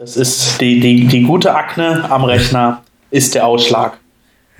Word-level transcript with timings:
Das 0.00 0.16
ist 0.16 0.58
die, 0.62 0.80
die, 0.80 1.06
die 1.08 1.24
gute 1.24 1.54
Akne 1.54 2.10
am 2.10 2.24
Rechner 2.24 2.80
ist 3.10 3.34
der 3.34 3.46
Ausschlag. 3.46 3.98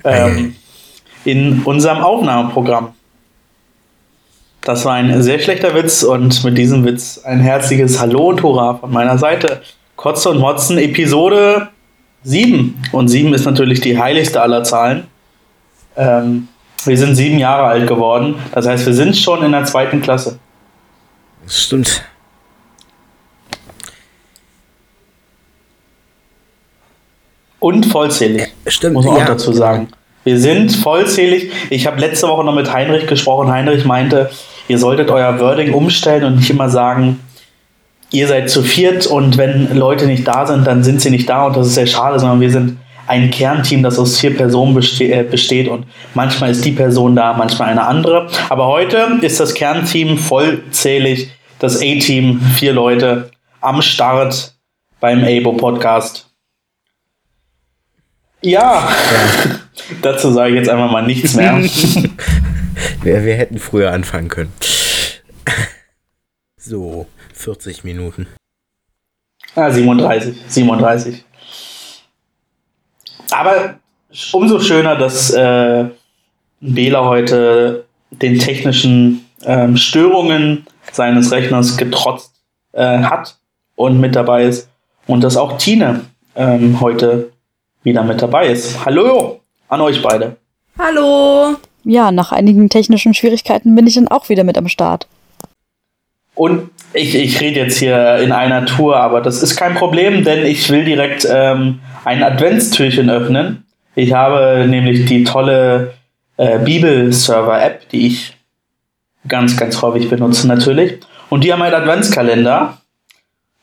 Ähm, 0.03 0.55
in 1.25 1.63
unserem 1.63 1.97
Aufnahmeprogramm. 2.03 2.89
Das 4.61 4.85
war 4.85 4.93
ein 4.93 5.23
sehr 5.23 5.39
schlechter 5.39 5.73
Witz 5.73 6.03
und 6.03 6.43
mit 6.43 6.59
diesem 6.59 6.85
Witz 6.85 7.21
ein 7.23 7.39
herzliches 7.39 7.99
Hallo 7.99 8.29
und 8.29 8.43
Hurra 8.43 8.75
von 8.75 8.91
meiner 8.91 9.17
Seite. 9.17 9.63
Kotze 9.95 10.29
und 10.29 10.37
Motzen, 10.37 10.77
Episode 10.77 11.69
7. 12.21 12.79
Und 12.91 13.07
7 13.07 13.33
ist 13.33 13.45
natürlich 13.45 13.81
die 13.81 13.97
heiligste 13.97 14.43
aller 14.43 14.63
Zahlen. 14.63 15.07
Ähm, 15.97 16.49
wir 16.85 16.97
sind 16.99 17.15
sieben 17.15 17.39
Jahre 17.39 17.63
alt 17.63 17.87
geworden. 17.87 18.35
Das 18.51 18.67
heißt, 18.67 18.85
wir 18.85 18.93
sind 18.93 19.17
schon 19.17 19.41
in 19.41 19.53
der 19.53 19.65
zweiten 19.65 20.01
Klasse. 20.01 20.37
Das 21.43 21.63
stimmt. 21.63 22.03
Und 27.61 27.85
vollzählig. 27.85 28.47
Stimmt, 28.65 28.95
Muss 28.95 29.05
man 29.05 29.17
ja, 29.17 29.21
auch 29.21 29.27
dazu 29.27 29.53
sagen. 29.53 29.87
Wir 30.23 30.39
sind 30.39 30.75
vollzählig. 30.75 31.51
Ich 31.69 31.87
habe 31.87 32.01
letzte 32.01 32.27
Woche 32.27 32.43
noch 32.43 32.55
mit 32.55 32.73
Heinrich 32.73 33.05
gesprochen. 33.07 33.51
Heinrich 33.51 33.85
meinte, 33.85 34.31
ihr 34.67 34.79
solltet 34.79 35.11
euer 35.11 35.39
Wording 35.39 35.73
umstellen 35.73 36.23
und 36.23 36.35
nicht 36.37 36.49
immer 36.49 36.69
sagen, 36.69 37.19
ihr 38.09 38.27
seid 38.27 38.49
zu 38.49 38.63
viert 38.63 39.05
und 39.05 39.37
wenn 39.37 39.77
Leute 39.77 40.07
nicht 40.07 40.27
da 40.27 40.45
sind, 40.47 40.65
dann 40.65 40.83
sind 40.83 41.01
sie 41.01 41.11
nicht 41.11 41.29
da 41.29 41.45
und 41.45 41.55
das 41.55 41.67
ist 41.67 41.75
sehr 41.75 41.87
schade, 41.87 42.19
sondern 42.19 42.41
wir 42.41 42.49
sind 42.49 42.77
ein 43.05 43.29
Kernteam, 43.29 43.83
das 43.83 43.99
aus 43.99 44.19
vier 44.19 44.35
Personen 44.35 44.73
beste 44.73 45.03
äh, 45.03 45.23
besteht 45.23 45.67
und 45.67 45.85
manchmal 46.15 46.49
ist 46.49 46.65
die 46.65 46.71
Person 46.71 47.15
da, 47.15 47.33
manchmal 47.33 47.69
eine 47.69 47.83
andere. 47.83 48.27
Aber 48.49 48.67
heute 48.67 49.19
ist 49.21 49.39
das 49.39 49.53
Kernteam 49.53 50.17
vollzählig, 50.17 51.29
das 51.59 51.77
A-Team, 51.77 52.41
vier 52.55 52.73
Leute 52.73 53.29
am 53.59 53.83
Start 53.83 54.55
beim 54.99 55.23
ABO-Podcast. 55.23 56.30
Ja, 58.41 58.89
dazu 60.01 60.31
sage 60.31 60.51
ich 60.51 60.55
jetzt 60.57 60.69
einfach 60.69 60.91
mal 60.91 61.05
nichts 61.05 61.35
mehr. 61.35 61.57
Wir, 63.03 63.23
wir 63.23 63.35
hätten 63.35 63.57
früher 63.59 63.91
anfangen 63.91 64.27
können. 64.27 64.53
So, 66.57 67.07
40 67.33 67.83
Minuten. 67.83 68.27
Ah, 69.55 69.69
37, 69.71 70.35
37. 70.47 71.23
Aber 73.31 73.79
umso 74.31 74.59
schöner, 74.59 74.95
dass 74.95 75.31
äh, 75.31 75.85
Bela 76.59 77.05
heute 77.05 77.85
den 78.11 78.39
technischen 78.39 79.25
ähm, 79.43 79.77
Störungen 79.77 80.65
seines 80.91 81.31
Rechners 81.31 81.77
getrotzt 81.77 82.33
äh, 82.73 82.99
hat 82.99 83.37
und 83.75 83.99
mit 83.99 84.15
dabei 84.15 84.43
ist. 84.45 84.69
Und 85.07 85.23
dass 85.23 85.37
auch 85.37 85.57
Tine 85.57 86.01
ähm, 86.35 86.79
heute 86.81 87.31
wieder 87.83 88.03
mit 88.03 88.21
dabei 88.21 88.47
ist. 88.47 88.85
Hallo 88.85 89.41
an 89.67 89.81
euch 89.81 90.01
beide. 90.01 90.37
Hallo. 90.77 91.55
Ja, 91.83 92.11
nach 92.11 92.31
einigen 92.31 92.69
technischen 92.69 93.13
Schwierigkeiten 93.13 93.75
bin 93.75 93.87
ich 93.87 93.95
dann 93.95 94.07
auch 94.07 94.29
wieder 94.29 94.43
mit 94.43 94.57
am 94.57 94.67
Start. 94.67 95.07
Und 96.35 96.69
ich, 96.93 97.15
ich 97.15 97.39
rede 97.41 97.59
jetzt 97.59 97.77
hier 97.77 98.17
in 98.17 98.31
einer 98.31 98.65
Tour, 98.65 98.97
aber 98.97 99.21
das 99.21 99.41
ist 99.43 99.55
kein 99.55 99.75
Problem, 99.75 100.23
denn 100.23 100.45
ich 100.45 100.69
will 100.69 100.85
direkt 100.85 101.27
ähm, 101.29 101.79
ein 102.05 102.23
Adventstürchen 102.23 103.09
öffnen. 103.09 103.65
Ich 103.95 104.13
habe 104.13 104.65
nämlich 104.67 105.05
die 105.05 105.23
tolle 105.23 105.93
äh, 106.37 106.59
Bibel-Server-App, 106.59 107.89
die 107.89 108.07
ich 108.07 108.37
ganz, 109.27 109.57
ganz 109.57 109.81
häufig 109.81 110.09
benutze 110.09 110.47
natürlich. 110.47 110.99
Und 111.29 111.43
die 111.43 111.51
haben 111.51 111.61
einen 111.61 111.75
Adventskalender. 111.75 112.77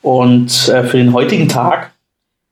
Und 0.03 0.69
äh, 0.69 0.85
für 0.85 0.99
den 0.99 1.13
heutigen 1.13 1.49
Tag, 1.49 1.93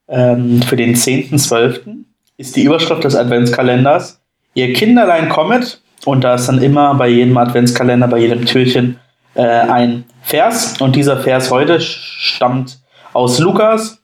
ähm, 0.09 0.63
für 0.63 0.77
den 0.77 0.95
10.12., 0.95 2.05
ist 2.39 2.57
die 2.57 2.65
Überschrift 2.65 3.05
des 3.05 3.17
Adventskalenders 3.17 4.21
Ihr 4.55 4.73
Kinderlein 4.73 5.29
kommet. 5.29 5.83
Und 6.05 6.25
da 6.25 6.35
ist 6.35 6.47
dann 6.47 6.63
immer 6.63 6.95
bei 6.95 7.09
jedem 7.09 7.37
Adventskalender, 7.37 8.09
bei 8.09 8.19
jedem 8.19 8.47
Türchen 8.47 8.99
äh, 9.35 9.43
ein 9.43 10.05
Vers. 10.23 10.81
Und 10.81 10.97
dieser 10.97 11.19
Vers 11.19 11.51
heute 11.51 11.81
stammt 11.81 12.79
aus 13.13 13.39
Lukas 13.39 14.03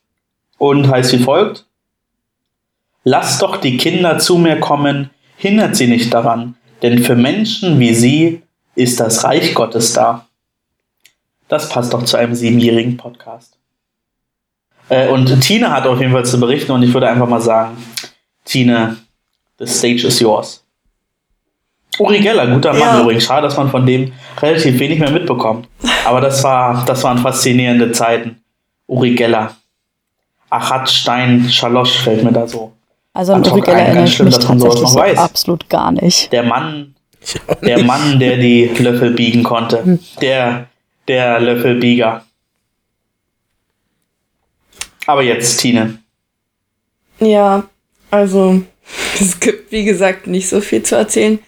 und 0.58 0.88
heißt 0.88 1.12
wie 1.12 1.22
folgt. 1.22 1.66
Lasst 3.04 3.42
doch 3.42 3.56
die 3.56 3.78
Kinder 3.78 4.18
zu 4.18 4.38
mir 4.38 4.60
kommen, 4.60 5.10
hindert 5.36 5.74
sie 5.74 5.88
nicht 5.88 6.14
daran, 6.14 6.54
denn 6.82 7.02
für 7.02 7.16
Menschen 7.16 7.80
wie 7.80 7.94
sie 7.94 8.42
ist 8.74 9.00
das 9.00 9.24
Reich 9.24 9.54
Gottes 9.54 9.92
da. 9.92 10.26
Das 11.48 11.68
passt 11.68 11.92
doch 11.92 12.04
zu 12.04 12.16
einem 12.16 12.34
siebenjährigen 12.34 12.96
Podcast. 12.96 13.58
Äh, 14.92 15.08
und 15.08 15.41
Tine 15.41 15.70
hat 15.70 15.86
auf 15.86 15.98
jeden 16.00 16.12
Fall 16.12 16.25
zu 16.25 16.38
berichten 16.38 16.70
und 16.72 16.82
ich 16.82 16.92
würde 16.92 17.08
einfach 17.08 17.26
mal 17.28 17.41
sagen, 17.41 17.76
Tine, 18.44 18.97
the 19.58 19.66
stage 19.66 20.06
is 20.06 20.20
yours. 20.20 20.62
Uri 21.98 22.20
Geller, 22.20 22.47
guter 22.47 22.72
Mann 22.72 22.80
Ja. 22.80 23.00
übrigens. 23.00 23.25
Schade, 23.25 23.42
dass 23.42 23.56
man 23.56 23.70
von 23.70 23.86
dem 23.86 24.12
relativ 24.41 24.78
wenig 24.78 24.98
mehr 24.98 25.10
mitbekommt. 25.10 25.69
Aber 26.04 26.20
das, 26.20 26.42
war, 26.44 26.84
das 26.86 27.03
waren 27.04 27.19
faszinierende 27.19 27.92
Zeiten. 27.92 28.36
Uri 28.86 29.14
Geller. 29.14 29.54
Achat 30.50 30.91
Stein 30.91 31.48
Schalosch 31.50 31.98
fällt 31.98 32.22
mir 32.24 32.32
da 32.32 32.47
so. 32.47 32.72
Also 33.14 33.32
an 33.34 33.47
Uri 33.47 33.60
Geller 33.62 33.78
erinnere 33.78 34.04
ich 34.04 34.14
schlimm, 34.14 34.26
mich 34.26 34.36
dass 34.36 34.48
man 34.48 34.59
sowas 34.59 34.74
tatsächlich 34.80 34.94
noch 34.97 35.06
so 35.06 35.12
weiß. 35.12 35.19
absolut 35.19 35.69
gar 35.70 35.92
nicht. 35.92 36.32
Der 36.32 36.42
Mann, 36.42 36.94
der. 37.62 37.82
Mann, 37.84 38.19
der 38.19 38.36
die 38.36 38.64
Löffel 38.78 39.10
biegen 39.12 39.42
konnte. 39.42 39.98
Der, 40.20 40.66
der 41.09 41.41
Löffelbieger. 41.41 42.24
Aber 45.06 45.22
jetzt, 45.22 45.58
Tine. 45.58 45.98
Ja, 47.18 47.68
also 48.10 48.62
es 49.20 49.40
gibt 49.40 49.72
wie 49.72 49.84
gesagt 49.84 50.26
nicht 50.26 50.48
so 50.48 50.60
viel 50.60 50.82
zu 50.82 50.96
erzählen. 50.96 51.38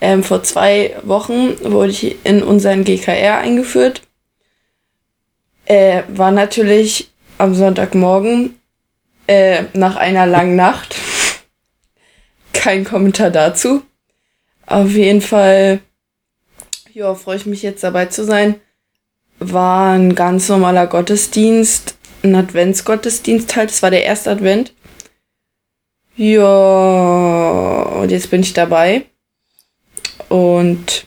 Ähm, 0.00 0.22
vor 0.22 0.42
zwei 0.42 0.96
Wochen 1.02 1.58
wurde 1.62 1.90
ich 1.90 2.24
in 2.24 2.42
unseren 2.42 2.84
GKR 2.84 3.38
eingeführt. 3.38 4.02
Äh, 5.66 6.02
war 6.08 6.30
natürlich 6.30 7.10
am 7.38 7.54
Sonntagmorgen 7.54 8.58
äh, 9.26 9.64
nach 9.74 9.96
einer 9.96 10.26
langen 10.26 10.56
Nacht. 10.56 10.96
Kein 12.52 12.84
Kommentar 12.84 13.30
dazu. 13.30 13.82
Auf 14.66 14.90
jeden 14.90 15.20
Fall, 15.20 15.80
ja, 16.92 17.14
freue 17.14 17.36
ich 17.36 17.46
mich 17.46 17.62
jetzt 17.62 17.82
dabei 17.82 18.06
zu 18.06 18.24
sein. 18.24 18.60
War 19.38 19.92
ein 19.92 20.14
ganz 20.14 20.48
normaler 20.48 20.86
Gottesdienst, 20.86 21.96
ein 22.22 22.34
Adventsgottesdienst 22.34 23.56
halt. 23.56 23.70
Es 23.70 23.82
war 23.82 23.90
der 23.90 24.04
erste 24.04 24.30
Advent. 24.30 24.72
Ja, 26.16 27.82
und 28.00 28.10
jetzt 28.10 28.30
bin 28.30 28.42
ich 28.42 28.52
dabei. 28.52 29.04
Und 30.28 31.06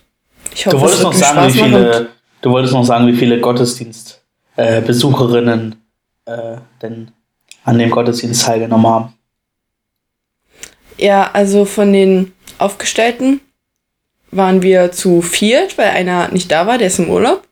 ich 0.53 0.65
hoffe, 0.65 0.75
Du 0.77 0.81
wolltest 0.81 0.99
es 0.99 1.03
noch 1.03 1.13
sagen, 1.13 1.47
wie 1.47 1.51
Spaß 1.51 1.55
machen. 1.55 1.71
viele, 1.71 2.09
du 2.41 2.51
wolltest 2.51 2.73
noch 2.73 2.83
sagen, 2.83 3.07
wie 3.07 3.15
viele 3.15 3.39
Gottesdienstbesucherinnen 3.39 5.75
äh, 6.25 6.31
äh, 6.31 6.57
denn 6.81 7.11
an 7.63 7.79
dem 7.79 7.91
Gottesdienst 7.91 8.45
teilgenommen 8.45 8.87
haben. 8.87 9.13
Ja, 10.97 11.29
also 11.33 11.65
von 11.65 11.91
den 11.93 12.33
Aufgestellten 12.57 13.39
waren 14.31 14.61
wir 14.61 14.91
zu 14.91 15.21
viert, 15.21 15.77
weil 15.77 15.89
einer 15.89 16.27
nicht 16.29 16.51
da 16.51 16.67
war, 16.67 16.77
der 16.77 16.87
ist 16.87 16.99
im 16.99 17.09
Urlaub. 17.09 17.47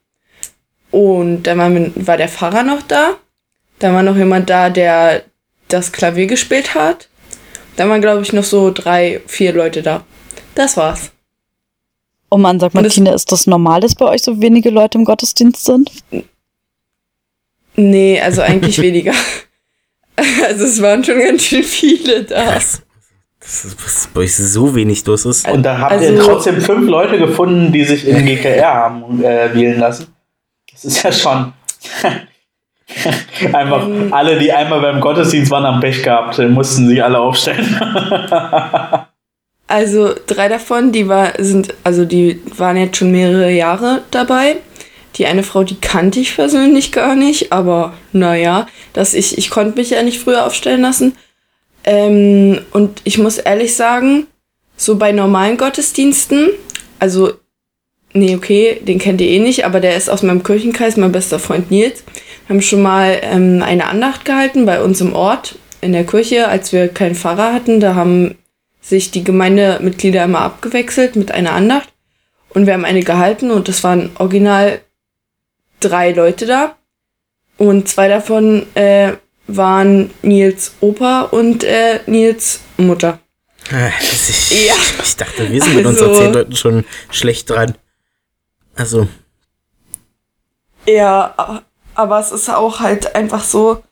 Und 0.89 1.43
dann 1.43 1.57
war, 1.57 1.71
war 2.07 2.17
der 2.17 2.27
Pfarrer 2.27 2.63
noch 2.63 2.81
da. 2.81 3.15
Dann 3.81 3.93
war 3.93 4.03
noch 4.03 4.15
jemand 4.15 4.49
da, 4.49 4.69
der 4.69 5.23
das 5.67 5.91
Klavier 5.91 6.27
gespielt 6.27 6.73
hat. 6.75 7.09
Dann 7.75 7.89
waren, 7.89 8.01
glaube 8.01 8.21
ich, 8.21 8.31
noch 8.33 8.43
so 8.43 8.71
drei, 8.71 9.21
vier 9.27 9.53
Leute 9.53 9.81
da. 9.81 10.03
Das 10.55 10.77
war's. 10.77 11.11
Oh 12.29 12.37
Mann, 12.37 12.59
sag 12.59 12.73
mal, 12.73 12.79
Und 12.81 12.85
es- 12.85 12.93
Tine, 12.93 13.13
ist 13.13 13.31
das 13.31 13.45
normal, 13.47 13.81
dass 13.81 13.95
bei 13.95 14.05
euch 14.05 14.21
so 14.23 14.39
wenige 14.41 14.69
Leute 14.69 14.97
im 14.97 15.03
Gottesdienst 15.05 15.65
sind? 15.65 15.91
Nee, 17.75 18.21
also 18.21 18.41
eigentlich 18.41 18.77
weniger. 18.81 19.13
Also 20.45 20.65
es 20.65 20.81
waren 20.81 21.03
schon 21.03 21.19
ganz 21.19 21.43
schön 21.43 21.63
viele 21.63 22.23
da. 22.23 22.55
Was? 22.55 22.81
Das 23.39 23.65
ist, 23.65 23.83
was 23.83 24.07
bei 24.13 24.21
euch 24.21 24.35
so 24.35 24.75
wenig 24.75 25.03
los 25.05 25.25
ist. 25.25 25.47
Und 25.47 25.63
da 25.63 25.77
habt 25.79 25.99
ihr 26.01 26.09
Also- 26.09 26.23
trotzdem 26.23 26.61
fünf 26.61 26.87
Leute 26.87 27.17
gefunden, 27.17 27.71
die 27.71 27.83
sich 27.83 28.05
in 28.07 28.25
GKR 28.25 28.73
haben 28.73 29.23
äh, 29.23 29.53
wählen 29.55 29.79
lassen. 29.79 30.07
Das 30.71 30.85
ist 30.85 31.01
ja 31.01 31.11
schon. 31.11 31.53
Einfach 33.53 33.87
Ähm. 33.87 34.13
alle, 34.13 34.37
die 34.39 34.51
einmal 34.51 34.81
beim 34.81 34.99
Gottesdienst 34.99 35.51
waren, 35.51 35.63
haben 35.63 35.79
Pech 35.79 36.03
gehabt, 36.03 36.37
mussten 36.39 36.87
sich 36.87 37.03
alle 37.03 37.19
aufstellen. 37.19 37.79
Also 39.71 40.13
drei 40.27 40.49
davon, 40.49 40.91
die 40.91 41.07
war, 41.07 41.31
sind, 41.37 41.73
also 41.85 42.03
die 42.03 42.41
waren 42.57 42.75
jetzt 42.75 42.97
schon 42.97 43.09
mehrere 43.09 43.51
Jahre 43.51 44.01
dabei. 44.11 44.57
Die 45.15 45.25
eine 45.25 45.43
Frau, 45.43 45.63
die 45.63 45.79
kannte 45.79 46.19
ich 46.19 46.35
persönlich 46.35 46.91
gar 46.91 47.15
nicht, 47.15 47.53
aber 47.53 47.93
naja, 48.11 48.67
dass 48.91 49.13
ich, 49.13 49.37
ich 49.37 49.49
konnte 49.49 49.77
mich 49.77 49.91
ja 49.91 50.03
nicht 50.03 50.19
früher 50.19 50.45
aufstellen 50.45 50.81
lassen. 50.81 51.15
Ähm, 51.85 52.59
und 52.71 52.99
ich 53.05 53.17
muss 53.17 53.37
ehrlich 53.37 53.73
sagen, 53.77 54.27
so 54.75 54.97
bei 54.97 55.13
normalen 55.13 55.55
Gottesdiensten, 55.55 56.49
also, 56.99 57.31
nee, 58.11 58.35
okay, 58.35 58.81
den 58.81 58.99
kennt 58.99 59.21
ihr 59.21 59.29
eh 59.29 59.39
nicht, 59.39 59.65
aber 59.65 59.79
der 59.79 59.95
ist 59.95 60.09
aus 60.09 60.21
meinem 60.21 60.43
Kirchenkreis, 60.43 60.97
mein 60.97 61.13
bester 61.13 61.39
Freund 61.39 61.71
Nils. 61.71 62.03
Haben 62.51 62.61
schon 62.61 62.81
mal 62.81 63.17
ähm, 63.21 63.63
eine 63.63 63.87
Andacht 63.87 64.25
gehalten 64.25 64.65
bei 64.65 64.81
uns 64.83 65.01
im 65.01 65.13
Ort 65.13 65.55
in 65.81 65.93
der 65.93 66.05
Kirche, 66.05 66.47
als 66.47 66.71
wir 66.71 66.87
keinen 66.89 67.15
Pfarrer 67.15 67.53
hatten. 67.53 67.79
Da 67.79 67.95
haben 67.95 68.37
sich 68.81 69.09
die 69.11 69.23
Gemeindemitglieder 69.23 70.23
immer 70.25 70.41
abgewechselt 70.41 71.15
mit 71.15 71.31
einer 71.31 71.53
Andacht. 71.53 71.89
Und 72.49 72.65
wir 72.65 72.73
haben 72.73 72.85
eine 72.85 73.01
gehalten 73.03 73.49
und 73.51 73.69
es 73.69 73.83
waren 73.83 74.11
original 74.19 74.81
drei 75.79 76.11
Leute 76.11 76.45
da. 76.45 76.75
Und 77.57 77.87
zwei 77.87 78.07
davon 78.07 78.65
äh, 78.75 79.13
waren 79.47 80.11
Nils 80.21 80.73
Opa 80.81 81.21
und 81.21 81.63
äh, 81.63 81.99
Nils 82.07 82.59
Mutter. 82.77 83.19
Ah, 83.71 83.89
Ich, 84.01 84.51
Ja. 84.67 84.73
ich 85.01 85.15
dachte, 85.15 85.49
wir 85.51 85.61
sind 85.61 85.75
mit 85.75 85.85
Also- 85.85 86.05
unseren 86.05 86.23
zehn 86.25 86.33
Leuten 86.33 86.55
schon 86.55 86.85
schlecht 87.11 87.49
dran. 87.49 87.75
Also, 88.75 89.07
Ja, 90.87 91.61
aber 92.01 92.19
es 92.19 92.31
ist 92.31 92.49
auch 92.49 92.79
halt 92.79 93.15
einfach 93.15 93.43
so, 93.43 93.83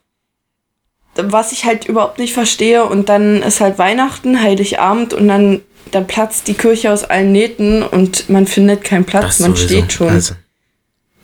was 1.14 1.52
ich 1.52 1.64
halt 1.64 1.86
überhaupt 1.86 2.18
nicht 2.18 2.34
verstehe. 2.34 2.84
Und 2.84 3.08
dann 3.08 3.42
ist 3.42 3.60
halt 3.60 3.78
Weihnachten, 3.78 4.42
Heiligabend 4.42 5.14
und 5.14 5.28
dann, 5.28 5.60
dann 5.90 6.06
platzt 6.06 6.48
die 6.48 6.54
Kirche 6.54 6.92
aus 6.92 7.04
allen 7.04 7.32
Nähten 7.32 7.82
und 7.82 8.28
man 8.28 8.46
findet 8.46 8.84
keinen 8.84 9.04
Platz, 9.04 9.38
das 9.38 9.40
man 9.40 9.54
sowieso. 9.56 9.68
steht 9.68 9.92
schon. 9.92 10.08
Also, 10.08 10.34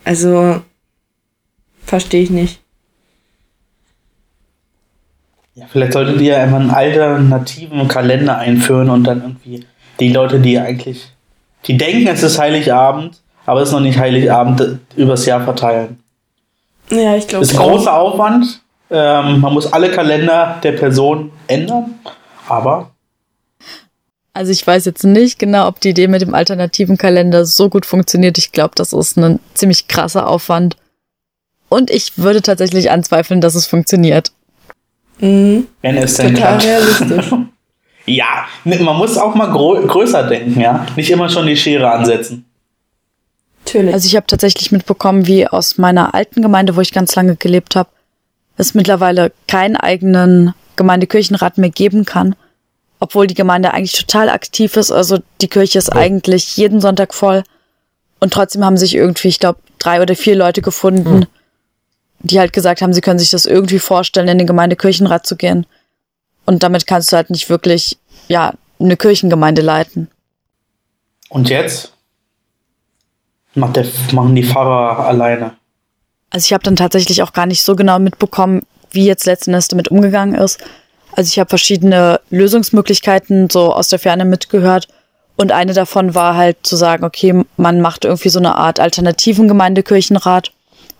Also, 0.03 0.61
verstehe 1.85 2.23
ich 2.23 2.29
nicht. 2.29 2.61
Ja, 5.55 5.65
vielleicht 5.71 5.93
solltet 5.93 6.21
ihr 6.21 6.37
einfach 6.37 6.59
einen 6.59 6.69
alternativen 6.69 7.87
Kalender 7.87 8.37
einführen 8.37 8.89
und 8.89 9.03
dann 9.05 9.21
irgendwie 9.21 9.65
die 9.99 10.13
Leute, 10.13 10.39
die 10.39 10.59
eigentlich, 10.59 11.11
die 11.65 11.77
denken, 11.77 12.07
es 12.07 12.21
ist 12.21 12.37
Heiligabend, 12.37 13.19
aber 13.45 13.61
es 13.61 13.69
ist 13.69 13.73
noch 13.73 13.79
nicht 13.79 13.97
Heiligabend, 13.97 14.79
übers 14.95 15.25
Jahr 15.25 15.43
verteilen. 15.43 15.97
Ja, 16.89 17.15
ich 17.15 17.27
glaube 17.27 17.43
Ist 17.43 17.57
ein 17.57 17.57
großer 17.57 17.93
Aufwand. 17.93 18.61
Ähm, 18.89 19.41
man 19.41 19.53
muss 19.53 19.71
alle 19.71 19.91
Kalender 19.91 20.59
der 20.63 20.71
Person 20.71 21.31
ändern, 21.47 21.99
aber 22.47 22.91
Also 24.33 24.51
ich 24.51 24.65
weiß 24.65 24.85
jetzt 24.85 25.03
nicht 25.03 25.39
genau, 25.39 25.67
ob 25.67 25.81
die 25.81 25.89
Idee 25.89 26.07
mit 26.07 26.21
dem 26.21 26.33
alternativen 26.33 26.97
Kalender 26.97 27.45
so 27.45 27.69
gut 27.69 27.85
funktioniert. 27.85 28.37
Ich 28.37 28.53
glaube, 28.53 28.75
das 28.75 28.93
ist 28.93 29.17
ein 29.17 29.39
ziemlich 29.53 29.89
krasser 29.89 30.27
Aufwand. 30.27 30.77
Und 31.69 31.91
ich 31.91 32.17
würde 32.17 32.41
tatsächlich 32.41 32.89
anzweifeln, 32.89 33.41
dass 33.41 33.55
es 33.55 33.67
funktioniert. 33.67 34.31
Mhm, 35.19 35.67
wenn 35.81 35.97
es 35.97 36.15
denn 36.15 36.35
total 36.35 36.57
realistisch. 36.57 37.31
Ja, 38.09 38.45
ne, 38.63 38.79
man 38.79 38.95
muss 38.95 39.17
auch 39.17 39.35
mal 39.35 39.51
grö 39.51 39.85
größer 39.85 40.23
denken, 40.23 40.61
ja. 40.61 40.85
Nicht 40.95 41.09
immer 41.09 41.27
schon 41.27 41.45
die 41.45 41.57
Schere 41.57 41.91
ansetzen. 41.91 42.45
Natürlich. 43.67 43.93
Also 43.93 44.07
ich 44.07 44.15
habe 44.15 44.27
tatsächlich 44.27 44.71
mitbekommen, 44.71 45.27
wie 45.27 45.45
aus 45.45 45.77
meiner 45.77 46.15
alten 46.15 46.41
Gemeinde, 46.41 46.75
wo 46.77 46.81
ich 46.81 46.93
ganz 46.93 47.15
lange 47.15 47.35
gelebt 47.35 47.75
habe, 47.75 47.89
es 48.55 48.73
mittlerweile 48.73 49.33
keinen 49.47 49.75
eigenen 49.75 50.53
Gemeindekirchenrat 50.77 51.57
mehr 51.57 51.69
geben 51.69 52.05
kann, 52.05 52.35
obwohl 52.99 53.27
die 53.27 53.33
Gemeinde 53.33 53.73
eigentlich 53.73 53.93
total 53.93 54.29
aktiv 54.29 54.77
ist. 54.77 54.91
Also 54.91 55.19
die 55.41 55.49
Kirche 55.49 55.79
ist 55.79 55.89
eigentlich 55.89 56.55
jeden 56.55 56.79
Sonntag 56.79 57.13
voll. 57.13 57.43
Und 58.19 58.31
trotzdem 58.31 58.63
haben 58.63 58.77
sich 58.77 58.95
irgendwie, 58.95 59.27
ich 59.27 59.39
glaube, 59.39 59.59
drei 59.79 60.01
oder 60.01 60.15
vier 60.15 60.35
Leute 60.35 60.61
gefunden, 60.61 61.25
die 62.19 62.39
halt 62.39 62.53
gesagt 62.53 62.81
haben, 62.81 62.93
sie 62.93 63.01
können 63.01 63.19
sich 63.19 63.29
das 63.29 63.45
irgendwie 63.45 63.79
vorstellen, 63.79 64.29
in 64.29 64.37
den 64.37 64.47
Gemeindekirchenrat 64.47 65.27
zu 65.27 65.35
gehen. 65.35 65.65
Und 66.45 66.63
damit 66.63 66.87
kannst 66.87 67.11
du 67.11 67.17
halt 67.17 67.29
nicht 67.29 67.49
wirklich, 67.49 67.97
ja, 68.29 68.53
eine 68.79 68.95
Kirchengemeinde 68.95 69.61
leiten. 69.61 70.09
Und 71.29 71.49
jetzt 71.49 71.91
macht 73.55 73.75
der, 73.75 73.85
machen 74.11 74.35
die 74.35 74.43
Pfarrer 74.43 75.05
alleine. 75.05 75.53
Also 76.29 76.45
ich 76.45 76.53
habe 76.53 76.63
dann 76.63 76.75
tatsächlich 76.75 77.23
auch 77.23 77.33
gar 77.33 77.45
nicht 77.45 77.63
so 77.63 77.75
genau 77.75 77.99
mitbekommen, 77.99 78.63
wie 78.91 79.05
jetzt 79.05 79.25
letzten 79.25 79.51
Endes 79.51 79.67
damit 79.67 79.89
umgegangen 79.89 80.35
ist. 80.35 80.59
Also 81.15 81.29
ich 81.29 81.39
habe 81.39 81.49
verschiedene 81.49 82.19
Lösungsmöglichkeiten 82.29 83.49
so 83.49 83.73
aus 83.73 83.87
der 83.87 83.99
Ferne 83.99 84.25
mitgehört. 84.25 84.87
Und 85.35 85.51
eine 85.51 85.73
davon 85.73 86.15
war 86.15 86.35
halt 86.35 86.57
zu 86.63 86.75
sagen, 86.75 87.05
okay, 87.05 87.43
man 87.57 87.81
macht 87.81 88.05
irgendwie 88.05 88.29
so 88.29 88.39
eine 88.39 88.55
Art 88.55 88.79
alternativen 88.79 89.47
Gemeindekirchenrat. 89.47 90.51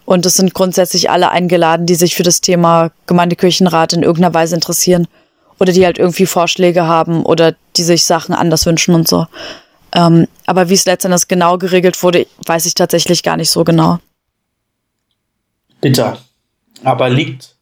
Und 0.06 0.26
es 0.26 0.36
sind 0.36 0.54
grundsätzlich 0.54 1.10
alle 1.10 1.30
eingeladen, 1.32 1.86
die 1.86 1.96
sich 1.96 2.16
für 2.16 2.24
das 2.24 2.40
Thema 2.40 2.92
Gemeindekirchenrat 3.08 3.94
in 3.94 4.04
irgendeiner 4.04 4.34
Weise 4.34 4.56
interessieren. 4.56 5.08
Oder 5.60 5.74
die 5.74 5.86
halt 5.86 5.98
irgendwie 5.98 6.28
Vorschläge 6.28 6.86
haben 6.86 7.26
oder 7.26 7.56
die 7.76 7.84
sich 7.84 8.06
Sachen 8.06 8.34
anders 8.34 8.66
wünschen 8.66 8.96
und 8.96 9.08
so. 9.08 9.26
Ähm, 9.94 10.28
aber 10.46 10.70
wie 10.70 10.74
es 10.74 10.86
letztendlich 10.86 11.28
genau 11.28 11.58
geregelt 11.58 12.02
wurde, 12.04 12.28
weiß 12.46 12.66
ich 12.66 12.74
tatsächlich 12.74 13.24
gar 13.24 13.38
nicht 13.38 13.50
so 13.50 13.64
genau. 13.64 14.00
Bitter. 15.82 16.18
Aber 16.84 17.10
liegt 17.10 17.56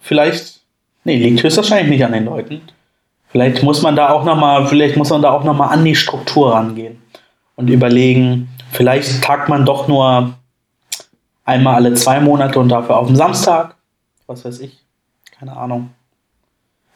vielleicht, 0.00 0.60
nee, 1.04 1.16
liegt 1.16 1.42
höchstwahrscheinlich 1.42 1.90
nicht 1.90 2.04
an 2.04 2.12
den 2.12 2.24
Leuten. 2.24 2.62
Vielleicht 3.28 3.62
muss 3.62 3.82
man 3.82 3.96
da 3.96 4.10
auch 4.10 4.24
nochmal, 4.24 4.66
vielleicht 4.66 4.96
muss 4.96 5.10
man 5.10 5.22
da 5.22 5.30
auch 5.30 5.44
nochmal 5.44 5.70
an 5.70 5.84
die 5.84 5.94
Struktur 5.94 6.52
rangehen 6.52 7.00
und 7.56 7.68
überlegen, 7.68 8.48
vielleicht 8.72 9.22
tagt 9.22 9.48
man 9.48 9.64
doch 9.64 9.86
nur 9.86 10.34
einmal 11.44 11.76
alle 11.76 11.94
zwei 11.94 12.20
Monate 12.20 12.58
und 12.58 12.68
dafür 12.68 12.96
auf 12.96 13.06
dem 13.06 13.16
Samstag. 13.16 13.76
Was 14.26 14.44
weiß 14.44 14.60
ich. 14.60 14.78
Keine 15.38 15.56
Ahnung. 15.56 15.90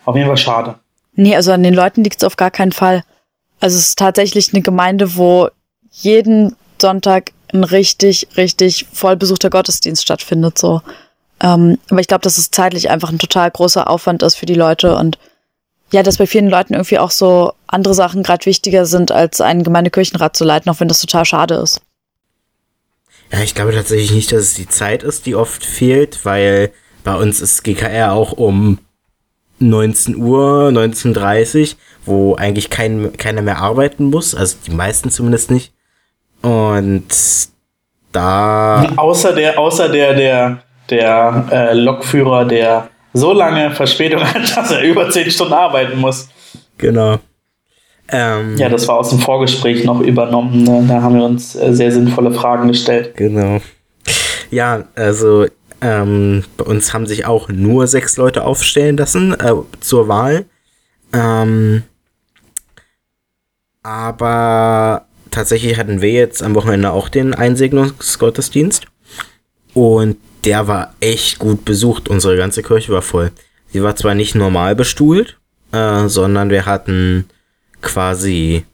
Auf 0.04 0.16
jeden 0.16 0.28
Fall 0.28 0.36
schade. 0.36 0.74
Nee, 1.14 1.34
also 1.36 1.52
an 1.52 1.62
den 1.62 1.74
Leuten 1.74 2.02
liegt 2.02 2.18
es 2.18 2.24
auf 2.24 2.36
gar 2.36 2.50
keinen 2.50 2.72
Fall. 2.72 3.04
Also 3.60 3.78
es 3.78 3.88
ist 3.88 3.98
tatsächlich 3.98 4.52
eine 4.52 4.62
Gemeinde, 4.62 5.16
wo 5.16 5.48
jeden 5.90 6.56
Sonntag 6.80 7.32
ein 7.52 7.64
richtig, 7.64 8.28
richtig 8.36 8.86
voll 8.92 9.16
besuchter 9.16 9.48
Gottesdienst 9.48 10.02
stattfindet. 10.02 10.58
So. 10.58 10.82
Ähm, 11.40 11.78
aber 11.88 12.00
ich 12.00 12.08
glaube, 12.08 12.22
dass 12.22 12.38
es 12.38 12.50
zeitlich 12.50 12.90
einfach 12.90 13.10
ein 13.10 13.18
total 13.18 13.50
großer 13.50 13.88
Aufwand 13.88 14.22
ist 14.22 14.36
für 14.36 14.46
die 14.46 14.54
Leute 14.54 14.96
und 14.96 15.18
ja, 15.92 16.02
dass 16.02 16.18
bei 16.18 16.26
vielen 16.26 16.48
Leuten 16.48 16.74
irgendwie 16.74 16.98
auch 16.98 17.12
so 17.12 17.52
andere 17.68 17.94
Sachen 17.94 18.24
gerade 18.24 18.46
wichtiger 18.46 18.84
sind, 18.84 19.12
als 19.12 19.40
einen 19.40 19.62
Gemeindekirchenrat 19.62 20.36
zu 20.36 20.44
leiten, 20.44 20.68
auch 20.70 20.80
wenn 20.80 20.88
das 20.88 21.00
total 21.00 21.24
schade 21.24 21.54
ist. 21.54 21.80
ja, 23.30 23.40
ich 23.40 23.54
glaube 23.54 23.72
tatsächlich 23.72 24.10
nicht, 24.10 24.32
dass 24.32 24.42
es 24.42 24.54
die 24.54 24.68
Zeit 24.68 25.04
ist, 25.04 25.26
die 25.26 25.36
oft 25.36 25.64
fehlt, 25.64 26.24
weil 26.24 26.72
bei 27.04 27.14
uns 27.14 27.40
ist 27.40 27.62
GKR 27.62 28.12
auch 28.12 28.32
um 28.32 28.78
19 29.60 30.16
Uhr, 30.16 30.70
19.30 30.70 31.76
wo 32.06 32.34
eigentlich 32.34 32.70
kein, 32.70 33.12
keiner 33.16 33.42
mehr 33.42 33.58
arbeiten 33.58 34.04
muss, 34.04 34.34
also 34.34 34.56
die 34.66 34.72
meisten 34.72 35.10
zumindest 35.10 35.50
nicht. 35.50 35.72
Und 36.42 37.04
da 38.12 38.86
Außer 38.96 39.32
der, 39.32 39.58
außer 39.58 39.88
der, 39.88 40.14
der, 40.14 40.62
der 40.90 41.46
äh, 41.50 41.74
Lokführer, 41.74 42.44
der 42.44 42.88
so 43.12 43.32
lange 43.32 43.70
Verspätung 43.70 44.20
hat, 44.34 44.56
dass 44.56 44.70
er 44.70 44.82
über 44.82 45.10
zehn 45.10 45.30
Stunden 45.30 45.54
arbeiten 45.54 45.98
muss. 45.98 46.28
Genau. 46.78 47.18
Ähm, 48.08 48.56
Ja, 48.58 48.68
das 48.68 48.86
war 48.86 48.98
aus 48.98 49.10
dem 49.10 49.18
Vorgespräch 49.18 49.84
noch 49.84 50.00
übernommen. 50.00 50.64
Ne? 50.64 50.84
Da 50.88 51.00
haben 51.00 51.16
wir 51.16 51.24
uns 51.24 51.56
äh, 51.56 51.72
sehr 51.72 51.90
sinnvolle 51.90 52.32
Fragen 52.32 52.68
gestellt. 52.68 53.16
Genau. 53.16 53.60
Ja, 54.50 54.84
also 54.94 55.46
ähm, 55.80 56.44
bei 56.56 56.64
uns 56.64 56.92
haben 56.92 57.06
sich 57.06 57.26
auch 57.26 57.48
nur 57.48 57.86
sechs 57.86 58.16
Leute 58.16 58.44
aufstellen 58.44 58.96
lassen 58.96 59.32
äh, 59.32 59.52
zur 59.80 60.08
Wahl. 60.08 60.44
Ähm, 61.12 61.84
aber 63.84 65.06
tatsächlich 65.30 65.76
hatten 65.78 66.00
wir 66.00 66.10
jetzt 66.10 66.42
am 66.42 66.56
Wochenende 66.56 66.90
auch 66.90 67.08
den 67.08 67.34
Einsegnungsgottesdienst. 67.34 68.86
Und 69.74 70.16
der 70.44 70.66
war 70.66 70.94
echt 71.00 71.38
gut 71.38 71.64
besucht. 71.64 72.08
Unsere 72.08 72.36
ganze 72.36 72.62
Kirche 72.62 72.92
war 72.92 73.02
voll. 73.02 73.30
Sie 73.68 73.82
war 73.82 73.94
zwar 73.94 74.14
nicht 74.14 74.34
normal 74.34 74.74
bestuhlt, 74.74 75.38
äh, 75.72 76.08
sondern 76.08 76.50
wir 76.50 76.64
hatten 76.66 77.26
quasi 77.82 78.64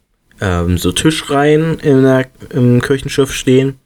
ähm, 0.40 0.79
so 0.79 0.93
Tischreihen 0.93 1.79
in 1.81 2.02
der, 2.02 2.29
im 2.50 2.81
Kirchenschiff 2.81 3.33
stehen. 3.33 3.79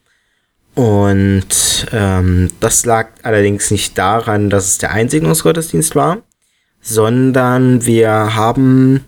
Und 0.75 1.87
ähm, 1.91 2.51
das 2.59 2.85
lag 2.85 3.07
allerdings 3.23 3.71
nicht 3.71 3.97
daran, 3.97 4.49
dass 4.49 4.67
es 4.67 4.77
der 4.77 4.91
Einsegnungsgottesdienst 4.91 5.95
war, 5.95 6.17
sondern 6.81 7.85
wir 7.85 8.35
haben 8.35 9.05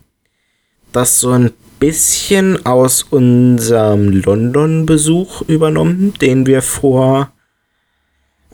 das 0.93 1.19
so 1.19 1.31
ein 1.31 1.51
bisschen 1.79 2.65
aus 2.65 3.03
unserem 3.03 4.11
London-Besuch 4.11 5.43
übernommen, 5.43 6.13
den 6.21 6.45
wir 6.45 6.61
vor 6.61 7.31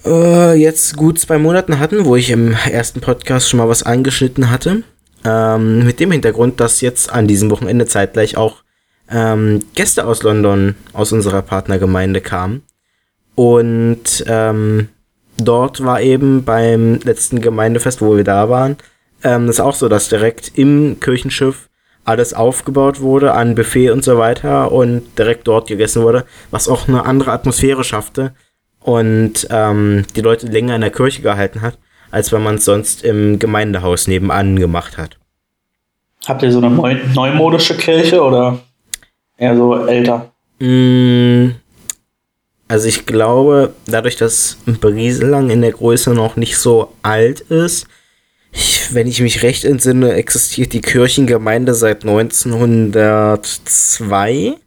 äh, 0.06 0.54
jetzt 0.54 0.98
gut 0.98 1.20
zwei 1.20 1.38
Monaten 1.38 1.80
hatten, 1.80 2.06
wo 2.06 2.16
ich 2.16 2.30
im 2.30 2.54
ersten 2.72 3.02
Podcast 3.02 3.50
schon 3.50 3.60
mal 3.60 3.70
was 3.70 3.84
angeschnitten 3.84 4.50
hatte. 4.50 4.84
Ähm, 5.26 5.86
mit 5.86 6.00
dem 6.00 6.12
Hintergrund, 6.12 6.60
dass 6.60 6.82
jetzt 6.82 7.12
an 7.12 7.28
diesem 7.28 7.50
Wochenende 7.50 7.86
zeitgleich 7.86 8.36
auch 8.36 8.64
ähm, 9.10 9.62
Gäste 9.76 10.06
aus 10.06 10.24
London, 10.24 10.76
aus 10.92 11.12
unserer 11.12 11.42
Partnergemeinde 11.42 12.20
kamen. 12.20 12.64
Und 13.36 14.24
ähm, 14.28 14.90
dort 15.38 15.84
war 15.84 16.02
eben 16.02 16.44
beim 16.44 17.00
letzten 17.04 17.42
Gemeindefest, 17.42 18.02
wo 18.02 18.16
wir 18.18 18.24
da 18.24 18.50
waren, 18.50 18.78
ähm, 19.24 19.48
das 19.48 19.60
auch 19.60 19.76
so, 19.76 19.88
dass 19.88 20.10
direkt 20.10 20.58
im 20.58 21.00
Kirchenschiff 21.00 21.70
alles 22.06 22.34
aufgebaut 22.34 23.00
wurde 23.02 23.34
an 23.34 23.56
Buffet 23.56 23.92
und 23.92 24.04
so 24.04 24.18
weiter 24.18 24.72
und 24.72 25.18
direkt 25.18 25.48
dort 25.48 25.68
gegessen 25.68 26.04
wurde, 26.04 26.26
was 26.52 26.68
auch 26.68 26.88
eine 26.88 27.06
andere 27.06 27.32
Atmosphäre 27.32 27.84
schaffte. 27.84 28.34
und 28.82 29.48
ähm, 29.50 30.06
die 30.16 30.22
Leute 30.22 30.48
länger 30.48 30.76
in 30.76 30.82
der 30.82 30.92
Kirche 30.92 31.22
gehalten 31.22 31.62
hat, 31.62 31.78
als 32.12 32.32
wenn 32.34 32.44
man 32.44 32.56
es 32.56 32.66
sonst 32.66 33.04
im 33.04 33.40
Gemeindehaus 33.40 34.08
nebenan 34.08 34.60
gemacht 34.60 34.98
hat. 34.98 35.18
Habt 36.28 36.44
ihr 36.44 36.52
so 36.52 36.60
eine 36.60 36.70
neu 36.70 36.98
neumodische 37.14 37.76
Kirche 37.76 38.22
oder 38.22 38.60
eher 39.38 39.56
so 39.56 39.86
älter? 39.88 40.32
Mm, 40.60 41.52
also 42.68 42.88
ich 42.88 43.06
glaube, 43.06 43.74
dadurch, 43.86 44.16
dass 44.16 44.58
Brieselang 44.66 45.50
in 45.50 45.62
der 45.62 45.72
Größe 45.72 46.14
noch 46.14 46.36
nicht 46.36 46.58
so 46.58 46.94
alt 47.02 47.42
ist, 47.42 47.88
ich, 48.54 48.94
wenn 48.94 49.08
ich 49.08 49.22
mich 49.22 49.42
recht 49.42 49.66
entsinne, 49.66 50.14
existiert 50.14 50.74
die 50.74 50.82
Kirchengemeinde 50.82 51.74
seit 51.74 52.04
1902 52.04 54.58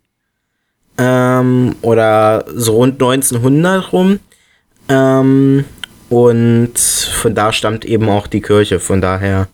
ähm, 0.99 1.77
oder 1.83 2.45
so 2.53 2.77
rund 2.77 2.95
1900 2.95 3.93
rum. 3.93 4.19
Ähm, 4.89 5.65
und 6.09 6.79
von 6.79 7.35
da 7.35 7.53
stammt 7.53 7.85
eben 7.85 8.09
auch 8.09 8.27
die 8.27 8.41
Kirche. 8.41 8.81
Von 8.81 9.01
daher. 9.01 9.49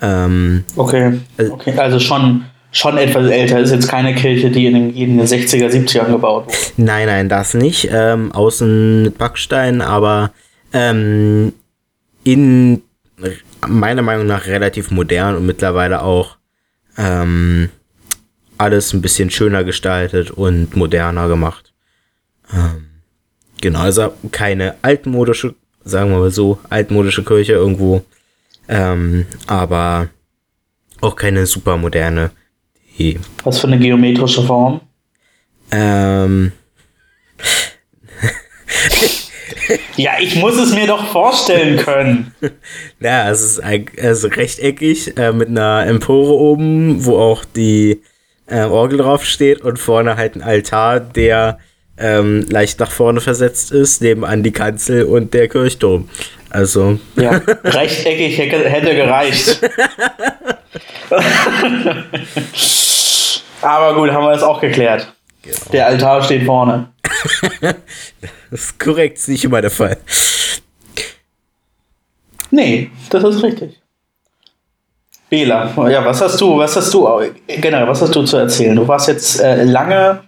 Ähm, 0.00 0.64
okay. 0.76 1.20
okay. 1.50 1.78
Also 1.78 1.98
schon, 1.98 2.44
schon 2.72 2.96
etwas 2.96 3.30
älter. 3.30 3.60
Ist 3.60 3.70
jetzt 3.70 3.88
keine 3.88 4.14
Kirche, 4.14 4.50
die 4.50 4.66
in 4.66 4.74
den, 4.74 4.94
in 4.94 5.18
den 5.18 5.26
60er, 5.26 5.68
70ern 5.68 6.10
gebaut 6.10 6.46
wurde. 6.46 6.56
Nein, 6.76 7.06
nein, 7.06 7.28
das 7.28 7.54
nicht. 7.54 7.88
Ähm, 7.92 8.32
außen 8.32 9.02
mit 9.02 9.18
Backstein, 9.18 9.82
aber 9.82 10.32
ähm, 10.72 11.52
in 12.24 12.82
meiner 13.68 14.02
Meinung 14.02 14.26
nach 14.26 14.46
relativ 14.46 14.90
modern 14.90 15.36
und 15.36 15.46
mittlerweile 15.46 16.02
auch 16.02 16.36
ähm, 16.96 17.70
alles 18.58 18.92
ein 18.92 19.02
bisschen 19.02 19.30
schöner 19.30 19.64
gestaltet 19.64 20.30
und 20.30 20.76
moderner 20.76 21.28
gemacht. 21.28 21.72
Ähm, 22.52 22.86
genau, 23.60 23.80
also 23.80 24.14
keine 24.30 24.76
altmodische, 24.82 25.54
sagen 25.84 26.10
wir 26.10 26.18
mal 26.18 26.30
so, 26.30 26.58
altmodische 26.70 27.24
Kirche 27.24 27.52
irgendwo, 27.52 28.04
ähm, 28.68 29.26
aber 29.46 30.08
auch 31.00 31.16
keine 31.16 31.46
super 31.46 31.76
moderne. 31.76 32.30
Die, 32.98 33.18
Was 33.42 33.58
für 33.58 33.66
eine 33.66 33.78
geometrische 33.78 34.42
Form? 34.42 34.80
Ähm, 35.70 36.52
ja, 39.96 40.12
ich 40.20 40.36
muss 40.36 40.56
es 40.56 40.74
mir 40.74 40.86
doch 40.86 41.06
vorstellen 41.08 41.76
können. 41.78 42.34
Ja, 43.00 43.30
es 43.30 43.42
ist 43.42 43.62
also 44.02 44.28
rechteckig 44.28 45.18
äh, 45.18 45.32
mit 45.32 45.48
einer 45.48 45.84
Empore 45.86 46.32
oben, 46.32 47.04
wo 47.04 47.18
auch 47.18 47.44
die 47.44 48.00
äh, 48.46 48.62
Orgel 48.62 48.98
drauf 48.98 49.26
steht 49.26 49.60
und 49.60 49.78
vorne 49.78 50.16
halt 50.16 50.36
ein 50.36 50.42
Altar, 50.42 51.00
der 51.00 51.58
ähm, 51.98 52.46
leicht 52.48 52.80
nach 52.80 52.90
vorne 52.90 53.20
versetzt 53.20 53.72
ist, 53.72 54.00
nebenan 54.00 54.42
die 54.42 54.52
Kanzel 54.52 55.04
und 55.04 55.34
der 55.34 55.48
Kirchturm. 55.48 56.08
Also. 56.50 56.98
Ja, 57.16 57.40
rechteckig 57.64 58.38
hätte 58.38 58.94
gereicht. 58.94 59.60
Aber 63.60 63.94
gut, 63.94 64.10
haben 64.12 64.24
wir 64.24 64.32
das 64.32 64.42
auch 64.42 64.60
geklärt. 64.60 65.12
Genau. 65.44 65.56
Der 65.72 65.86
Altar 65.86 66.22
steht 66.22 66.44
vorne. 66.44 66.88
das 67.60 67.74
ist 68.50 68.80
korrekt, 68.80 69.18
ist 69.18 69.28
nicht 69.28 69.44
immer 69.44 69.60
der 69.60 69.70
Fall. 69.70 69.98
Nee, 72.50 72.90
das 73.10 73.24
ist 73.24 73.42
richtig. 73.42 73.80
Bela, 75.28 75.70
ja, 75.90 76.04
was 76.04 76.20
hast 76.20 76.40
du, 76.40 76.58
was 76.58 76.76
hast 76.76 76.94
du, 76.94 77.08
generell, 77.46 77.88
was 77.88 78.00
hast 78.00 78.14
du 78.14 78.22
zu 78.22 78.36
erzählen? 78.36 78.76
Du 78.76 78.86
warst 78.86 79.08
jetzt 79.08 79.40
äh, 79.40 79.64
lange 79.64 80.20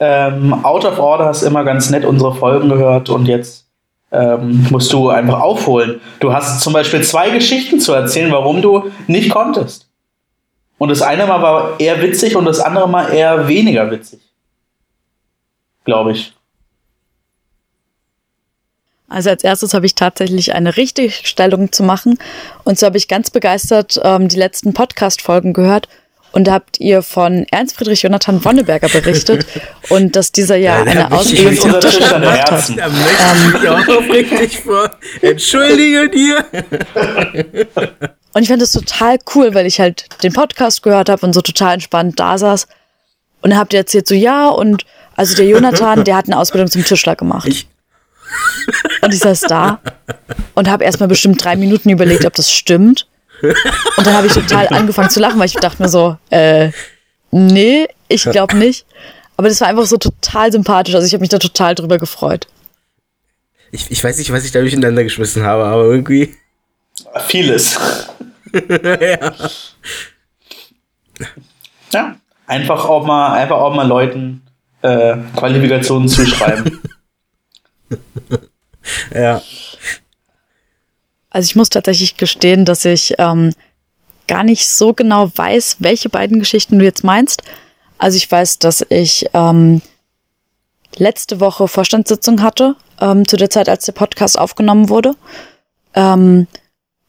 ähm, 0.00 0.64
out 0.64 0.84
of 0.84 0.98
order, 0.98 1.26
hast 1.26 1.42
immer 1.42 1.64
ganz 1.64 1.90
nett 1.90 2.04
unsere 2.04 2.34
Folgen 2.34 2.68
gehört 2.68 3.10
und 3.10 3.26
jetzt 3.26 3.66
ähm, 4.10 4.66
musst 4.70 4.92
du 4.92 5.10
einfach 5.10 5.40
aufholen. 5.40 6.00
Du 6.20 6.32
hast 6.32 6.60
zum 6.60 6.72
Beispiel 6.72 7.02
zwei 7.02 7.30
Geschichten 7.30 7.78
zu 7.80 7.92
erzählen, 7.92 8.32
warum 8.32 8.62
du 8.62 8.90
nicht 9.06 9.30
konntest. 9.30 9.88
Und 10.78 10.88
das 10.88 11.02
eine 11.02 11.26
Mal 11.26 11.42
war 11.42 11.78
eher 11.78 12.00
witzig 12.00 12.34
und 12.34 12.46
das 12.46 12.60
andere 12.60 12.88
Mal 12.88 13.12
eher 13.12 13.46
weniger 13.46 13.90
witzig. 13.90 14.20
Glaube 15.84 16.12
ich. 16.12 16.32
Also 19.08 19.30
als 19.30 19.44
erstes 19.44 19.74
habe 19.74 19.86
ich 19.86 19.94
tatsächlich 19.94 20.54
eine 20.54 20.76
Richtigstellung 20.76 21.70
zu 21.70 21.82
machen. 21.82 22.18
Und 22.64 22.78
so 22.78 22.86
habe 22.86 22.96
ich 22.96 23.06
ganz 23.06 23.30
begeistert 23.30 24.00
ähm, 24.02 24.28
die 24.28 24.36
letzten 24.36 24.74
Podcast-Folgen 24.74 25.52
gehört. 25.52 25.88
Und 26.32 26.48
da 26.48 26.54
habt 26.54 26.80
ihr 26.80 27.02
von 27.02 27.46
Ernst 27.52 27.76
Friedrich 27.76 28.02
Jonathan 28.02 28.44
Wonneberger 28.44 28.88
berichtet 28.88 29.46
und 29.88 30.16
dass 30.16 30.32
dieser 30.32 30.56
ja, 30.56 30.78
ja 30.78 30.90
eine 30.90 31.12
Ausbildung 31.12 31.54
zum 31.56 31.80
Tischler 31.80 32.18
gemacht 32.18 32.50
hat. 32.50 32.76
Da 32.76 32.88
möchte 32.88 33.58
ich 33.62 33.68
auch 33.68 33.98
aufrichtig 33.98 34.58
vor. 34.58 34.90
Entschuldige 35.22 36.08
dir. 36.08 36.44
Und 38.32 38.42
ich 38.42 38.48
fand 38.48 38.60
das 38.60 38.72
total 38.72 39.18
cool, 39.36 39.54
weil 39.54 39.66
ich 39.66 39.78
halt 39.78 40.06
den 40.24 40.32
Podcast 40.32 40.82
gehört 40.82 41.08
habe 41.08 41.24
und 41.24 41.34
so 41.34 41.40
total 41.40 41.74
entspannt 41.74 42.18
da 42.18 42.36
saß. 42.36 42.66
Und 43.42 43.50
dann 43.50 43.58
habt 43.60 43.72
ihr 43.72 43.78
erzählt 43.78 44.08
so, 44.08 44.16
ja, 44.16 44.48
und 44.48 44.84
also 45.16 45.34
der 45.36 45.46
Jonathan, 45.46 46.04
der 46.04 46.16
hat 46.16 46.26
eine 46.26 46.38
Ausbildung 46.38 46.70
zum 46.70 46.84
Tischler 46.84 47.16
gemacht. 47.16 47.48
Ich 47.48 47.68
und 49.02 49.12
ich 49.12 49.20
saß 49.20 49.42
da 49.42 49.80
und 50.54 50.68
habe 50.68 50.84
erstmal 50.84 51.08
bestimmt 51.08 51.42
drei 51.44 51.56
Minuten 51.56 51.90
überlegt, 51.90 52.24
ob 52.24 52.34
das 52.34 52.50
stimmt. 52.50 53.06
Und 53.42 54.06
dann 54.06 54.14
habe 54.14 54.26
ich 54.26 54.32
total 54.32 54.68
angefangen 54.68 55.10
zu 55.10 55.20
lachen, 55.20 55.38
weil 55.38 55.46
ich 55.46 55.54
dachte 55.54 55.82
mir 55.82 55.88
so, 55.88 56.16
äh, 56.30 56.70
nee, 57.30 57.86
ich 58.08 58.24
glaube 58.24 58.56
nicht. 58.56 58.86
Aber 59.36 59.48
das 59.48 59.60
war 59.60 59.68
einfach 59.68 59.86
so 59.86 59.96
total 59.96 60.52
sympathisch. 60.52 60.94
Also 60.94 61.06
ich 61.06 61.12
habe 61.12 61.20
mich 61.20 61.30
da 61.30 61.38
total 61.38 61.74
drüber 61.74 61.98
gefreut. 61.98 62.46
Ich, 63.72 63.90
ich 63.90 64.02
weiß 64.02 64.18
nicht, 64.18 64.32
was 64.32 64.44
ich 64.44 64.52
da 64.52 64.60
durcheinander 64.60 65.02
geschmissen 65.02 65.42
habe, 65.42 65.64
aber 65.64 65.84
irgendwie. 65.84 66.36
Vieles. 67.26 67.78
ja. 68.70 69.32
ja. 71.92 72.16
Einfach 72.46 72.84
auch 72.84 73.04
mal, 73.04 73.34
einfach 73.34 73.56
auch 73.56 73.74
mal 73.74 73.86
Leuten 73.86 74.42
äh, 74.84 75.16
Qualifikationen 75.34 76.08
zuschreiben. 76.08 76.80
ja. 79.14 79.40
Also 81.30 81.46
ich 81.46 81.56
muss 81.56 81.70
tatsächlich 81.70 82.16
gestehen, 82.18 82.64
dass 82.66 82.84
ich 82.84 83.14
ähm, 83.18 83.54
gar 84.28 84.44
nicht 84.44 84.68
so 84.68 84.92
genau 84.92 85.30
weiß, 85.34 85.76
welche 85.78 86.10
beiden 86.10 86.38
Geschichten 86.38 86.78
du 86.78 86.84
jetzt 86.84 87.02
meinst. 87.02 87.42
Also 87.96 88.18
ich 88.18 88.30
weiß, 88.30 88.58
dass 88.58 88.84
ich 88.90 89.26
ähm, 89.32 89.80
letzte 90.96 91.40
Woche 91.40 91.66
Vorstandssitzung 91.66 92.42
hatte, 92.42 92.76
ähm, 93.00 93.26
zu 93.26 93.36
der 93.36 93.48
Zeit, 93.48 93.70
als 93.70 93.86
der 93.86 93.92
Podcast 93.92 94.38
aufgenommen 94.38 94.90
wurde. 94.90 95.14
Ähm, 95.94 96.46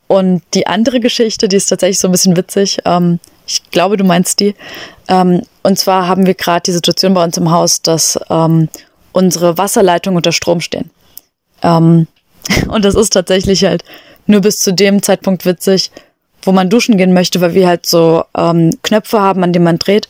und 0.07 0.43
die 0.53 0.65
andere 0.65 1.01
Geschichte, 1.01 1.49
die 1.49 1.57
ist 1.57 1.67
tatsächlich 1.67 1.99
so 1.99 2.07
ein 2.07 2.11
bisschen 2.13 2.37
witzig. 2.37 2.79
Ähm, 2.85 3.19
ich 3.47 3.69
glaube, 3.71 3.97
du 3.97 4.03
meinst 4.03 4.39
die. 4.39 4.55
Ähm, 5.07 5.41
und 5.63 5.79
zwar 5.79 6.07
haben 6.07 6.25
wir 6.25 6.33
gerade 6.33 6.63
die 6.63 6.71
Situation 6.71 7.13
bei 7.13 7.23
uns 7.23 7.37
im 7.37 7.51
Haus, 7.51 7.81
dass 7.81 8.19
ähm, 8.29 8.69
unsere 9.11 9.57
Wasserleitungen 9.57 10.17
unter 10.17 10.31
Strom 10.31 10.61
stehen. 10.61 10.89
Ähm, 11.61 12.07
und 12.67 12.85
das 12.85 12.95
ist 12.95 13.11
tatsächlich 13.11 13.63
halt 13.63 13.83
nur 14.27 14.41
bis 14.41 14.59
zu 14.59 14.73
dem 14.73 15.01
Zeitpunkt 15.01 15.45
witzig, 15.45 15.91
wo 16.41 16.51
man 16.51 16.69
duschen 16.69 16.97
gehen 16.97 17.13
möchte, 17.13 17.41
weil 17.41 17.53
wir 17.53 17.67
halt 17.67 17.85
so 17.85 18.23
ähm, 18.37 18.71
Knöpfe 18.83 19.19
haben, 19.19 19.43
an 19.43 19.53
denen 19.53 19.65
man 19.65 19.79
dreht, 19.79 20.07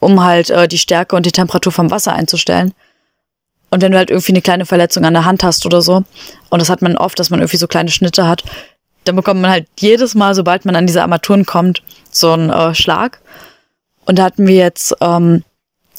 um 0.00 0.22
halt 0.24 0.50
äh, 0.50 0.68
die 0.68 0.78
Stärke 0.78 1.16
und 1.16 1.26
die 1.26 1.32
Temperatur 1.32 1.72
vom 1.72 1.90
Wasser 1.90 2.12
einzustellen. 2.12 2.74
Und 3.70 3.82
wenn 3.82 3.92
du 3.92 3.98
halt 3.98 4.10
irgendwie 4.10 4.32
eine 4.32 4.42
kleine 4.42 4.66
Verletzung 4.66 5.04
an 5.04 5.14
der 5.14 5.24
Hand 5.24 5.42
hast 5.42 5.66
oder 5.66 5.82
so, 5.82 6.04
und 6.50 6.60
das 6.60 6.70
hat 6.70 6.82
man 6.82 6.96
oft, 6.96 7.18
dass 7.18 7.30
man 7.30 7.40
irgendwie 7.40 7.56
so 7.56 7.66
kleine 7.66 7.90
Schnitte 7.90 8.26
hat, 8.26 8.44
dann 9.06 9.16
bekommt 9.16 9.40
man 9.40 9.50
halt 9.50 9.66
jedes 9.78 10.14
Mal, 10.14 10.34
sobald 10.34 10.64
man 10.64 10.76
an 10.76 10.86
diese 10.86 11.02
Armaturen 11.02 11.46
kommt, 11.46 11.82
so 12.10 12.32
einen 12.32 12.50
äh, 12.50 12.74
Schlag. 12.74 13.20
Und 14.04 14.18
da 14.18 14.24
hatten 14.24 14.46
wir 14.46 14.56
jetzt 14.56 14.94
ähm, 15.00 15.44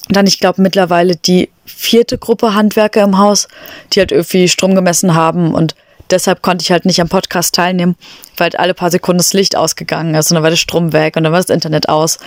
dann, 0.09 0.27
ich 0.27 0.39
glaube, 0.39 0.61
mittlerweile 0.61 1.15
die 1.15 1.49
vierte 1.65 2.17
Gruppe 2.17 2.53
Handwerker 2.53 3.03
im 3.03 3.17
Haus, 3.17 3.47
die 3.93 3.99
halt 3.99 4.11
irgendwie 4.11 4.47
Strom 4.47 4.75
gemessen 4.75 5.15
haben 5.15 5.53
und 5.53 5.75
deshalb 6.09 6.41
konnte 6.41 6.63
ich 6.63 6.71
halt 6.71 6.85
nicht 6.85 7.01
am 7.01 7.09
Podcast 7.09 7.55
teilnehmen, 7.55 7.95
weil 8.37 8.45
halt 8.45 8.59
alle 8.59 8.73
paar 8.73 8.91
Sekunden 8.91 9.17
das 9.17 9.33
Licht 9.33 9.57
ausgegangen 9.57 10.15
ist 10.15 10.31
und 10.31 10.35
dann 10.35 10.43
war 10.43 10.49
der 10.49 10.57
Strom 10.57 10.93
weg 10.93 11.17
und 11.17 11.23
dann 11.23 11.33
war 11.33 11.41
das 11.41 11.49
Internet 11.49 11.89
aus. 11.89 12.19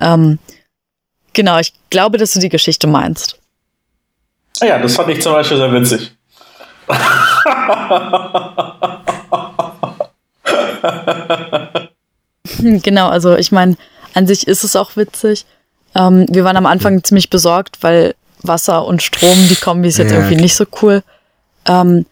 Ähm, 0.00 0.38
genau, 1.34 1.58
ich 1.58 1.74
glaube, 1.90 2.18
dass 2.18 2.32
du 2.32 2.40
die 2.40 2.48
Geschichte 2.48 2.86
meinst. 2.86 3.38
Ja, 4.62 4.78
das 4.78 4.96
fand 4.96 5.10
ich 5.10 5.20
zum 5.20 5.32
Beispiel 5.32 5.58
sehr 5.58 5.72
witzig. 5.72 6.12
genau, 12.82 13.08
also 13.08 13.36
ich 13.36 13.52
meine, 13.52 13.76
an 14.14 14.26
sich 14.26 14.46
ist 14.46 14.64
es 14.64 14.76
auch 14.76 14.96
witzig. 14.96 15.44
Ähm, 15.94 16.26
wir 16.28 16.44
waren 16.44 16.56
am 16.56 16.66
Anfang 16.66 17.02
ziemlich 17.04 17.30
besorgt, 17.30 17.78
weil 17.82 18.14
Wasser 18.42 18.86
und 18.86 19.02
Strom, 19.02 19.48
die 19.48 19.56
Kombi 19.56 19.88
ist 19.88 19.98
jetzt 19.98 20.12
ja. 20.12 20.18
irgendwie 20.18 20.36
nicht 20.36 20.54
so 20.54 20.64
cool. 20.82 21.02
Ähm, 21.66 22.06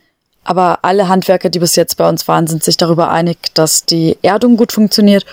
aber 0.44 0.80
alle 0.83 1.09
Handwerker, 1.09 1.49
die 1.49 1.59
bis 1.59 1.76
jetzt 1.76 1.97
bei 1.97 2.09
uns 2.09 2.28
waren, 2.28 2.47
sind 2.47 2.62
sich 2.62 2.76
darüber 2.76 3.11
einig, 3.11 3.54
dass 3.54 3.87
die 3.87 4.18
Erdung 4.23 4.56
gut 4.56 4.73
funktioniert 4.73 5.25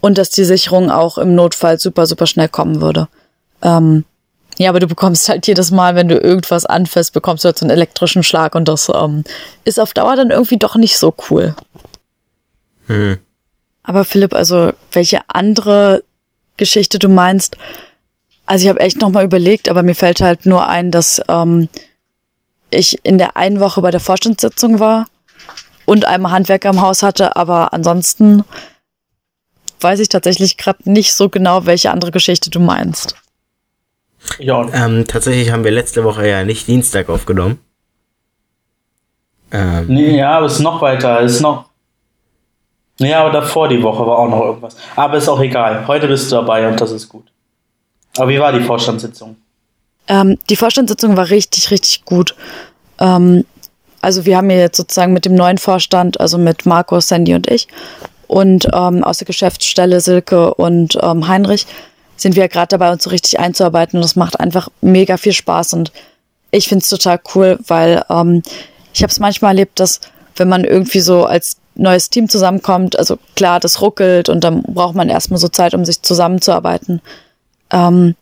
und 0.00 0.16
dass 0.16 0.30
die 0.30 0.44
Sicherung 0.44 0.90
auch 0.90 1.18
im 1.18 1.34
Notfall 1.34 1.78
super, 1.78 2.06
super 2.06 2.26
schnell 2.26 2.48
kommen 2.48 2.80
würde. 2.80 3.08
Ähm, 3.62 4.04
Ja, 4.58 4.70
aber 4.70 4.80
du 4.80 4.86
bekommst 4.86 5.28
halt 5.28 5.46
jedes 5.46 5.70
Mal, 5.70 5.94
wenn 5.94 6.08
du 6.08 6.18
irgendwas 6.18 6.66
anfasst, 6.66 7.12
bekommst 7.12 7.44
du 7.44 7.46
halt 7.46 7.58
so 7.58 7.64
einen 7.64 7.70
elektrischen 7.70 8.22
Schlag 8.22 8.54
und 8.54 8.68
das 8.68 8.90
ähm, 8.94 9.24
ist 9.64 9.80
auf 9.80 9.94
Dauer 9.94 10.16
dann 10.16 10.30
irgendwie 10.30 10.58
doch 10.58 10.76
nicht 10.76 10.98
so 10.98 11.14
cool. 11.30 11.54
Hm. 12.90 13.18
Aber 13.84 14.04
Philipp, 14.04 14.34
also 14.34 14.72
welche 14.92 15.20
andere 15.28 16.02
Geschichte 16.56 16.98
du 16.98 17.08
meinst? 17.08 17.56
Also 18.46 18.64
ich 18.64 18.68
habe 18.68 18.80
echt 18.80 19.00
nochmal 19.00 19.24
überlegt, 19.24 19.68
aber 19.68 19.82
mir 19.84 19.94
fällt 19.94 20.20
halt 20.20 20.44
nur 20.44 20.66
ein, 20.68 20.90
dass 20.90 21.22
ähm, 21.28 21.68
ich 22.70 22.98
in 23.04 23.16
der 23.16 23.36
einen 23.36 23.60
Woche 23.60 23.80
bei 23.80 23.92
der 23.92 24.00
Vorstandssitzung 24.00 24.80
war 24.80 25.06
und 25.86 26.04
einmal 26.04 26.32
Handwerker 26.32 26.70
im 26.70 26.80
Haus 26.80 27.04
hatte, 27.04 27.36
aber 27.36 27.72
ansonsten 27.72 28.44
weiß 29.80 30.00
ich 30.00 30.08
tatsächlich 30.08 30.56
gerade 30.56 30.90
nicht 30.90 31.14
so 31.14 31.28
genau, 31.28 31.64
welche 31.64 31.92
andere 31.92 32.10
Geschichte 32.10 32.50
du 32.50 32.58
meinst. 32.58 33.14
Ja, 34.38 34.66
Ähm, 34.72 35.06
tatsächlich 35.06 35.52
haben 35.52 35.64
wir 35.64 35.70
letzte 35.70 36.04
Woche 36.04 36.28
ja 36.28 36.44
nicht 36.44 36.66
Dienstag 36.66 37.08
aufgenommen. 37.08 37.60
Ähm, 39.52 39.86
nee, 39.86 40.16
ja, 40.16 40.36
aber 40.36 40.46
es 40.46 40.54
ist 40.54 40.60
noch 40.60 40.82
weiter. 40.82 41.20
Es 41.22 41.36
ist 41.36 41.40
noch. 41.40 41.69
Ja, 43.00 43.22
aber 43.22 43.30
davor 43.30 43.68
die 43.68 43.82
Woche 43.82 44.06
war 44.06 44.18
auch 44.18 44.28
noch 44.28 44.42
irgendwas. 44.42 44.76
Aber 44.94 45.16
ist 45.16 45.28
auch 45.28 45.40
egal. 45.40 45.86
Heute 45.86 46.06
bist 46.06 46.30
du 46.30 46.36
dabei 46.36 46.68
und 46.68 46.80
das 46.80 46.92
ist 46.92 47.08
gut. 47.08 47.24
Aber 48.16 48.28
wie 48.28 48.38
war 48.38 48.52
die 48.52 48.60
Vorstandssitzung? 48.60 49.36
Ähm, 50.06 50.38
die 50.50 50.56
Vorstandssitzung 50.56 51.16
war 51.16 51.30
richtig, 51.30 51.70
richtig 51.70 52.04
gut. 52.04 52.34
Ähm, 52.98 53.46
also 54.02 54.26
wir 54.26 54.36
haben 54.36 54.50
hier 54.50 54.60
jetzt 54.60 54.76
sozusagen 54.76 55.12
mit 55.12 55.24
dem 55.24 55.34
neuen 55.34 55.58
Vorstand, 55.58 56.20
also 56.20 56.36
mit 56.36 56.66
Marco, 56.66 57.00
Sandy 57.00 57.34
und 57.34 57.50
ich 57.50 57.68
und 58.26 58.68
ähm, 58.72 59.02
aus 59.02 59.18
der 59.18 59.26
Geschäftsstelle 59.26 60.00
Silke 60.00 60.54
und 60.54 60.96
ähm, 61.02 61.26
Heinrich 61.26 61.66
sind 62.16 62.36
wir 62.36 62.48
gerade 62.48 62.68
dabei, 62.68 62.92
uns 62.92 63.02
so 63.02 63.10
richtig 63.10 63.40
einzuarbeiten 63.40 63.98
und 63.98 64.02
das 64.02 64.14
macht 64.14 64.38
einfach 64.38 64.68
mega 64.82 65.16
viel 65.16 65.32
Spaß 65.32 65.72
und 65.72 65.90
ich 66.50 66.68
finde 66.68 66.82
es 66.82 66.88
total 66.88 67.20
cool, 67.34 67.58
weil 67.66 68.04
ähm, 68.10 68.42
ich 68.92 69.02
habe 69.02 69.10
es 69.10 69.18
manchmal 69.20 69.52
erlebt, 69.52 69.80
dass 69.80 70.00
wenn 70.36 70.48
man 70.48 70.64
irgendwie 70.64 71.00
so 71.00 71.24
als 71.24 71.59
neues 71.74 72.10
Team 72.10 72.28
zusammenkommt, 72.28 72.98
also 72.98 73.18
klar, 73.36 73.60
das 73.60 73.80
ruckelt 73.80 74.28
und 74.28 74.44
dann 74.44 74.62
braucht 74.62 74.94
man 74.94 75.08
erstmal 75.08 75.38
so 75.38 75.48
Zeit, 75.48 75.74
um 75.74 75.84
sich 75.84 76.02
zusammenzuarbeiten. 76.02 77.00
Ähm, 77.70 78.14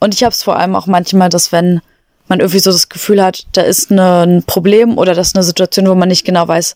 und 0.00 0.14
ich 0.14 0.22
habe 0.22 0.32
es 0.32 0.42
vor 0.42 0.58
allem 0.58 0.76
auch 0.76 0.86
manchmal, 0.86 1.28
dass 1.28 1.50
wenn 1.50 1.80
man 2.28 2.40
irgendwie 2.40 2.58
so 2.58 2.70
das 2.70 2.88
Gefühl 2.88 3.22
hat, 3.22 3.46
da 3.52 3.62
ist 3.62 3.90
eine, 3.90 4.22
ein 4.22 4.42
Problem 4.44 4.98
oder 4.98 5.14
das 5.14 5.28
ist 5.28 5.36
eine 5.36 5.44
Situation, 5.44 5.88
wo 5.88 5.94
man 5.94 6.08
nicht 6.08 6.24
genau 6.24 6.46
weiß, 6.46 6.74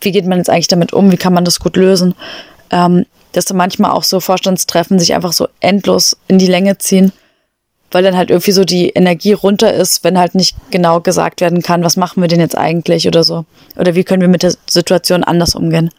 wie 0.00 0.12
geht 0.12 0.26
man 0.26 0.38
jetzt 0.38 0.50
eigentlich 0.50 0.68
damit 0.68 0.92
um, 0.92 1.10
wie 1.10 1.16
kann 1.16 1.32
man 1.32 1.44
das 1.44 1.60
gut 1.60 1.76
lösen, 1.76 2.14
ähm, 2.70 3.06
dass 3.32 3.46
dann 3.46 3.56
manchmal 3.56 3.90
auch 3.92 4.04
so 4.04 4.20
Vorstandstreffen 4.20 4.98
sich 4.98 5.14
einfach 5.14 5.32
so 5.32 5.48
endlos 5.60 6.16
in 6.28 6.38
die 6.38 6.46
Länge 6.46 6.78
ziehen, 6.78 7.12
weil 7.90 8.02
dann 8.02 8.16
halt 8.16 8.30
irgendwie 8.30 8.52
so 8.52 8.64
die 8.64 8.90
Energie 8.90 9.32
runter 9.32 9.72
ist, 9.72 10.04
wenn 10.04 10.18
halt 10.18 10.34
nicht 10.34 10.56
genau 10.70 11.00
gesagt 11.00 11.40
werden 11.40 11.62
kann, 11.62 11.84
was 11.84 11.96
machen 11.96 12.20
wir 12.20 12.28
denn 12.28 12.40
jetzt 12.40 12.56
eigentlich 12.56 13.06
oder 13.06 13.24
so. 13.24 13.44
Oder 13.76 13.94
wie 13.94 14.04
können 14.04 14.22
wir 14.22 14.28
mit 14.28 14.42
der 14.42 14.54
Situation 14.68 15.24
anders 15.24 15.54
umgehen. 15.54 15.90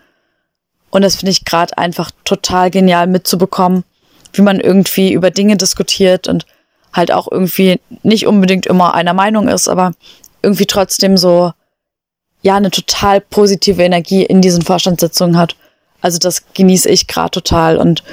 Und 0.90 1.02
das 1.02 1.16
finde 1.16 1.32
ich 1.32 1.46
gerade 1.46 1.78
einfach 1.78 2.12
total 2.24 2.72
genial 2.72 3.08
mitzubekommen, 3.08 3.84
wie 4.34 4.42
man 4.42 4.60
irgendwie 4.60 5.12
über 5.12 5.32
Dinge 5.32 5.58
diskutiert 5.58 6.28
und 6.28 6.46
halt 6.94 7.12
auch 7.12 7.30
irgendwie 7.32 7.80
nicht 8.04 8.28
unbedingt 8.28 8.66
immer 8.66 8.94
einer 8.94 9.14
Meinung 9.14 9.48
ist, 9.48 9.68
aber 9.68 9.92
irgendwie 10.42 10.66
trotzdem 10.66 11.18
so, 11.18 11.52
ja, 12.42 12.56
eine 12.56 12.72
total 12.72 13.22
positive 13.22 13.84
Energie 13.84 14.24
in 14.24 14.42
diesen 14.42 14.62
Vorstandssitzungen 14.62 15.38
hat. 15.38 15.56
Also 16.02 16.20
das 16.20 16.44
genieße 16.54 16.90
ich 16.90 17.08
gerade 17.08 17.32
total 17.32 17.78
und 17.78 18.04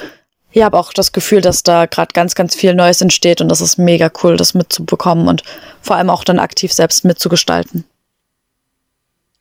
ich 0.55 0.63
habe 0.63 0.79
auch 0.79 0.93
das 0.93 1.11
Gefühl, 1.11 1.41
dass 1.41 1.63
da 1.63 1.85
gerade 1.85 2.13
ganz, 2.13 2.33
ganz 2.33 2.55
viel 2.55 2.73
Neues 2.73 3.01
entsteht 3.01 3.41
und 3.41 3.49
das 3.49 3.59
ist 3.59 3.77
mega 3.77 4.09
cool, 4.23 4.37
das 4.37 4.53
mitzubekommen 4.53 5.27
und 5.27 5.43
vor 5.81 5.97
allem 5.97 6.09
auch 6.09 6.23
dann 6.23 6.39
aktiv 6.39 6.71
selbst 6.71 7.03
mitzugestalten. 7.03 7.83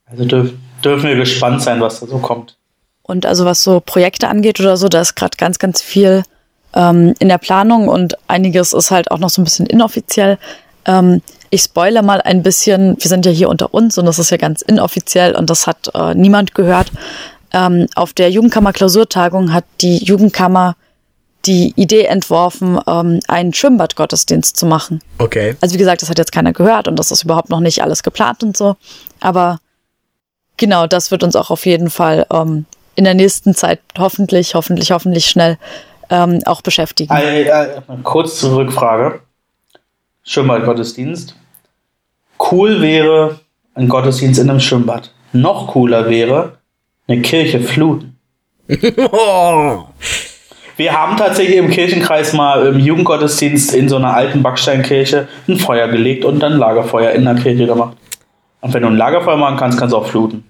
Also 0.07 0.25
dürf, 0.25 0.53
dürfen 0.83 1.09
wir 1.09 1.15
gespannt 1.15 1.63
sein, 1.63 1.81
was 1.81 2.01
da 2.01 2.07
so 2.07 2.19
kommt. 2.19 2.57
Und 3.05 3.27
also 3.27 3.45
was 3.45 3.63
so 3.63 3.79
Projekte 3.79 4.27
angeht 4.27 4.59
oder 4.59 4.77
so, 4.77 4.89
da 4.89 5.01
ist 5.01 5.15
gerade 5.15 5.37
ganz, 5.37 5.61
ganz 5.61 5.81
viel 5.81 6.25
ähm, 6.75 7.15
in 7.21 7.29
der 7.29 7.39
Planung 7.39 7.87
und 7.87 8.17
einiges 8.27 8.73
ist 8.73 8.91
halt 8.91 9.13
auch 9.13 9.19
noch 9.19 9.31
so 9.31 9.41
ein 9.41 9.45
bisschen 9.45 9.67
inoffiziell. 9.67 10.37
Ähm, 10.85 11.23
ich 11.51 11.63
spoile 11.63 12.03
mal 12.03 12.23
ein 12.23 12.43
bisschen, 12.43 12.97
wir 12.99 13.09
sind 13.09 13.25
ja 13.25 13.31
hier 13.31 13.51
unter 13.51 13.73
uns 13.73 13.97
und 13.99 14.07
das 14.07 14.19
ist 14.19 14.31
ja 14.31 14.37
ganz 14.37 14.63
inoffiziell 14.63 15.37
und 15.37 15.49
das 15.49 15.69
hat 15.69 15.93
äh, 15.95 16.17
niemand 16.17 16.57
gehört. 16.57 16.91
Ähm, 17.53 17.87
auf 17.95 18.13
der 18.15 18.33
Jugendkammer-Klausurtagung 18.33 19.53
hat 19.53 19.65
die 19.81 19.99
Jugendkammer 19.99 20.75
die 21.47 21.73
Idee 21.77 22.05
entworfen, 22.05 22.79
ähm, 22.87 23.21
einen 23.29 23.53
Schwimmbadgottesdienst 23.53 24.57
zu 24.57 24.67
machen. 24.67 25.01
okay. 25.19 25.57
Also 25.61 25.75
wie 25.75 25.79
gesagt, 25.79 26.03
das 26.03 26.11
hat 26.11 26.19
jetzt 26.19 26.33
keiner 26.33 26.53
gehört 26.53 26.89
und 26.89 26.99
das 26.99 27.11
ist 27.11 27.25
überhaupt 27.25 27.51
noch 27.51 27.61
nicht 27.61 27.83
alles 27.83 28.03
geplant 28.03 28.43
und 28.43 28.57
so. 28.57 28.77
Aber 29.21 29.59
genau, 30.57 30.87
das 30.87 31.11
wird 31.11 31.23
uns 31.23 31.37
auch 31.37 31.51
auf 31.51 31.67
jeden 31.67 31.91
Fall 31.91 32.27
ähm, 32.33 32.67
in 32.95 33.05
der 33.05 33.15
nächsten 33.15 33.55
Zeit 33.55 33.81
hoffentlich, 33.99 34.55
hoffentlich, 34.55 34.93
hoffentlich 34.93 35.27
schnell 35.27 35.59
ähm, 36.11 36.41
auch 36.47 36.63
beschäftigen. 36.63 37.15
Äh, 37.15 37.43
äh, 37.43 37.81
kurz 38.03 38.39
zur 38.39 38.57
Rückfrage. 38.57 39.21
Schwimmbadgottesdienst. 40.23 41.37
Cool 42.51 42.81
wäre 42.81 43.41
ein 43.75 43.89
Gottesdienst 43.89 44.41
in 44.41 44.51
einem 44.51 44.61
Schwimmbad. 44.61 45.13
Noch 45.33 45.69
cooler 45.69 46.09
wäre 46.09 46.59
eine 47.07 47.21
Kirche 47.23 47.61
fluten. 47.61 48.19
Wir 50.77 50.93
haben 50.93 51.17
tatsächlich 51.17 51.57
im 51.57 51.71
Kirchenkreis 51.71 52.33
mal 52.33 52.67
im 52.67 52.81
Jugendgottesdienst 52.81 53.75
in 53.75 53.89
so 53.89 53.97
einer 53.97 54.15
alten 54.15 54.43
Backsteinkirche 54.43 55.29
ein 55.49 55.59
Feuer 55.59 55.89
gelegt 55.89 56.25
und 56.25 56.41
dann 56.41 56.59
Lagerfeuer 56.59 57.13
in 57.13 57.25
der 57.25 57.37
Kirche 57.37 57.67
gemacht. 57.67 57.97
Und 58.61 58.75
wenn 58.75 58.83
du 58.83 58.89
ein 58.89 58.97
Lagerfeuer 58.97 59.37
machen 59.37 59.57
kannst, 59.57 59.79
kannst 59.79 59.93
du 59.93 59.99
auch 59.99 60.07
fluten. 60.07 60.45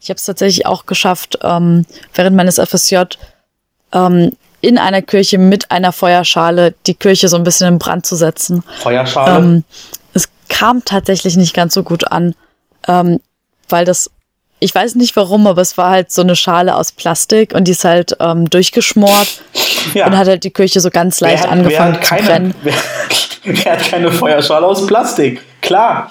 Ich 0.00 0.08
habe 0.08 0.16
es 0.16 0.24
tatsächlich 0.24 0.66
auch 0.66 0.86
geschafft, 0.86 1.38
ähm, 1.42 1.84
während 2.14 2.36
meines 2.36 2.58
FSJ 2.58 3.02
ähm, 3.92 4.32
in 4.60 4.78
einer 4.78 5.02
Kirche 5.02 5.38
mit 5.38 5.70
einer 5.70 5.92
Feuerschale 5.92 6.74
die 6.86 6.94
Kirche 6.94 7.28
so 7.28 7.36
ein 7.36 7.44
bisschen 7.44 7.68
in 7.68 7.78
Brand 7.78 8.06
zu 8.06 8.16
setzen. 8.16 8.62
Feuerschale. 8.78 9.38
Ähm, 9.38 9.64
es 10.14 10.28
kam 10.48 10.84
tatsächlich 10.84 11.36
nicht 11.36 11.54
ganz 11.54 11.74
so 11.74 11.82
gut 11.82 12.10
an, 12.10 12.34
ähm, 12.88 13.20
weil 13.68 13.84
das, 13.84 14.10
ich 14.58 14.74
weiß 14.74 14.94
nicht 14.94 15.14
warum, 15.16 15.46
aber 15.46 15.60
es 15.60 15.76
war 15.76 15.90
halt 15.90 16.10
so 16.10 16.22
eine 16.22 16.36
Schale 16.36 16.74
aus 16.74 16.92
Plastik 16.92 17.54
und 17.54 17.64
die 17.64 17.72
ist 17.72 17.84
halt 17.84 18.16
ähm, 18.20 18.48
durchgeschmort 18.48 19.42
ja. 19.94 20.06
und 20.06 20.16
hat 20.16 20.28
halt 20.28 20.44
die 20.44 20.50
Kirche 20.50 20.80
so 20.80 20.90
ganz 20.90 21.20
leicht 21.20 21.44
wer 21.44 21.50
hat, 21.50 21.58
angefangen 21.58 21.92
wer 21.92 22.00
hat 22.00 22.04
zu 22.04 22.14
keine, 22.14 22.26
brennen. 22.26 22.54
Wer, 22.62 22.74
wer 23.44 23.72
hat 23.72 23.90
keine 23.90 24.10
Feuerschale 24.10 24.66
aus 24.66 24.86
Plastik? 24.86 25.42
Klar. 25.60 26.10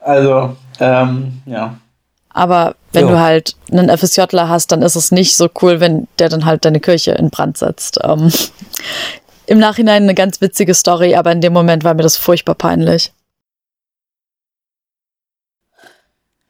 Also, 0.00 0.56
ähm, 0.80 1.40
ja. 1.46 1.76
Aber 2.30 2.74
wenn 2.92 3.06
Ja. 3.06 3.12
du 3.12 3.20
halt 3.20 3.54
einen 3.70 3.96
FSJler 3.96 4.48
hast, 4.48 4.72
dann 4.72 4.82
ist 4.82 4.96
es 4.96 5.12
nicht 5.12 5.36
so 5.36 5.48
cool, 5.62 5.78
wenn 5.78 6.08
der 6.18 6.28
dann 6.28 6.44
halt 6.44 6.64
deine 6.64 6.80
Kirche 6.80 7.12
in 7.12 7.30
Brand 7.30 7.56
setzt. 7.58 8.00
Ähm, 8.02 8.32
Im 9.46 9.58
Nachhinein 9.58 10.02
eine 10.02 10.14
ganz 10.14 10.40
witzige 10.40 10.74
Story, 10.74 11.14
aber 11.14 11.30
in 11.30 11.40
dem 11.40 11.52
Moment 11.52 11.84
war 11.84 11.94
mir 11.94 12.02
das 12.02 12.16
furchtbar 12.16 12.56
peinlich. 12.56 13.12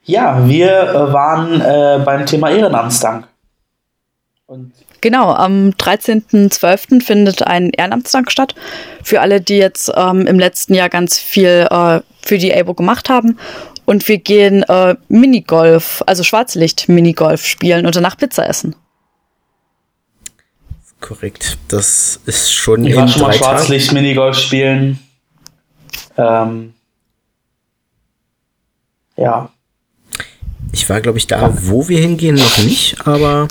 Ja, 0.05 0.47
wir 0.47 0.71
äh, 0.71 1.13
waren 1.13 1.61
äh, 1.61 2.03
beim 2.05 2.27
Thema 2.27 2.51
Ehrenamtsdank. 2.51 3.27
Und 4.47 4.73
Genau, 5.05 5.35
am 5.35 5.69
13.12. 5.73 7.03
findet 7.03 7.47
ein 7.47 7.73
Ehrenamtstag 7.77 8.33
statt. 8.33 8.55
Für 9.03 9.21
alle, 9.21 9.43
die 9.43 9.59
jetzt 9.59 9.93
ähm, 9.95 10.27
im 10.27 10.39
letzten 10.39 10.73
Jahr 10.73 10.89
ganz 10.89 11.19
viel 11.19 11.67
äh, 11.71 12.01
für 12.23 12.39
die 12.39 12.55
ABO 12.55 12.73
gemacht 12.73 13.11
haben. 13.11 13.39
Und 13.85 14.09
wir 14.09 14.17
gehen 14.17 14.63
äh, 14.63 14.97
Minigolf, 15.09 16.03
also 16.07 16.23
Schwarzlicht-Minigolf 16.23 17.45
spielen 17.45 17.85
und 17.85 17.95
danach 17.95 18.17
Pizza 18.17 18.49
essen. 18.49 18.77
korrekt. 21.03 21.59
Das 21.69 22.19
ist 22.25 22.51
schon 22.55 22.87
ich 22.87 22.97
war 22.97 23.03
in 23.03 23.09
schon 23.11 23.23
mal 23.23 23.29
drei 23.29 23.37
Tagen. 23.37 23.59
Schwarzlicht-Minigolf 23.59 24.39
spielen. 24.39 24.99
Ähm, 26.17 26.73
ja. 29.19 29.51
Ich 30.75 30.91
war, 30.91 31.01
glaube 31.01 31.19
ich, 31.19 31.29
da, 31.29 31.51
wo 31.55 31.89
wir 31.89 32.01
hingehen, 32.01 32.35
noch 32.35 32.59
nicht, 32.59 33.07
aber 33.07 33.47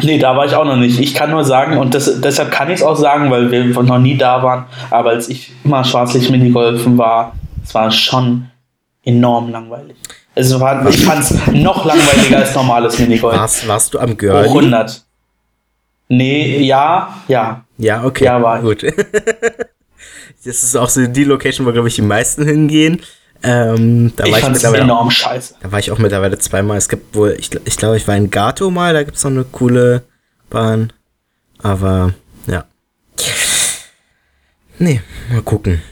Nee, 0.00 0.18
da 0.18 0.36
war 0.36 0.44
ich 0.44 0.54
auch 0.54 0.64
noch 0.66 0.76
nicht. 0.76 1.00
Ich 1.00 1.14
kann 1.14 1.30
nur 1.30 1.44
sagen, 1.44 1.78
und 1.78 1.94
das, 1.94 2.20
deshalb 2.20 2.50
kann 2.50 2.68
ich 2.68 2.76
es 2.76 2.82
auch 2.82 2.96
sagen, 2.96 3.30
weil 3.30 3.50
wir 3.50 3.64
noch 3.64 3.98
nie 3.98 4.18
da 4.18 4.42
waren, 4.42 4.66
aber 4.90 5.10
als 5.10 5.30
ich 5.30 5.52
immer 5.64 5.82
schwarzlicht 5.82 6.30
Minigolfen 6.30 6.98
war, 6.98 7.34
es 7.64 7.74
war 7.74 7.90
schon 7.90 8.50
enorm 9.02 9.50
langweilig. 9.50 9.96
Es 10.34 10.58
war, 10.60 10.86
ich 10.88 11.02
fand 11.02 11.20
es 11.20 11.46
noch 11.52 11.86
langweiliger 11.86 12.38
als 12.38 12.54
normales 12.54 12.98
Minigolf. 12.98 13.36
warst, 13.36 13.66
warst 13.66 13.94
du 13.94 13.98
am 13.98 14.16
Girlie? 14.16 14.48
100. 14.48 15.02
Nee, 16.08 16.58
ja, 16.58 17.14
ja. 17.28 17.64
Ja, 17.78 18.04
okay. 18.04 18.24
Ja, 18.24 18.42
war 18.42 18.60
gut. 18.60 18.82
das 20.44 20.62
ist 20.62 20.76
auch 20.76 20.90
so 20.90 21.06
die 21.06 21.24
Location, 21.24 21.66
wo, 21.66 21.72
glaube 21.72 21.88
ich, 21.88 21.94
die 21.94 22.02
meisten 22.02 22.44
hingehen. 22.44 23.00
Ähm, 23.46 24.12
da 24.16 24.24
Ich 24.24 24.32
war 24.32 24.38
ich 24.38 24.44
fand 24.44 24.56
es 24.56 24.62
mittlerweile 24.62 24.84
enorm 24.84 25.10
scheiße. 25.10 25.54
Da 25.62 25.70
war 25.70 25.78
ich 25.78 25.90
auch 25.90 25.98
mittlerweile 25.98 26.38
zweimal. 26.38 26.78
Es 26.78 26.88
gibt 26.88 27.14
wohl, 27.14 27.36
ich, 27.38 27.50
ich 27.64 27.76
glaube, 27.76 27.96
ich 27.98 28.08
war 28.08 28.16
in 28.16 28.30
Gato 28.30 28.70
mal, 28.70 28.94
da 28.94 29.02
gibt's 29.02 29.22
noch 29.22 29.30
eine 29.30 29.44
coole 29.44 30.02
Bahn. 30.48 30.92
Aber 31.62 32.14
ja. 32.46 32.64
Nee, 34.78 35.00
mal 35.30 35.42
gucken. 35.42 35.82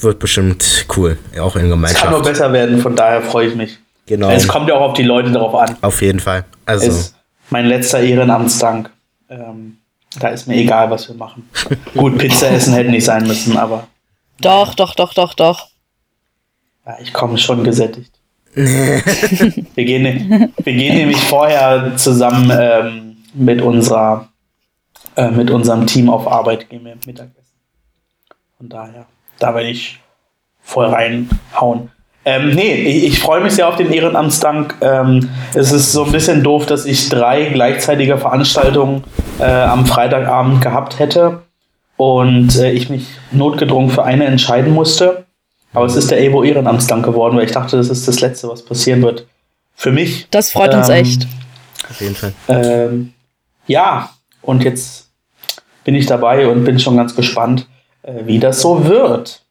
Wird 0.00 0.18
bestimmt 0.18 0.86
cool. 0.96 1.18
Auch 1.38 1.54
in 1.54 1.62
Es 1.66 1.68
kann 1.68 1.68
nur 1.68 1.76
Gemeinschaft. 1.76 2.24
besser 2.24 2.52
werden, 2.52 2.80
von 2.80 2.96
daher 2.96 3.22
freue 3.22 3.48
ich 3.48 3.54
mich. 3.54 3.78
Genau. 4.06 4.30
Es 4.30 4.48
kommt 4.48 4.68
ja 4.68 4.74
auch 4.74 4.90
auf 4.90 4.94
die 4.94 5.04
Leute 5.04 5.30
drauf 5.30 5.54
an. 5.54 5.76
Auf 5.80 6.02
jeden 6.02 6.18
Fall. 6.18 6.44
Also, 6.66 6.88
ist 6.88 7.14
mein 7.50 7.66
letzter 7.66 8.00
Ehrenamtsdank. 8.00 8.90
Ähm, 9.28 9.78
da 10.18 10.28
ist 10.28 10.48
mir 10.48 10.56
egal, 10.56 10.90
was 10.90 11.08
wir 11.08 11.14
machen. 11.14 11.48
Gut, 11.94 12.18
Pizza 12.18 12.50
essen 12.50 12.74
hätte 12.74 12.90
nicht 12.90 13.04
sein 13.04 13.26
müssen, 13.26 13.56
aber 13.56 13.86
Doch, 14.40 14.74
doch, 14.74 14.94
doch, 14.94 15.14
doch, 15.14 15.34
doch. 15.34 15.68
Ja, 16.86 16.96
ich 17.00 17.12
komme 17.12 17.38
schon 17.38 17.64
gesättigt. 17.64 18.12
wir, 18.54 19.84
gehen, 19.84 20.52
wir 20.62 20.72
gehen 20.74 20.96
nämlich 20.96 21.20
vorher 21.20 21.96
zusammen 21.96 22.52
ähm, 22.52 23.16
mit, 23.32 23.62
unserer, 23.62 24.28
äh, 25.16 25.30
mit 25.30 25.50
unserem 25.50 25.86
Team 25.86 26.10
auf 26.10 26.30
Arbeit 26.30 26.68
gehen 26.68 26.84
wir 26.84 26.96
Mittagessen. 27.06 27.56
Von 28.58 28.68
daher, 28.68 29.06
da 29.38 29.54
werde 29.54 29.70
ich 29.70 30.00
voll 30.60 30.86
reinhauen. 30.86 31.90
Ähm, 32.24 32.50
nee, 32.50 32.74
ich, 32.74 33.04
ich 33.04 33.20
freue 33.20 33.40
mich 33.40 33.54
sehr 33.54 33.68
auf 33.68 33.76
den 33.76 33.90
Ehrenamtsdank. 33.90 34.76
Ähm, 34.80 35.30
es 35.54 35.72
ist 35.72 35.92
so 35.92 36.04
ein 36.04 36.12
bisschen 36.12 36.42
doof, 36.44 36.66
dass 36.66 36.84
ich 36.84 37.08
drei 37.08 37.46
gleichzeitige 37.46 38.18
Veranstaltungen 38.18 39.02
äh, 39.40 39.44
am 39.44 39.86
Freitagabend 39.86 40.60
gehabt 40.60 40.98
hätte 40.98 41.42
und 41.96 42.56
äh, 42.56 42.70
ich 42.70 42.90
mich 42.90 43.08
notgedrungen 43.32 43.90
für 43.90 44.04
eine 44.04 44.26
entscheiden 44.26 44.72
musste. 44.72 45.24
Aber 45.72 45.86
es 45.86 45.96
ist 45.96 46.10
der 46.10 46.20
Evo 46.22 46.42
Ehrenamtsdank 46.42 47.04
geworden, 47.04 47.36
weil 47.36 47.44
ich 47.46 47.52
dachte, 47.52 47.76
das 47.76 47.88
ist 47.88 48.06
das 48.06 48.20
Letzte, 48.20 48.48
was 48.48 48.62
passieren 48.64 49.02
wird. 49.02 49.26
Für 49.74 49.90
mich. 49.90 50.26
Das 50.30 50.50
freut 50.50 50.74
uns 50.74 50.88
Ähm, 50.88 50.94
echt. 50.96 51.26
auf 51.88 52.00
jeden 52.00 52.14
Fall. 52.14 52.32
Ähm, 52.48 53.12
ja, 53.66 54.10
und 54.42 54.64
jetzt 54.64 55.08
bin 55.84 55.94
ich 55.94 56.06
dabei 56.06 56.46
und 56.46 56.64
bin 56.64 56.78
schon 56.78 56.96
ganz 56.96 57.16
gespannt, 57.16 57.66
äh, 58.02 58.12
wie 58.26 58.38
das 58.38 58.60
so 58.60 58.84
wird. 58.86 59.42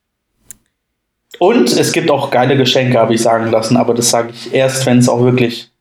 Und 1.39 1.71
es 1.71 1.91
gibt 1.91 2.11
auch 2.11 2.29
geile 2.29 2.55
Geschenke, 2.55 2.99
habe 2.99 3.15
ich 3.15 3.21
sagen 3.21 3.49
lassen, 3.49 3.75
aber 3.77 3.93
das 3.93 4.09
sage 4.11 4.29
ich 4.31 4.53
erst, 4.53 4.85
wenn 4.85 4.99
es 4.99 5.09
auch 5.09 5.21
wirklich, 5.21 5.71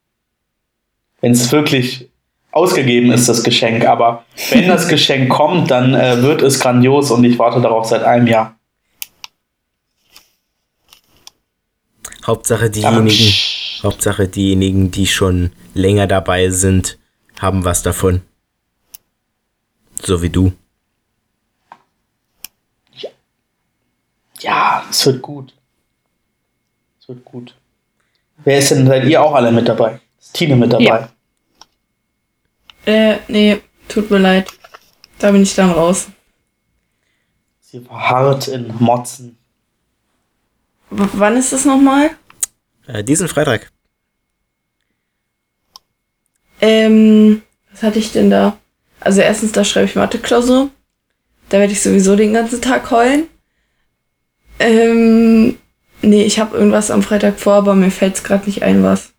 wenn 1.21 1.33
es 1.33 1.53
wirklich 1.53 2.09
ausgegeben 2.51 3.13
ist, 3.13 3.29
das 3.29 3.45
Geschenk. 3.45 3.85
Aber 3.85 4.25
wenn 4.51 4.69
das 4.69 4.89
Geschenk 4.89 5.29
kommt, 5.29 5.71
dann 5.71 5.95
äh, 5.95 6.23
wird 6.23 6.41
es 6.43 6.59
grandios 6.61 7.11
und 7.11 7.25
ich 7.25 7.39
warte 7.39 7.61
darauf 7.61 7.85
seit 7.87 8.03
einem 8.05 8.27
Jahr. 8.27 8.57
Hauptsache 12.27 12.71
diejenigen, 12.71 13.33
Hauptsache 13.83 14.29
diejenigen, 14.29 14.91
die 14.91 15.07
schon 15.07 15.53
länger 15.75 16.07
dabei 16.07 16.51
sind, 16.51 16.99
haben 17.39 17.65
was 17.65 17.83
davon. 17.83 18.23
So 20.03 20.23
wie 20.23 20.31
du. 20.31 20.53
ja, 24.43 24.85
es 24.91 25.07
wird 25.07 25.23
gut. 25.23 25.55
Es 27.01 27.09
wird 27.09 27.25
gut. 27.25 27.55
Wer 28.45 28.59
ist 28.59 28.71
denn, 28.71 28.87
seid 28.87 29.05
ihr 29.05 29.23
auch 29.23 29.35
alle 29.35 29.53
mit 29.53 29.69
dabei? 29.69 30.01
Ist 30.19 30.35
Tine 30.35 30.57
mit 30.57 30.73
dabei? 30.73 30.85
Ja. 30.85 31.09
Äh, 32.87 33.19
nee, 33.29 33.61
tut 33.89 34.11
mir 34.11 34.19
leid. 34.19 34.51
Da 35.19 35.31
bin 35.31 35.43
ich 35.43 35.55
dann 35.55 35.71
raus. 35.71 36.09
Sie 37.61 37.81
verharrt 37.81 38.49
in 38.49 38.75
Motzen. 38.79 39.37
W 40.91 41.09
wann 41.15 41.37
ist 41.37 41.53
das 41.53 41.65
nochmal? 41.65 42.11
Äh, 42.87 43.05
diesen 43.05 43.29
Freitag. 43.29 43.71
Ähm, 46.61 47.43
was 47.71 47.83
hatte 47.83 47.99
ich 47.99 48.13
denn 48.13 48.31
da? 48.31 48.59
Also 49.01 49.21
erstens, 49.21 49.53
da 49.53 49.65
schreibe 49.65 49.87
ich 49.87 49.95
Mathe-Klausur. 49.95 50.71
Da 51.49 51.59
werde 51.59 51.73
ich 51.73 51.83
sowieso 51.83 52.17
den 52.17 52.35
ganzen 52.35 52.61
Tag 52.61 52.91
heulen. 52.91 53.29
Ähm, 54.59 55.57
nee, 56.03 56.25
ich 56.25 56.39
habe 56.39 56.57
irgendwas 56.57 56.91
am 56.91 57.03
Freitag 57.03 57.41
vor, 57.41 57.55
aber 57.55 57.75
mir 57.75 57.91
fällt 57.91 58.17
es 58.17 58.25
gerade 58.25 58.47
nicht 58.47 58.63
ein, 58.63 58.83
was. 58.83 59.13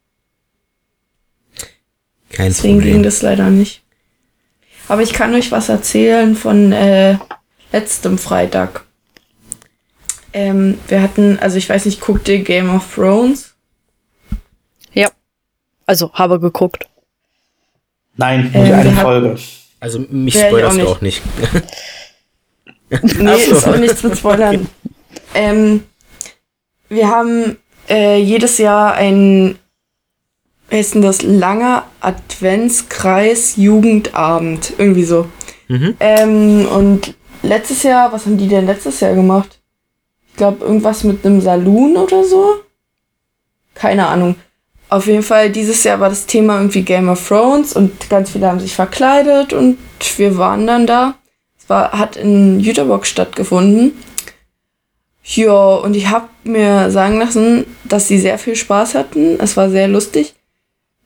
Kein 2.31 2.47
Deswegen 2.47 2.79
ging 2.79 2.89
Problem. 2.89 3.03
das 3.03 3.21
leider 3.21 3.49
nicht. 3.49 3.81
Aber 4.87 5.01
ich 5.01 5.13
kann 5.13 5.33
euch 5.33 5.51
was 5.51 5.69
erzählen 5.69 6.35
von 6.35 6.71
äh, 6.71 7.17
letztem 7.71 8.17
Freitag. 8.17 8.85
Ähm, 10.33 10.77
wir 10.87 11.01
hatten, 11.01 11.39
also 11.39 11.57
ich 11.57 11.69
weiß 11.69 11.85
nicht, 11.85 12.01
guckt 12.01 12.27
ihr 12.27 12.39
Game 12.43 12.73
of 12.73 12.95
Thrones? 12.95 13.53
Ja. 14.93 15.09
Also, 15.85 16.13
habe 16.13 16.39
geguckt. 16.39 16.87
Nein, 18.15 18.43
nicht 18.45 18.55
Ähm, 18.55 18.73
eine 18.73 18.91
Folge. 18.91 19.37
Also 19.79 19.99
mich 20.09 20.35
Ja, 20.35 20.47
spoilerst 20.47 20.79
auch 20.79 20.83
du 20.83 20.89
auch 20.89 21.01
nicht. 21.01 21.21
Nee, 23.17 23.45
so. 23.45 23.55
ist 23.55 23.67
auch 23.67 23.77
nichts 23.77 24.03
mit 24.03 24.17
Spoilern. 24.17 24.67
ähm, 25.33 25.83
wir 26.89 27.07
haben 27.07 27.55
äh, 27.89 28.17
jedes 28.19 28.57
Jahr 28.57 28.95
ein, 28.95 29.57
wie 30.69 30.75
heißt 30.75 30.95
denn 30.95 31.01
das, 31.01 31.21
langer 31.21 31.85
Adventskreis 32.01 33.55
Jugendabend. 33.55 34.73
Irgendwie 34.77 35.05
so. 35.05 35.29
Mhm. 35.69 35.95
Ähm, 36.01 36.65
und 36.67 37.13
letztes 37.43 37.83
Jahr, 37.83 38.11
was 38.11 38.25
haben 38.25 38.37
die 38.37 38.49
denn 38.49 38.65
letztes 38.65 38.99
Jahr 38.99 39.15
gemacht? 39.15 39.60
Ich 40.31 40.37
glaube, 40.37 40.65
irgendwas 40.65 41.03
mit 41.03 41.25
einem 41.25 41.41
Saloon 41.41 41.97
oder 41.97 42.23
so? 42.23 42.55
Keine 43.75 44.07
Ahnung. 44.07 44.35
Auf 44.89 45.07
jeden 45.07 45.23
Fall, 45.23 45.49
dieses 45.49 45.83
Jahr 45.83 45.99
war 45.99 46.09
das 46.09 46.25
Thema 46.25 46.57
irgendwie 46.57 46.81
Game 46.81 47.07
of 47.07 47.25
Thrones 47.25 47.73
und 47.73 48.09
ganz 48.09 48.31
viele 48.31 48.47
haben 48.47 48.59
sich 48.59 48.75
verkleidet 48.75 49.53
und 49.53 49.77
wir 50.17 50.37
waren 50.37 50.67
dann 50.67 50.85
da. 50.85 51.15
Es 51.57 51.69
war, 51.69 51.91
hat 51.93 52.17
in 52.17 52.59
Jüterbock 52.59 53.05
stattgefunden. 53.05 53.93
Ja, 55.23 55.75
und 55.75 55.95
ich 55.95 56.09
habe 56.09 56.27
mir 56.43 56.91
sagen 56.91 57.19
lassen, 57.19 57.65
dass 57.85 58.07
sie 58.07 58.19
sehr 58.19 58.37
viel 58.37 58.55
Spaß 58.55 58.95
hatten. 58.95 59.39
Es 59.39 59.55
war 59.55 59.69
sehr 59.69 59.87
lustig. 59.87 60.33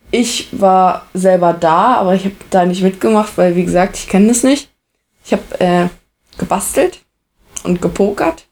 Ich 0.10 0.48
war 0.52 1.08
selber 1.14 1.54
da, 1.54 1.96
aber 1.96 2.16
ich 2.16 2.26
habe 2.26 2.36
da 2.50 2.66
nicht 2.66 2.82
mitgemacht, 2.82 3.38
weil, 3.38 3.56
wie 3.56 3.66
gesagt, 3.66 3.98
ich 3.98 4.08
kenne 4.08 4.30
das 4.30 4.44
nicht. 4.44 4.70
Ich 5.26 5.34
habe 5.34 5.44
äh, 5.60 5.90
gebastelt 6.38 7.02
und 7.64 7.82
gepokert. 7.82 8.48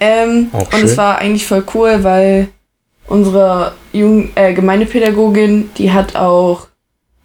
Ähm, 0.00 0.48
und 0.52 0.72
schön. 0.72 0.84
es 0.84 0.96
war 0.96 1.18
eigentlich 1.18 1.46
voll 1.46 1.64
cool, 1.74 2.02
weil 2.02 2.48
unsere 3.06 3.74
Jugend 3.92 4.30
äh, 4.36 4.54
Gemeindepädagogin, 4.54 5.70
die 5.76 5.92
hat 5.92 6.16
auch 6.16 6.68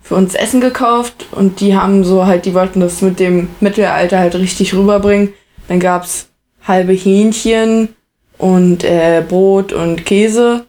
für 0.01 0.15
uns 0.15 0.35
Essen 0.35 0.61
gekauft 0.61 1.27
und 1.31 1.61
die 1.61 1.75
haben 1.75 2.03
so 2.03 2.25
halt, 2.27 2.45
die 2.45 2.53
wollten 2.53 2.81
das 2.81 3.01
mit 3.01 3.19
dem 3.19 3.47
Mittelalter 3.59 4.19
halt 4.19 4.35
richtig 4.35 4.73
rüberbringen. 4.73 5.33
Dann 5.67 5.79
gab's 5.79 6.27
halbe 6.63 6.93
Hähnchen 6.93 7.95
und 8.37 8.83
äh, 8.83 9.23
Brot 9.27 9.73
und 9.73 10.05
Käse, 10.05 10.65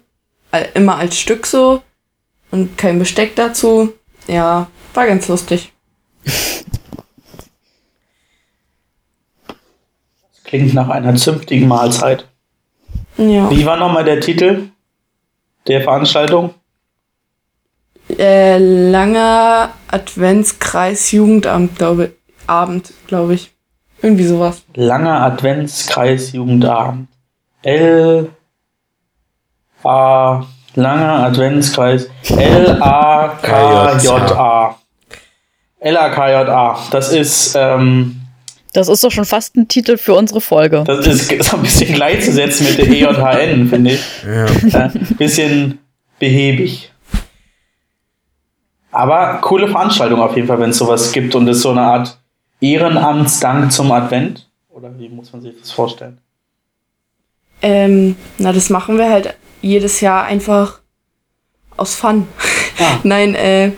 immer 0.75 0.97
als 0.97 1.19
Stück 1.19 1.47
so 1.47 1.83
und 2.51 2.79
kein 2.79 2.99
Besteck 2.99 3.37
dazu. 3.37 3.92
Ja, 4.27 4.69
war 4.95 5.07
ganz 5.07 5.29
lustig. 5.29 5.73
Klingt 10.47 10.75
nach 10.75 10.89
einer 10.89 11.15
zünftigen 11.17 11.67
Mahlzeit. 11.67 12.27
Ja. 13.17 13.51
Wie 13.51 13.67
war 13.67 13.77
nochmal 13.77 14.05
der 14.05 14.21
Titel 14.21 14.69
der 15.67 15.83
Veranstaltung? 15.83 16.55
Äh, 18.17 18.59
langer 18.59 19.71
Adventskreis 19.89 21.11
Jugendamt, 21.11 21.77
glaube 21.77 22.13
Abend, 22.47 22.93
glaube 23.09 23.35
ich. 23.35 23.51
Irgendwie 24.01 24.25
sowas. 24.25 24.63
Langer 24.75 25.23
Adventskreis 25.23 26.33
Jugendabend. 26.33 27.09
L 27.63 28.31
A 29.83 30.47
Langer 30.75 31.25
Adventskreis 31.25 32.09
L 32.29 32.81
A 32.81 33.39
K 33.43 33.99
J 33.99 34.33
A. 34.33 34.79
L 35.81 35.97
A 35.97 36.09
K 36.11 36.31
J 36.31 36.49
A. 36.49 36.79
Das 36.93 37.13
ist 37.13 37.57
ähm, 37.57 38.16
Das 38.77 38.89
ist 38.89 39.03
doch 39.03 39.11
schon 39.11 39.25
fast 39.25 39.57
ein 39.57 39.69
Titel 39.69 39.97
für 39.97 40.12
unsere 40.12 40.43
Folge. 40.43 40.85
das 40.87 41.07
ist 41.07 41.29
so 41.45 41.57
ein 41.57 41.62
bisschen 41.62 41.95
gleichzusetzen 41.95 42.67
mit 42.67 42.77
der 42.77 42.87
E 42.89 43.05
EJHN, 43.05 43.69
finde 43.69 43.93
ich. 43.93 44.01
Ja. 44.71 44.85
Äh, 44.85 44.91
bisschen 45.17 45.79
behäbig. 46.19 46.93
Aber 48.91 49.39
coole 49.41 49.69
Veranstaltung 49.69 50.21
auf 50.21 50.37
jeden 50.37 50.47
Fall, 50.47 50.61
wenn 50.61 50.71
es 50.71 50.77
sowas 50.77 51.11
gibt 51.12 51.35
und 51.35 51.49
es 51.49 51.62
so 51.62 51.71
eine 51.71 51.81
Art 51.81 52.19
Ehrenamtsdank 52.61 53.73
zum 53.73 53.91
Advent. 53.93 54.47
Oder 54.69 54.91
wie 54.99 55.09
muss 55.09 55.33
man 55.33 55.41
sich 55.41 55.55
das 55.59 55.73
vorstellen? 55.73 56.19
Ähm, 57.62 58.15
na, 58.37 58.53
das 58.53 58.69
machen 58.69 58.99
wir 58.99 59.09
halt 59.09 59.35
jedes 59.62 60.03
Jahr 60.03 60.25
einfach 60.25 60.81
aus 61.79 61.95
Fun. 61.95 62.29
Ah. 62.79 62.99
Nein, 63.05 63.35
äh, 63.37 63.73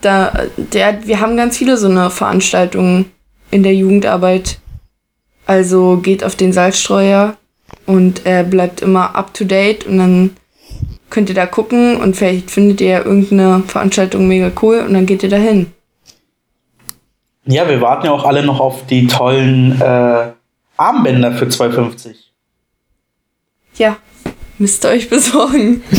da, 0.00 0.32
der, 0.56 1.06
wir 1.06 1.20
haben 1.20 1.36
ganz 1.36 1.56
viele 1.56 1.76
so 1.76 1.88
eine 1.88 2.10
Veranstaltungen 2.10 3.12
in 3.52 3.62
der 3.62 3.74
Jugendarbeit. 3.74 4.58
Also 5.46 5.98
geht 5.98 6.24
auf 6.24 6.34
den 6.34 6.52
Salzstreuer 6.52 7.36
und 7.86 8.26
äh, 8.26 8.44
bleibt 8.48 8.80
immer 8.80 9.14
up 9.14 9.32
to 9.34 9.44
date 9.44 9.86
und 9.86 9.98
dann 9.98 10.30
könnt 11.10 11.28
ihr 11.28 11.34
da 11.34 11.46
gucken 11.46 11.96
und 11.96 12.16
vielleicht 12.16 12.50
findet 12.50 12.80
ihr 12.80 13.04
irgendeine 13.04 13.62
Veranstaltung 13.66 14.26
mega 14.26 14.50
cool 14.62 14.78
und 14.80 14.94
dann 14.94 15.06
geht 15.06 15.22
ihr 15.22 15.28
da 15.28 15.36
hin. 15.36 15.72
Ja, 17.44 17.68
wir 17.68 17.80
warten 17.80 18.06
ja 18.06 18.12
auch 18.12 18.24
alle 18.24 18.44
noch 18.44 18.60
auf 18.60 18.86
die 18.86 19.06
tollen 19.08 19.80
äh, 19.80 20.32
Armbänder 20.76 21.32
für 21.32 21.46
2,50. 21.46 22.14
Ja, 23.74 23.96
müsst 24.58 24.84
ihr 24.84 24.90
euch 24.90 25.10
besorgen. 25.10 25.82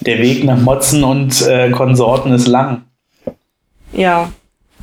Der 0.00 0.18
Weg 0.18 0.44
nach 0.44 0.60
Motzen 0.60 1.04
und 1.04 1.42
äh, 1.42 1.70
Konsorten 1.70 2.32
ist 2.32 2.46
lang. 2.46 2.84
Ja, 3.92 4.30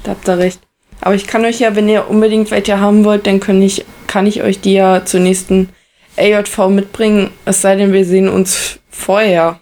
da 0.04 0.12
habt 0.12 0.28
ihr 0.28 0.38
recht. 0.38 0.60
Aber 1.02 1.16
ich 1.16 1.26
kann 1.28 1.44
euch 1.46 1.60
ja, 1.60 1.76
wenn 1.76 1.90
ihr 1.90 2.10
unbedingt 2.10 2.52
welche 2.52 2.80
haben 2.80 3.04
wollt, 3.04 3.26
dann 3.26 3.40
kann 3.40 3.62
ich, 3.62 3.86
kann 4.08 4.28
ich 4.28 4.44
euch 4.44 4.62
die 4.62 4.74
ja 4.74 5.04
zur 5.04 5.20
nächsten 5.20 5.70
AJV 6.18 6.70
mitbringen. 6.70 7.32
Es 7.46 7.62
sei 7.62 7.76
denn, 7.76 7.92
wir 7.92 8.06
sehen 8.06 8.30
uns 8.30 8.80
vorher. 8.90 9.60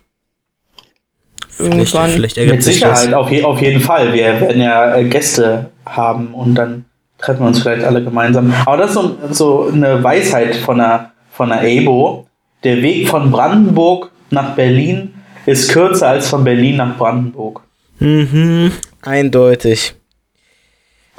Vielleicht, 1.50 1.94
Irgendwann. 1.94 2.10
vielleicht 2.12 2.38
Mit 2.38 2.64
Sicherheit, 2.64 3.08
das. 3.08 3.14
auf, 3.14 3.32
je, 3.32 3.44
auf 3.44 3.62
jeden 3.62 3.82
Fall. 3.82 4.14
Wir 4.14 4.40
werden 4.40 4.62
ja 4.62 4.96
äh, 4.96 5.04
Gäste 5.06 5.72
haben 5.86 6.34
und 6.34 6.56
dann 6.56 6.86
treffen 7.18 7.42
wir 7.42 7.48
uns 7.48 7.62
vielleicht 7.62 7.84
alle 7.84 8.04
gemeinsam. 8.04 8.54
Aber 8.66 8.78
das 8.78 8.92
ist 8.92 8.96
so, 8.96 9.18
so 9.32 9.70
eine 9.74 10.02
Weisheit 10.04 10.56
von 10.56 10.78
der, 10.78 11.12
von 11.32 11.50
der 11.50 11.64
EBO. 11.64 12.28
Der 12.64 12.82
Weg 12.82 13.08
von 13.08 13.32
Brandenburg 13.32 14.12
nach 14.30 14.56
Berlin 14.56 15.14
ist 15.46 15.70
kürzer 15.72 16.10
als 16.10 16.28
von 16.28 16.44
Berlin 16.44 16.78
nach 16.78 16.98
Brandenburg. 16.98 17.62
Mhm, 18.00 18.72
eindeutig. 19.02 19.96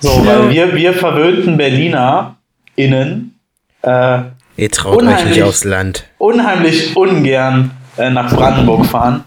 So, 0.01 0.27
weil 0.27 0.51
wir, 0.51 0.75
wir 0.75 0.95
verwöhnten 0.95 1.57
Berliner 1.57 2.37
innen 2.77 3.39
äh, 3.83 4.23
Ihr 4.57 4.71
traut 4.71 4.97
euch 4.97 5.03
Unheimlich. 5.03 5.37
nicht 5.37 5.43
aufs 5.43 5.65
Land. 5.65 6.05
unheimlich 6.19 6.97
ungern 6.97 7.71
äh, 7.97 8.11
nach 8.11 8.35
Brandenburg 8.35 8.85
fahren. 8.87 9.25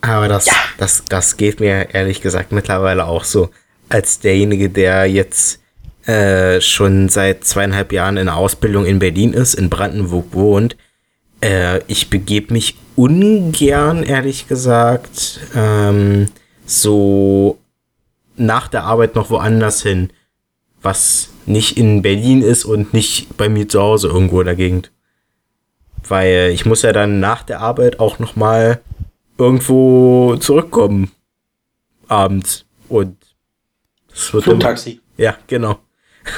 Aber 0.00 0.28
das, 0.28 0.48
das, 0.78 1.04
das 1.08 1.36
geht 1.36 1.60
mir 1.60 1.94
ehrlich 1.94 2.20
gesagt 2.20 2.52
mittlerweile 2.52 3.06
auch 3.06 3.24
so. 3.24 3.50
Als 3.88 4.20
derjenige, 4.20 4.68
der 4.68 5.06
jetzt 5.06 5.60
äh, 6.06 6.60
schon 6.60 7.08
seit 7.08 7.44
zweieinhalb 7.44 7.92
Jahren 7.92 8.16
in 8.16 8.26
der 8.26 8.36
Ausbildung 8.36 8.84
in 8.84 8.98
Berlin 8.98 9.32
ist, 9.32 9.54
in 9.54 9.70
Brandenburg 9.70 10.26
wohnt, 10.32 10.76
äh, 11.40 11.78
ich 11.86 12.10
begebe 12.10 12.52
mich 12.52 12.76
ungern, 12.96 14.02
ehrlich 14.02 14.48
gesagt, 14.48 15.40
ähm, 15.54 16.28
so 16.66 17.58
nach 18.38 18.68
der 18.68 18.84
Arbeit 18.84 19.14
noch 19.14 19.30
woanders 19.30 19.82
hin, 19.82 20.10
was 20.82 21.30
nicht 21.46 21.76
in 21.76 22.02
Berlin 22.02 22.42
ist 22.42 22.64
und 22.64 22.92
nicht 22.94 23.36
bei 23.36 23.48
mir 23.48 23.68
zu 23.68 23.80
Hause 23.80 24.08
irgendwo 24.08 24.40
in 24.40 24.46
der 24.46 24.56
Gegend. 24.56 24.90
Weil 26.06 26.50
ich 26.54 26.64
muss 26.64 26.82
ja 26.82 26.92
dann 26.92 27.20
nach 27.20 27.42
der 27.42 27.60
Arbeit 27.60 28.00
auch 28.00 28.18
noch 28.18 28.36
mal 28.36 28.80
irgendwo 29.36 30.36
zurückkommen. 30.36 31.10
Abends. 32.06 32.64
Und 32.88 33.16
das 34.10 34.32
wird 34.32 34.44
Flugtaxi. 34.44 35.00
Ja, 35.16 35.36
genau. 35.46 35.78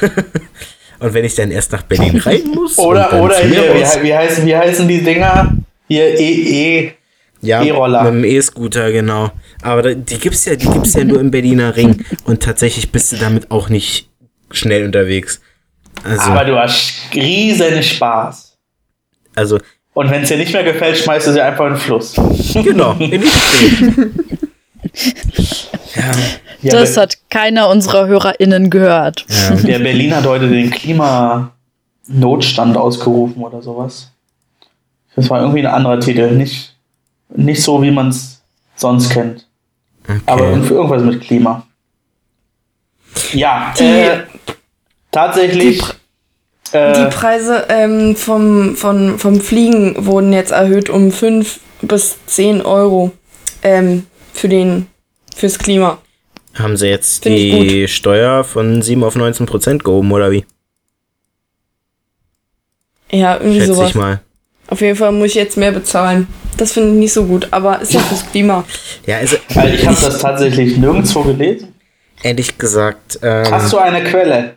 und 1.01 1.15
wenn 1.15 1.25
ich 1.25 1.35
dann 1.35 1.51
erst 1.51 1.73
nach 1.73 1.83
Berlin 1.83 2.19
rein 2.19 2.47
muss. 2.55 2.79
Oder, 2.79 3.23
oder 3.23 3.39
hier, 3.39 3.75
wie, 3.75 4.03
wie, 4.03 4.15
heißen, 4.15 4.47
wie 4.47 4.57
heißen 4.57 4.89
die 4.89 5.03
Dinger? 5.03 5.57
Hier, 5.89 6.19
E, 6.19 6.85
E. 6.87 6.93
ja, 7.43 7.63
E-Roller. 7.63 8.05
mit 8.05 8.13
dem 8.13 8.25
E-Scooter, 8.25 8.93
genau. 8.93 9.31
Aber 9.63 9.95
die 9.95 10.19
gibt's 10.19 10.45
ja, 10.45 10.57
die 10.57 10.69
gibt's 10.69 10.95
ja 10.95 11.05
nur 11.05 11.21
im 11.21 11.31
Berliner 11.31 11.77
Ring. 11.77 12.05
Und 12.25 12.43
tatsächlich 12.43 12.93
bist 12.93 13.13
du 13.13 13.17
damit 13.17 13.51
auch 13.51 13.69
nicht 13.69 14.09
schnell 14.51 14.85
unterwegs. 14.85 15.41
Also, 16.05 16.23
Aber 16.31 16.45
du 16.45 16.59
hast 16.59 16.93
riesen 17.15 17.83
Spaß. 17.83 18.57
also 19.35 19.59
Und 19.95 20.11
wenn 20.11 20.23
es 20.23 20.29
dir 20.29 20.39
nicht 20.39 20.53
mehr 20.53 20.65
gefällt, 20.65 20.97
schmeißt 20.99 21.27
du 21.29 21.33
sie 21.33 21.41
einfach 21.41 21.67
in 21.67 21.73
den 21.73 21.81
Fluss. 21.81 22.15
genau, 22.55 22.95
in 22.99 23.23
ja, 25.95 26.13
Ja, 26.63 26.73
das 26.73 26.97
hat 26.97 27.19
keiner 27.31 27.69
unserer 27.69 28.07
HörerInnen 28.07 28.71
gehört. 28.71 29.25
ja. 29.29 29.55
der 29.57 29.79
Berlin 29.79 30.15
hat 30.15 30.27
heute 30.27 30.49
den 30.49 30.71
Klimanotstand 30.71 32.77
ausgerufen 32.77 33.43
oder 33.43 33.63
sowas. 33.63 34.13
Das 35.17 35.29
war 35.31 35.41
irgendwie 35.41 35.61
ein 35.61 35.67
anderer 35.67 35.99
Titel. 36.01 36.31
Nicht, 36.31 36.77
nicht 37.35 37.63
so, 37.63 37.81
wie 37.83 37.91
man 37.91 38.09
es 38.09 38.41
sonst 38.77 39.11
kennt. 39.11 39.47
Aber 40.27 40.43
Okay. 40.43 40.51
irgend- 40.53 40.71
irgendwas 40.71 41.03
mit 41.03 41.21
Klima. 41.21 41.67
Ja, 43.33 43.73
Die- 43.79 43.85
äh, 43.85 44.23
tatsächlich. 45.11 45.81
die 45.83 45.91
Die 46.73 46.77
äh, 46.77 47.11
Preise 47.11 47.67
ähm, 47.69 48.15
vom, 48.15 48.77
von, 48.77 49.19
vom 49.19 49.41
Fliegen 49.41 50.07
wurden 50.07 50.33
jetzt 50.33 50.53
erhöht 50.53 50.89
um 50.89 51.11
5 51.11 51.59
bis 51.83 52.17
10 52.27 52.63
Euro 52.63 53.11
ähm, 53.65 54.07
für 54.33 54.49
den, 54.49 54.87
fürs 55.35 55.59
Klima. 55.59 55.99
Haben 56.55 56.77
sie 56.77 56.87
jetzt 56.89 57.25
Find 57.25 57.37
die 57.37 57.89
Steuer 57.89 58.45
von 58.45 58.83
7 58.83 59.03
auf 59.03 59.17
19 59.17 59.47
Prozent 59.47 59.83
gehoben, 59.85 60.13
oder 60.13 60.31
wie? 60.31 60.45
Ja, 63.11 63.37
irgendwie 63.37 63.61
Schätze 63.61 63.75
sowas. 63.75 63.89
ich 63.91 63.95
mal. 63.97 64.21
Auf 64.69 64.81
jeden 64.81 64.97
Fall 64.97 65.11
muss 65.13 65.29
ich 65.31 65.35
jetzt 65.35 65.57
mehr 65.57 65.73
bezahlen. 65.73 66.29
Das 66.61 66.73
finde 66.73 66.91
ich 66.91 66.97
nicht 66.97 67.13
so 67.15 67.25
gut, 67.25 67.49
aber 67.53 67.81
ist 67.81 67.95
ja 67.95 68.01
fürs 68.01 68.31
Klima. 68.31 68.65
Ja, 69.07 69.17
also 69.17 69.37
also 69.55 69.75
ich 69.75 69.87
habe 69.87 69.97
das 69.99 70.19
tatsächlich 70.19 70.77
nirgendwo 70.77 71.23
gelesen. 71.23 71.75
ehrlich 72.23 72.59
gesagt, 72.59 73.19
ähm, 73.23 73.51
Hast 73.51 73.73
du 73.73 73.79
eine 73.79 74.05
Quelle? 74.05 74.57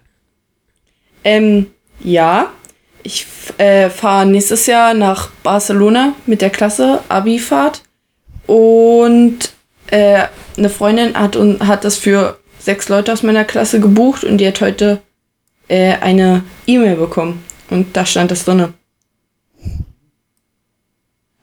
Ähm, 1.23 1.67
ja. 2.01 2.47
Ich 3.03 3.25
äh, 3.57 3.89
fahre 3.89 4.25
nächstes 4.25 4.65
Jahr 4.65 4.93
nach 4.93 5.29
Barcelona 5.43 6.13
mit 6.25 6.41
der 6.41 6.49
Klasse, 6.49 6.99
Abi-Fahrt. 7.07 7.83
Und 8.47 9.53
äh, 9.87 10.23
eine 10.57 10.69
Freundin 10.69 11.17
hat, 11.17 11.37
hat 11.61 11.85
das 11.85 11.97
für 11.97 12.37
sechs 12.59 12.89
Leute 12.89 13.13
aus 13.13 13.23
meiner 13.23 13.45
Klasse 13.45 13.79
gebucht 13.79 14.25
und 14.25 14.39
die 14.39 14.47
hat 14.47 14.59
heute 14.59 15.01
äh, 15.69 15.93
eine 16.01 16.43
E-Mail 16.67 16.95
bekommen. 16.95 17.43
Und 17.69 17.95
da 17.95 18.05
stand 18.05 18.31
das 18.31 18.43
drinne. 18.43 18.73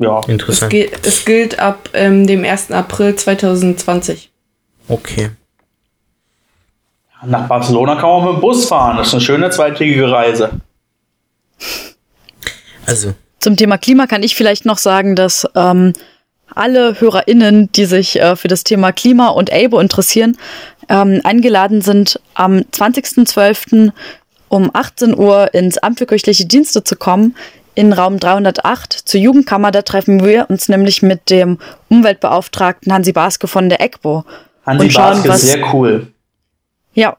Ja. 0.00 0.18
Es, 0.20 0.28
interessant. 0.28 0.70
gilt- 0.72 1.06
es 1.06 1.24
gilt 1.24 1.58
ab 1.58 1.90
ähm, 1.92 2.26
dem 2.26 2.44
1. 2.44 2.70
April 2.72 3.14
2020. 3.14 4.30
Okay. 4.88 5.30
Nach 7.24 7.46
Barcelona 7.46 7.96
kann 7.96 8.08
man 8.08 8.24
mit 8.24 8.32
dem 8.34 8.40
Bus 8.40 8.64
fahren. 8.66 8.96
Das 8.96 9.08
ist 9.08 9.12
eine 9.14 9.20
schöne 9.20 9.50
zweitägige 9.50 10.10
Reise. 10.10 10.50
Also, 12.86 13.14
Zum 13.40 13.56
Thema 13.56 13.76
Klima 13.78 14.06
kann 14.06 14.22
ich 14.22 14.34
vielleicht 14.34 14.64
noch 14.64 14.78
sagen, 14.78 15.14
dass 15.16 15.46
ähm, 15.54 15.92
alle 16.54 16.98
HörerInnen, 16.98 17.70
die 17.72 17.84
sich 17.84 18.18
äh, 18.18 18.36
für 18.36 18.48
das 18.48 18.64
Thema 18.64 18.92
Klima 18.92 19.28
und 19.28 19.52
ABO 19.52 19.78
interessieren, 19.80 20.36
ähm, 20.88 21.20
eingeladen 21.24 21.82
sind, 21.82 22.18
am 22.34 22.56
20.12. 22.72 23.92
um 24.48 24.70
18 24.72 25.16
Uhr 25.16 25.52
ins 25.54 25.78
Amt 25.78 25.98
für 25.98 26.06
kirchliche 26.06 26.46
Dienste 26.46 26.82
zu 26.82 26.96
kommen, 26.96 27.36
in 27.74 27.92
Raum 27.92 28.18
308 28.18 28.92
zur 28.92 29.20
Jugendkammer. 29.20 29.70
Da 29.70 29.82
treffen 29.82 30.24
wir 30.24 30.46
uns 30.50 30.68
nämlich 30.68 31.02
mit 31.02 31.30
dem 31.30 31.58
Umweltbeauftragten 31.88 32.92
Hansi 32.92 33.12
Baske 33.12 33.46
von 33.48 33.68
der 33.68 33.80
EGBO. 33.80 34.24
Hansi 34.66 34.84
Und 34.86 34.92
schauen, 34.92 35.12
Baske 35.14 35.28
was- 35.28 35.42
ist 35.44 35.52
sehr 35.52 35.74
cool. 35.74 36.08
Ja, 36.94 37.16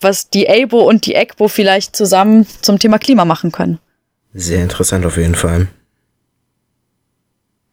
was 0.00 0.30
die 0.30 0.48
ABO 0.48 0.80
und 0.80 1.06
die 1.06 1.14
EGBO 1.14 1.48
vielleicht 1.48 1.96
zusammen 1.96 2.46
zum 2.62 2.78
Thema 2.78 2.98
Klima 2.98 3.24
machen 3.24 3.52
können. 3.52 3.78
sehr 4.32 4.62
interessant 4.62 5.06
auf 5.06 5.16
jeden 5.16 5.34
Fall. 5.34 5.68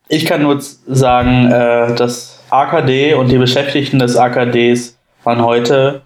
Ich 0.08 0.26
kann 0.26 0.42
nur 0.44 0.62
sagen, 0.62 1.52
äh, 1.52 1.96
das 1.96 2.40
AKD 2.50 3.16
und 3.16 3.30
die 3.30 3.38
Beschäftigten 3.38 4.00
des 4.00 4.16
AKDs 4.16 4.98
waren 5.24 5.42
heute 5.42 6.04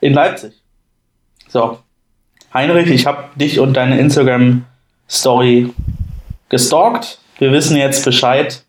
in 0.00 0.12
Leipzig. 0.14 0.52
So. 1.48 1.78
Heinrich, 2.52 2.88
ich 2.90 3.06
habe 3.06 3.24
dich 3.36 3.60
und 3.60 3.74
deine 3.74 3.98
Instagram-Story 5.08 5.72
gestalkt. 6.48 7.18
Wir 7.38 7.52
wissen 7.52 7.76
jetzt 7.76 8.04
Bescheid. 8.04 8.64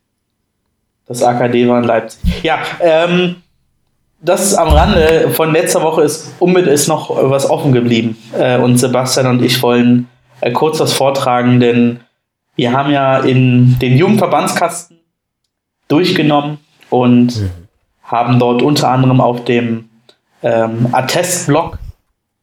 Das 1.08 1.24
AKD 1.24 1.68
war 1.68 1.80
in 1.80 1.86
Leipzig. 1.86 2.44
Ja, 2.44 2.60
ähm, 2.80 3.38
das 4.22 4.44
ist 4.44 4.56
am 4.56 4.70
Rande 4.70 5.30
von 5.32 5.52
letzter 5.52 5.82
Woche 5.82 6.04
ist, 6.04 6.34
unbedingt 6.40 6.72
ist 6.74 6.88
noch 6.88 7.10
was 7.10 7.50
offen 7.50 7.72
geblieben. 7.72 8.18
Äh, 8.38 8.60
und 8.60 8.78
Sebastian 8.78 9.28
und 9.28 9.44
ich 9.44 9.62
wollen 9.64 10.08
äh, 10.42 10.52
kurz 10.52 10.80
was 10.80 10.94
vortragen, 10.94 11.60
denn 11.60 12.02
wir 12.56 12.74
haben 12.74 12.92
ja 12.92 13.20
in 13.20 13.80
den 13.80 13.98
Jugendverbandskasten 13.98 15.00
durchgenommen 15.88 16.60
und 16.90 17.50
haben 18.04 18.38
dort 18.38 18.62
unter 18.62 18.90
anderem 18.90 19.22
auf 19.22 19.46
dem 19.46 19.90
ähm, 20.44 20.90
Attestblock 20.92 21.80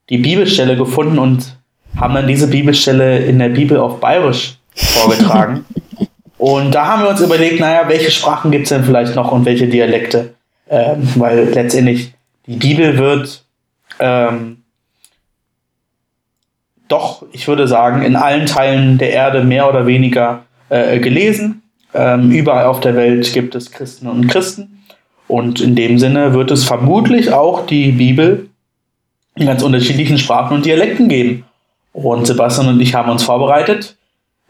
die 0.09 0.19
Bibelstelle 0.19 0.77
gefunden 0.77 1.19
und 1.19 1.57
haben 1.99 2.15
dann 2.15 2.27
diese 2.27 2.49
Bibelstelle 2.49 3.19
in 3.19 3.39
der 3.39 3.49
Bibel 3.49 3.79
auf 3.79 4.01
Bayerisch 4.01 4.59
vorgetragen. 4.75 5.65
und 6.39 6.75
da 6.75 6.87
haben 6.87 7.03
wir 7.03 7.11
uns 7.11 7.21
überlegt, 7.21 7.61
naja, 7.61 7.89
welche 7.89 8.11
Sprachen 8.11 8.51
gibt 8.51 8.65
es 8.65 8.69
denn 8.71 8.85
vielleicht 8.85 9.15
noch 9.15 9.33
und 9.33 9.45
welche 9.45 9.69
Dialekte? 9.69 10.35
Ähm, 10.69 11.09
weil 11.17 11.51
letztendlich 11.53 12.13
die 12.47 12.57
Bibel 12.57 12.99
wird 12.99 13.45
ähm, 13.99 14.63
doch, 16.89 17.25
ich 17.33 17.49
würde 17.49 17.67
sagen, 17.67 18.03
in 18.03 18.17
allen 18.17 18.47
Teilen 18.47 18.99
der 18.99 19.11
Erde 19.11 19.43
mehr 19.43 19.69
oder 19.69 19.87
weniger 19.87 20.45
äh, 20.69 20.99
gelesen. 20.99 21.63
Ähm, 21.95 22.31
überall 22.31 22.67
auf 22.67 22.81
der 22.81 22.95
Welt 22.95 23.33
gibt 23.33 23.55
es 23.55 23.73
Christen 23.73 24.07
und 24.07 24.29
Christen. 24.29 24.85
Und 25.29 25.61
in 25.61 25.75
dem 25.75 25.99
Sinne 25.99 26.35
wird 26.35 26.51
es 26.51 26.65
vermutlich 26.65 27.33
auch 27.33 27.67
die 27.67 27.93
Bibel 27.93 28.49
in 29.35 29.47
ganz 29.47 29.63
unterschiedlichen 29.63 30.19
Sprachen 30.19 30.55
und 30.55 30.65
Dialekten 30.65 31.09
geben. 31.09 31.45
Und 31.97 32.27
Sebastian 32.27 32.69
und 32.69 32.81
ich 32.81 32.95
haben 32.95 33.11
uns 33.11 33.23
vorbereitet, 33.23 33.97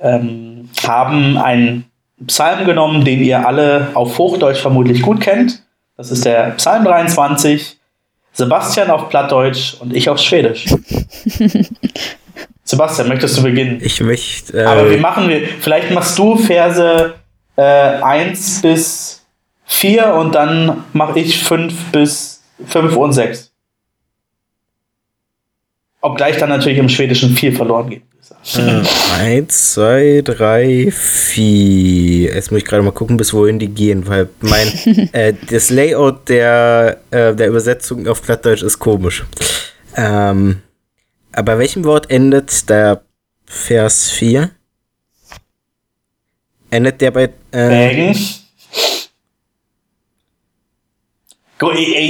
ähm, 0.00 0.68
haben 0.84 1.38
einen 1.38 1.84
Psalm 2.26 2.66
genommen, 2.66 3.04
den 3.04 3.22
ihr 3.22 3.46
alle 3.46 3.92
auf 3.94 4.18
Hochdeutsch 4.18 4.58
vermutlich 4.58 5.00
gut 5.00 5.20
kennt. 5.20 5.62
Das 5.96 6.10
ist 6.10 6.24
der 6.24 6.50
Psalm 6.56 6.84
23. 6.84 7.78
Sebastian 8.32 8.90
auf 8.90 9.08
Plattdeutsch 9.10 9.74
und 9.78 9.94
ich 9.94 10.10
auf 10.10 10.18
Schwedisch. 10.18 10.66
Sebastian, 12.64 13.06
möchtest 13.06 13.38
du 13.38 13.44
beginnen? 13.44 13.78
Ich 13.80 14.00
möchte. 14.00 14.62
Äh, 14.62 14.64
Aber 14.64 14.90
wie 14.90 14.96
machen 14.96 15.28
wir? 15.28 15.46
Vielleicht 15.60 15.92
machst 15.92 16.18
du 16.18 16.34
Verse 16.34 17.14
äh, 17.54 17.62
1 17.62 18.62
bis 18.62 19.24
4 19.66 20.14
und 20.14 20.34
dann 20.34 20.82
mache 20.92 21.20
ich 21.20 21.44
5 21.44 21.92
bis 21.92 22.42
5 22.66 22.96
und 22.96 23.12
6. 23.12 23.52
Obgleich 26.06 26.36
dann 26.38 26.50
natürlich 26.50 26.78
im 26.78 26.88
Schwedischen 26.88 27.30
viel 27.30 27.50
verloren 27.50 27.90
geht. 27.90 28.02
Äh, 28.54 28.82
eins, 29.18 29.72
zwei, 29.72 30.22
drei, 30.24 30.92
vier. 30.92 32.32
Jetzt 32.32 32.52
muss 32.52 32.58
ich 32.58 32.64
gerade 32.64 32.84
mal 32.84 32.92
gucken, 32.92 33.16
bis 33.16 33.34
wohin 33.34 33.58
die 33.58 33.66
gehen, 33.66 34.06
weil 34.06 34.28
mein 34.40 34.68
äh, 35.12 35.34
das 35.50 35.70
Layout 35.70 36.28
der, 36.28 36.98
äh, 37.10 37.34
der 37.34 37.48
Übersetzung 37.48 38.06
auf 38.06 38.22
Plattdeutsch 38.22 38.62
ist 38.62 38.78
komisch. 38.78 39.24
Ähm, 39.96 40.62
aber 41.32 41.58
welchem 41.58 41.84
Wort 41.84 42.08
endet 42.08 42.70
der 42.70 43.02
Vers 43.46 44.10
4? 44.10 44.50
Endet 46.70 47.00
der 47.00 47.10
bei. 47.10 47.30
Äh, 47.52 48.10
ich, 48.12 48.44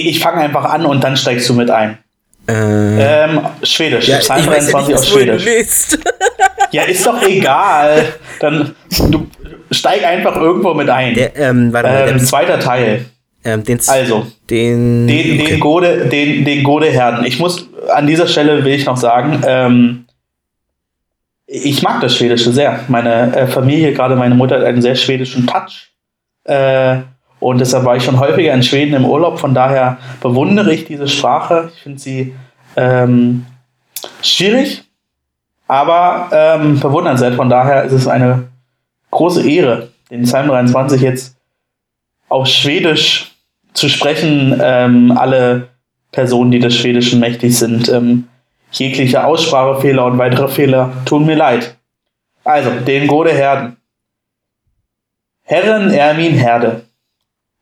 ich 0.07 0.21
fange 0.21 0.43
einfach 0.43 0.65
an 0.65 0.85
und 0.85 1.03
dann 1.03 1.17
steigst 1.17 1.49
du 1.49 1.55
mit 1.55 1.71
ein. 1.71 1.99
Äh, 2.49 3.25
Ähm, 3.25 3.41
Schwedisch. 3.63 4.09
ja, 4.09 4.19
Psalm 4.19 4.41
ich 4.41 4.47
weiß 4.47 4.67
ja 4.67 4.73
23 4.73 4.89
nicht, 4.89 4.99
auf 4.99 5.05
Schwedisch. 5.07 5.99
Ja, 6.73 6.83
ist 6.83 7.07
doch 7.07 7.23
egal. 7.23 8.05
Dann 8.41 8.75
du 9.09 9.29
steig 9.71 10.05
einfach 10.05 10.37
irgendwo 10.37 10.75
mit 10.75 10.91
ein. 10.91 11.15
Der, 11.15 11.37
ähm, 11.37 11.73
warte 11.73 11.89
mal, 11.89 12.09
ähm, 12.09 12.19
zweiter 12.19 12.59
Teil. 12.59 13.07
ähm, 13.45 13.63
den, 13.63 13.79
Also, 13.87 14.27
den, 14.51 15.07
den, 15.07 15.41
okay. 15.41 15.51
den 15.53 15.61
Gode, 15.61 16.07
den, 16.07 16.45
den 16.45 16.65
Gode 16.65 16.87
Herden. 16.91 17.25
Ich 17.25 17.39
muss 17.39 17.69
an 17.95 18.07
dieser 18.09 18.27
Stelle 18.27 18.65
will 18.65 18.75
ich 18.75 18.85
noch 18.85 18.97
sagen, 18.97 19.43
ähm, 19.47 20.07
ich 21.47 21.83
mag 21.83 22.01
das 22.01 22.17
Schwedische 22.17 22.51
sehr. 22.53 22.81
Meine 22.89 23.35
äh, 23.37 23.47
Familie, 23.47 23.93
gerade 23.93 24.17
meine 24.17 24.35
Mutter, 24.35 24.57
hat 24.57 24.65
einen 24.65 24.83
sehr 24.83 24.97
schwedischen 24.97 25.47
Touch. 25.47 25.93
Äh, 26.45 26.99
und 27.38 27.61
deshalb 27.61 27.85
war 27.85 27.96
ich 27.96 28.05
schon 28.05 28.18
häufiger 28.18 28.53
in 28.53 28.62
Schweden 28.62 28.94
im 28.94 29.05
Urlaub. 29.05 29.38
Von 29.38 29.55
daher 29.55 29.99
bewundere 30.20 30.72
ich 30.72 30.87
diese 30.87 31.09
Sprache. 31.09 31.70
Ich 31.75 31.83
finde 31.83 31.99
sie 31.99 32.35
ähm, 32.77 33.46
schwierig, 34.22 34.85
aber 35.68 36.31
ähm, 36.33 36.81
bewundernswert. 36.81 37.35
Von 37.35 37.51
daher 37.51 37.85
ist 37.85 37.92
es 37.92 38.09
eine 38.09 38.49
große 39.11 39.49
Ehre, 39.49 39.88
den 40.11 40.22
Psalm 40.22 40.49
23 40.49 41.01
jetzt 41.03 41.37
auf 42.29 42.46
Schwedisch 42.46 43.33
zu 43.75 43.88
sprechen. 43.88 44.59
Ähm, 44.62 45.12
alle 45.16 45.68
Personen, 46.12 46.51
die 46.51 46.59
des 46.59 46.75
Schwedischen 46.75 47.20
mächtig 47.20 47.57
sind, 47.59 47.88
ähm, 47.90 48.29
jegliche 48.72 49.25
Aussprachefehler 49.25 50.05
und 50.07 50.18
weitere 50.18 50.49
Fehler 50.49 50.92
tun 51.05 51.27
mir 51.27 51.37
leid. 51.37 51.77
Also, 52.44 52.70
den 52.70 53.07
Gode 53.07 53.33
Herden. 53.33 53.77
Herren 55.42 55.90
er 55.90 56.14
min 56.14 56.33
Herde. 56.33 56.86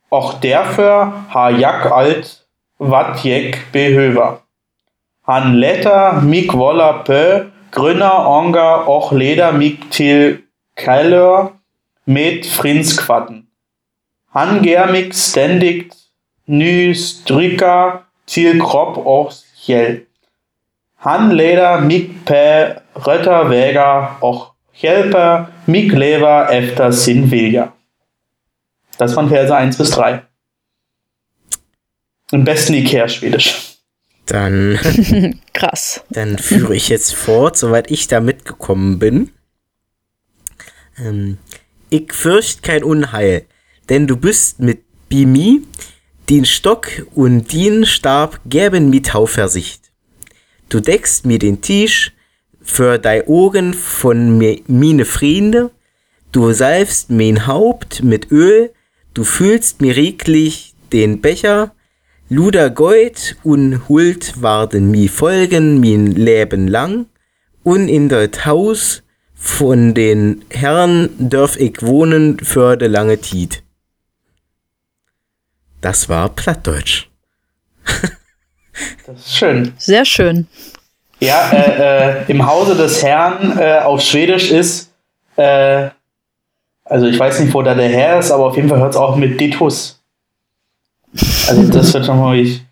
Och 0.08 0.32
därför 0.42 1.12
har 1.28 1.50
jag 1.50 1.86
allt 1.92 2.34
vad 2.78 3.06
jag 3.24 3.54
behöver. 3.72 4.32
Han 5.26 5.60
letter 5.60 6.20
mig 6.20 6.48
volla 6.52 6.92
pö, 6.92 7.44
gröna 7.72 8.26
ånga 8.28 8.76
och 8.76 9.18
leder 9.18 9.52
mig 9.52 9.80
till 9.90 10.36
källor 10.84 11.52
med 12.04 12.46
frinskvatten. 12.46 13.42
Han 14.32 14.64
ger 14.64 14.86
mig 14.86 15.12
ständigt 15.12 15.94
ny 16.46 16.94
stryka 16.94 17.98
till 18.26 18.60
kropp 18.60 18.98
och 18.98 19.32
själ. 19.66 20.00
Han 20.98 21.36
leder 21.36 21.80
mig 21.80 22.10
på 22.24 22.66
rätta 23.10 23.44
vägar 23.44 24.10
och 24.20 24.42
hjälper 24.74 25.44
mig 25.64 25.88
leva 25.88 26.48
efter 26.48 26.90
sin 26.90 27.26
vilja. 27.26 27.68
Das 28.98 29.16
waren 29.16 29.28
Verse 29.28 29.54
1 29.54 29.76
bis 29.76 29.90
3. 29.90 30.22
Im 32.32 32.44
besten 32.44 32.74
Ikea-Schwedisch. 32.74 33.78
Dann, 34.26 34.78
Krass. 35.52 36.02
dann 36.10 36.38
führe 36.38 36.74
ich 36.74 36.88
jetzt 36.88 37.14
fort, 37.14 37.56
soweit 37.56 37.90
ich 37.90 38.08
da 38.08 38.20
mitgekommen 38.20 38.98
bin. 38.98 39.32
Ähm, 40.98 41.38
ich 41.90 42.12
fürcht 42.12 42.62
kein 42.62 42.82
Unheil, 42.82 43.44
denn 43.88 44.06
du 44.06 44.16
bist 44.16 44.60
mit 44.60 44.82
Bimi, 45.08 45.62
den 46.30 46.46
Stock 46.46 46.88
und 47.14 47.52
den 47.52 47.84
Stab 47.84 48.40
geben 48.46 48.88
mi 48.88 49.02
Tauversicht. 49.02 49.92
Du 50.70 50.80
deckst 50.80 51.26
mir 51.26 51.38
den 51.38 51.60
Tisch 51.60 52.12
für 52.62 52.98
dei 52.98 53.28
Augen 53.28 53.74
von 53.74 54.38
mi, 54.38 54.64
mine 54.66 55.04
Freunde, 55.04 55.70
du 56.32 56.50
salfst 56.52 57.10
mein 57.10 57.46
Haupt 57.46 58.02
mit 58.02 58.32
Öl, 58.32 58.72
du 59.14 59.24
fühlst 59.24 59.80
mir 59.80 59.96
reglich 59.96 60.74
den 60.92 61.20
Becher, 61.20 61.72
Luder 62.28 62.70
Gold 62.70 63.36
und 63.44 63.88
Huld 63.88 64.42
warden 64.42 64.90
mi 64.90 65.08
folgen 65.08 65.80
min 65.80 66.12
Leben 66.12 66.68
lang, 66.68 67.06
und 67.62 67.88
in 67.88 68.08
det 68.08 68.44
Haus 68.44 69.02
von 69.34 69.94
den 69.94 70.44
Herren 70.50 71.10
dörf 71.18 71.56
ich 71.56 71.82
wohnen 71.82 72.38
für 72.40 72.76
de 72.76 72.88
lange 72.88 73.18
Tiet. 73.18 73.62
Das 75.80 76.08
war 76.08 76.28
Plattdeutsch. 76.30 77.08
Das 79.06 79.18
ist 79.20 79.36
schön. 79.36 79.72
Sehr 79.76 80.04
schön. 80.04 80.48
Ja, 81.20 81.50
äh, 81.52 82.22
äh, 82.22 82.30
im 82.30 82.46
Hause 82.46 82.74
des 82.74 83.02
Herrn 83.02 83.56
äh, 83.58 83.80
auf 83.80 84.00
Schwedisch 84.00 84.50
ist, 84.50 84.92
äh, 85.36 85.90
also 86.84 87.06
ich 87.06 87.18
weiß 87.18 87.40
nicht, 87.40 87.54
wo 87.54 87.62
da 87.62 87.74
der 87.74 87.88
Herr 87.88 88.18
ist, 88.18 88.30
aber 88.30 88.46
auf 88.46 88.56
jeden 88.56 88.68
Fall 88.68 88.78
hört 88.78 88.92
es 88.92 88.96
auch 88.96 89.16
mit 89.16 89.40
Ditus. 89.40 90.00
Also 91.48 91.62
das 91.70 91.94
wird 91.94 92.06
schon 92.06 92.18
mal 92.18 92.36
ich, 92.36 92.62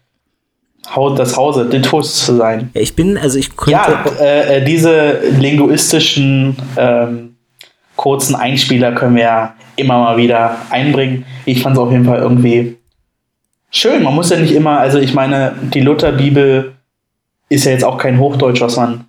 Haut 0.94 1.18
das 1.18 1.36
Hause, 1.36 1.68
Ditus 1.68 2.24
zu 2.26 2.36
sein. 2.36 2.70
Ja, 2.74 2.80
ich 2.80 2.94
bin, 2.94 3.16
also 3.16 3.38
ich 3.38 3.54
konnte. 3.56 3.70
Ja, 3.70 4.04
äh, 4.20 4.58
äh, 4.58 4.64
diese 4.64 5.20
linguistischen 5.38 6.56
ähm, 6.76 7.36
kurzen 7.96 8.34
Einspieler 8.34 8.92
können 8.92 9.14
wir 9.14 9.22
ja 9.22 9.54
immer 9.76 9.98
mal 10.00 10.16
wieder 10.16 10.58
einbringen. 10.70 11.24
Ich 11.44 11.62
fand 11.62 11.76
es 11.76 11.80
auf 11.80 11.92
jeden 11.92 12.04
Fall 12.04 12.18
irgendwie 12.18 12.76
schön. 13.70 14.02
Man 14.02 14.14
muss 14.14 14.30
ja 14.30 14.38
nicht 14.38 14.52
immer, 14.52 14.78
also 14.78 14.98
ich 14.98 15.14
meine, 15.14 15.54
die 15.62 15.80
Lutherbibel 15.80 16.72
ist 17.48 17.64
ja 17.64 17.72
jetzt 17.72 17.84
auch 17.84 17.96
kein 17.96 18.18
Hochdeutsch, 18.18 18.60
was 18.60 18.76
man 18.76 19.06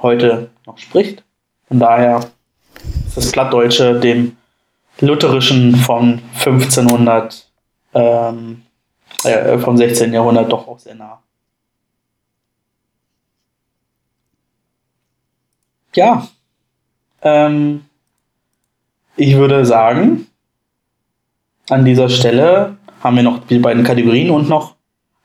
heute 0.00 0.50
noch 0.66 0.78
spricht. 0.78 1.24
Von 1.68 1.80
daher 1.80 2.20
das 3.16 3.32
Plattdeutsche 3.32 3.98
dem 3.98 4.36
Lutherischen 5.00 5.74
von 5.76 6.20
1500, 6.34 7.46
ähm, 7.94 8.62
äh, 9.24 9.58
vom 9.58 9.76
16. 9.76 10.12
Jahrhundert 10.12 10.52
doch 10.52 10.68
auch 10.68 10.78
sehr 10.78 10.94
nah. 10.94 11.20
Ja, 15.94 16.28
ähm, 17.22 17.86
ich 19.16 19.34
würde 19.36 19.64
sagen, 19.64 20.26
an 21.70 21.84
dieser 21.86 22.10
Stelle 22.10 22.76
haben 23.02 23.16
wir 23.16 23.22
noch 23.22 23.46
die 23.46 23.58
beiden 23.58 23.82
Kategorien 23.82 24.30
und 24.30 24.48
noch 24.48 24.74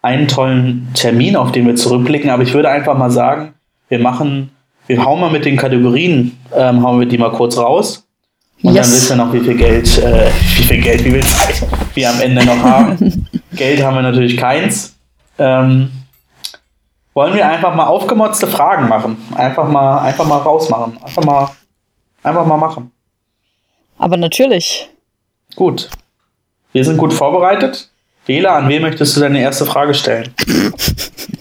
einen 0.02 0.30
tollen 0.30 0.90
Termin, 0.94 1.36
auf 1.36 1.52
den 1.52 1.68
wir 1.68 1.76
zurückblicken. 1.76 2.30
Aber 2.30 2.44
ich 2.44 2.54
würde 2.54 2.70
einfach 2.70 2.98
mal 2.98 3.12
sagen, 3.12 3.54
wir 3.90 4.00
machen, 4.00 4.52
wir 4.92 5.06
hauen 5.06 5.22
mal 5.22 5.32
mit 5.32 5.46
den 5.46 5.56
Kategorien, 5.56 6.38
ähm, 6.54 6.84
hauen 6.84 7.00
wir 7.00 7.08
die 7.08 7.18
mal 7.18 7.32
kurz 7.32 7.58
raus. 7.58 8.06
Und 8.62 8.76
Yes. 8.76 8.88
dann 8.88 8.96
wissen 8.96 9.18
wir 9.18 9.26
noch, 9.26 9.34
wie 9.34 9.40
viel 9.40 9.56
Geld, 9.58 9.98
äh, 10.00 10.28
wie 10.58 10.64
viel 10.64 10.82
Geld, 10.82 11.06
wie 11.06 11.12
viel 11.12 11.24
Zeit 11.26 11.66
wir 11.96 12.10
am 12.10 12.20
Ende 12.22 12.46
noch 12.46 12.58
haben. 12.62 13.28
Geld 13.54 13.82
haben 13.82 13.96
wir 13.96 14.02
natürlich 14.02 14.36
keins. 14.38 14.94
Ähm, 15.40 15.90
wollen 17.14 17.34
wir 17.34 17.48
einfach 17.48 17.74
mal 17.74 17.86
aufgemotzte 17.88 18.48
Fragen 18.48 18.88
machen? 18.90 19.18
Einfach 19.36 19.68
mal, 19.68 20.00
einfach 20.00 20.26
mal 20.26 20.38
rausmachen. 20.38 20.98
Einfach 21.04 21.24
mal, 21.24 21.50
einfach 22.24 22.46
mal 22.46 22.58
machen. 22.58 22.92
Aber 23.98 24.18
natürlich. 24.18 24.90
Gut. 25.56 25.90
Wir 26.74 26.84
sind 26.86 26.98
gut 26.98 27.14
vorbereitet. 27.14 27.90
Wähler, 28.26 28.54
an 28.54 28.70
wen 28.70 28.82
möchtest 28.82 29.16
du 29.16 29.22
deine 29.22 29.40
erste 29.42 29.66
Frage 29.66 29.94
stellen? 29.94 30.34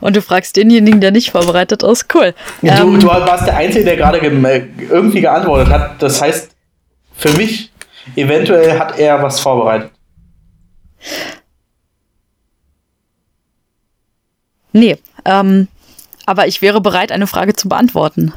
Und 0.00 0.16
du 0.16 0.22
fragst 0.22 0.56
denjenigen, 0.56 1.00
der 1.00 1.10
nicht 1.10 1.30
vorbereitet 1.30 1.82
ist. 1.82 2.06
Cool. 2.14 2.34
Du, 2.60 2.68
Ähm, 2.68 3.00
du 3.00 3.06
warst 3.06 3.46
der 3.46 3.56
Einzige, 3.56 3.84
der 3.84 3.96
gerade 3.96 4.18
irgendwie 4.18 5.20
geantwortet 5.20 5.72
hat. 5.72 6.02
Das 6.02 6.20
heißt, 6.20 6.50
für 7.16 7.30
mich, 7.32 7.72
eventuell 8.16 8.78
hat 8.78 8.98
er 8.98 9.22
was 9.22 9.40
vorbereitet. 9.40 9.90
Nee, 14.72 14.98
ähm, 15.24 15.68
aber 16.26 16.48
ich 16.48 16.60
wäre 16.60 16.80
bereit, 16.80 17.12
eine 17.12 17.26
Frage 17.26 17.54
zu 17.54 17.68
beantworten, 17.68 18.32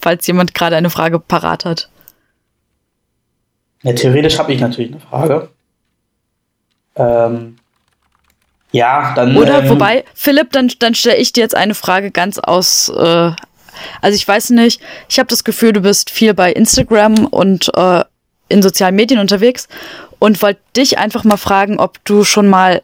falls 0.00 0.26
jemand 0.26 0.54
gerade 0.54 0.76
eine 0.76 0.88
Frage 0.90 1.18
parat 1.18 1.64
hat. 1.64 1.90
Ja, 3.82 3.92
theoretisch 3.92 4.38
habe 4.38 4.52
ich 4.52 4.60
natürlich 4.60 4.92
eine 4.92 5.00
Frage. 5.00 5.50
Ähm, 6.96 7.57
ja, 8.72 9.14
dann. 9.14 9.36
Oder 9.36 9.62
ähm, 9.62 9.70
wobei, 9.70 10.04
Philipp, 10.14 10.52
dann, 10.52 10.70
dann 10.78 10.94
stelle 10.94 11.16
ich 11.16 11.32
dir 11.32 11.40
jetzt 11.40 11.54
eine 11.54 11.74
Frage 11.74 12.10
ganz 12.10 12.38
aus. 12.38 12.88
Äh, 12.90 13.32
also 14.00 14.16
ich 14.16 14.26
weiß 14.26 14.50
nicht, 14.50 14.80
ich 15.08 15.18
habe 15.18 15.28
das 15.28 15.44
Gefühl, 15.44 15.72
du 15.72 15.80
bist 15.80 16.10
viel 16.10 16.34
bei 16.34 16.52
Instagram 16.52 17.26
und 17.26 17.70
äh, 17.76 18.04
in 18.48 18.62
sozialen 18.62 18.96
Medien 18.96 19.20
unterwegs 19.20 19.68
und 20.18 20.42
wollte 20.42 20.60
dich 20.76 20.98
einfach 20.98 21.24
mal 21.24 21.36
fragen, 21.36 21.78
ob 21.78 22.04
du 22.04 22.24
schon 22.24 22.48
mal 22.48 22.82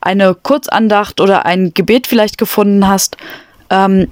eine 0.00 0.34
Kurzandacht 0.34 1.20
oder 1.20 1.46
ein 1.46 1.72
Gebet 1.74 2.06
vielleicht 2.06 2.38
gefunden 2.38 2.86
hast, 2.86 3.16
ähm, 3.70 4.08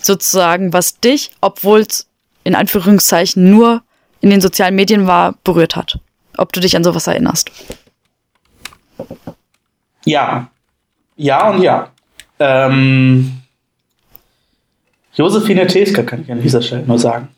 sozusagen, 0.00 0.72
was 0.72 0.98
dich, 1.00 1.32
obwohl 1.40 1.80
es 1.80 2.08
in 2.44 2.54
Anführungszeichen 2.54 3.50
nur 3.50 3.82
in 4.20 4.30
den 4.30 4.40
sozialen 4.40 4.74
Medien 4.74 5.06
war, 5.06 5.34
berührt 5.44 5.76
hat. 5.76 5.98
Ob 6.36 6.52
du 6.52 6.60
dich 6.60 6.76
an 6.76 6.84
sowas 6.84 7.06
erinnerst. 7.06 7.50
Ja. 10.04 10.50
Ja 11.16 11.50
und 11.50 11.62
ja. 11.62 11.90
Ähm, 12.38 13.32
Josephine 15.14 15.66
Teske 15.66 16.04
kann 16.04 16.22
ich 16.22 16.30
an 16.30 16.42
dieser 16.42 16.62
Stelle 16.62 16.84
nur 16.86 16.98
sagen. 16.98 17.28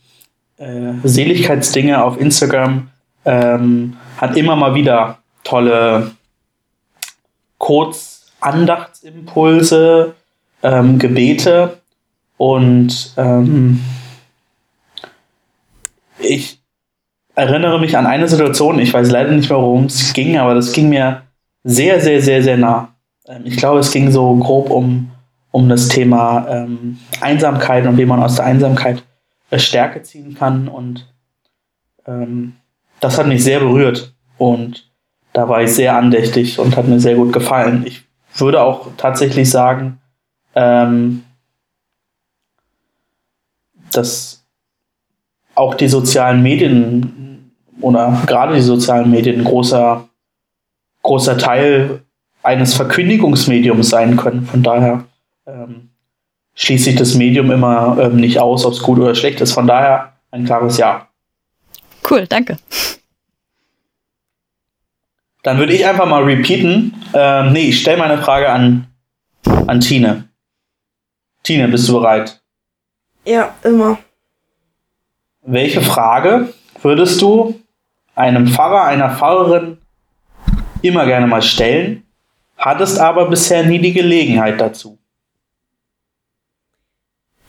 Äh, 0.56 0.94
Seligkeitsdinge 1.04 2.02
auf 2.02 2.20
Instagram 2.20 2.88
ähm, 3.24 3.96
hat 4.16 4.36
immer 4.36 4.56
mal 4.56 4.74
wieder 4.74 5.18
tolle 5.44 6.10
Kurzandachtsimpulse, 7.58 10.14
ähm, 10.62 10.98
Gebete 10.98 11.78
und 12.36 13.12
ähm, 13.16 13.80
ich 16.18 16.58
erinnere 17.34 17.78
mich 17.78 17.96
an 17.96 18.06
eine 18.06 18.26
Situation, 18.26 18.80
ich 18.80 18.92
weiß 18.92 19.10
leider 19.10 19.30
nicht 19.30 19.48
mehr, 19.48 19.58
worum 19.58 19.84
es 19.84 20.12
ging, 20.12 20.36
aber 20.38 20.54
das 20.54 20.72
ging 20.72 20.88
mir 20.88 21.22
sehr, 21.62 22.00
sehr, 22.00 22.20
sehr, 22.20 22.42
sehr 22.42 22.56
nah. 22.56 22.92
Ähm, 23.28 23.42
ich 23.44 23.56
glaube, 23.56 23.80
es 23.80 23.92
ging 23.92 24.10
so 24.10 24.34
grob 24.36 24.70
um, 24.70 25.10
um 25.50 25.68
das 25.68 25.88
Thema 25.88 26.46
ähm, 26.48 26.98
Einsamkeit 27.20 27.86
und 27.86 27.98
wie 27.98 28.06
man 28.06 28.22
aus 28.22 28.36
der 28.36 28.46
Einsamkeit 28.46 29.04
äh, 29.50 29.58
Stärke 29.58 30.02
ziehen 30.02 30.34
kann. 30.34 30.68
Und 30.68 31.06
ähm, 32.06 32.54
das 33.00 33.18
hat 33.18 33.26
mich 33.26 33.44
sehr 33.44 33.60
berührt. 33.60 34.14
Und 34.38 34.90
da 35.32 35.48
war 35.48 35.62
ich 35.62 35.72
sehr 35.74 35.96
andächtig 35.96 36.58
und 36.58 36.76
hat 36.76 36.88
mir 36.88 37.00
sehr 37.00 37.14
gut 37.14 37.32
gefallen. 37.32 37.84
Ich 37.86 38.04
würde 38.34 38.62
auch 38.62 38.88
tatsächlich 38.96 39.50
sagen, 39.50 40.00
ähm, 40.54 41.24
dass 43.92 44.44
auch 45.54 45.74
die 45.74 45.88
sozialen 45.88 46.42
Medien 46.42 47.52
oder 47.80 48.22
gerade 48.26 48.54
die 48.54 48.60
sozialen 48.60 49.10
Medien 49.10 49.40
ein 49.40 49.44
großer, 49.44 50.08
großer 51.02 51.38
Teil 51.38 52.02
eines 52.48 52.72
Verkündigungsmediums 52.72 53.90
sein 53.90 54.16
können. 54.16 54.46
Von 54.46 54.62
daher 54.62 55.04
ähm, 55.46 55.90
schließe 56.54 56.90
ich 56.90 56.96
das 56.96 57.14
Medium 57.14 57.50
immer 57.50 57.98
ähm, 58.00 58.16
nicht 58.16 58.40
aus, 58.40 58.64
ob 58.64 58.72
es 58.72 58.82
gut 58.82 58.98
oder 58.98 59.14
schlecht 59.14 59.42
ist. 59.42 59.52
Von 59.52 59.66
daher 59.66 60.14
ein 60.30 60.46
klares 60.46 60.78
Ja. 60.78 61.08
Cool, 62.08 62.26
danke. 62.26 62.56
Dann 65.42 65.58
würde 65.58 65.74
ich 65.74 65.86
einfach 65.86 66.06
mal 66.06 66.24
repeaten. 66.24 66.94
Ähm, 67.12 67.52
nee, 67.52 67.68
ich 67.68 67.80
stelle 67.80 67.98
meine 67.98 68.16
Frage 68.16 68.48
an, 68.48 68.86
an 69.66 69.80
Tine. 69.80 70.24
Tine, 71.42 71.68
bist 71.68 71.86
du 71.86 72.00
bereit? 72.00 72.40
Ja, 73.26 73.54
immer. 73.62 73.98
Welche 75.42 75.82
Frage 75.82 76.54
würdest 76.80 77.20
du 77.20 77.60
einem 78.14 78.48
Pfarrer, 78.48 78.84
einer 78.84 79.10
Pfarrerin 79.10 79.78
immer 80.80 81.04
gerne 81.04 81.26
mal 81.26 81.42
stellen, 81.42 82.04
hattest 82.58 82.98
aber 82.98 83.28
bisher 83.28 83.64
nie 83.64 83.78
die 83.78 83.92
Gelegenheit 83.92 84.60
dazu? 84.60 84.98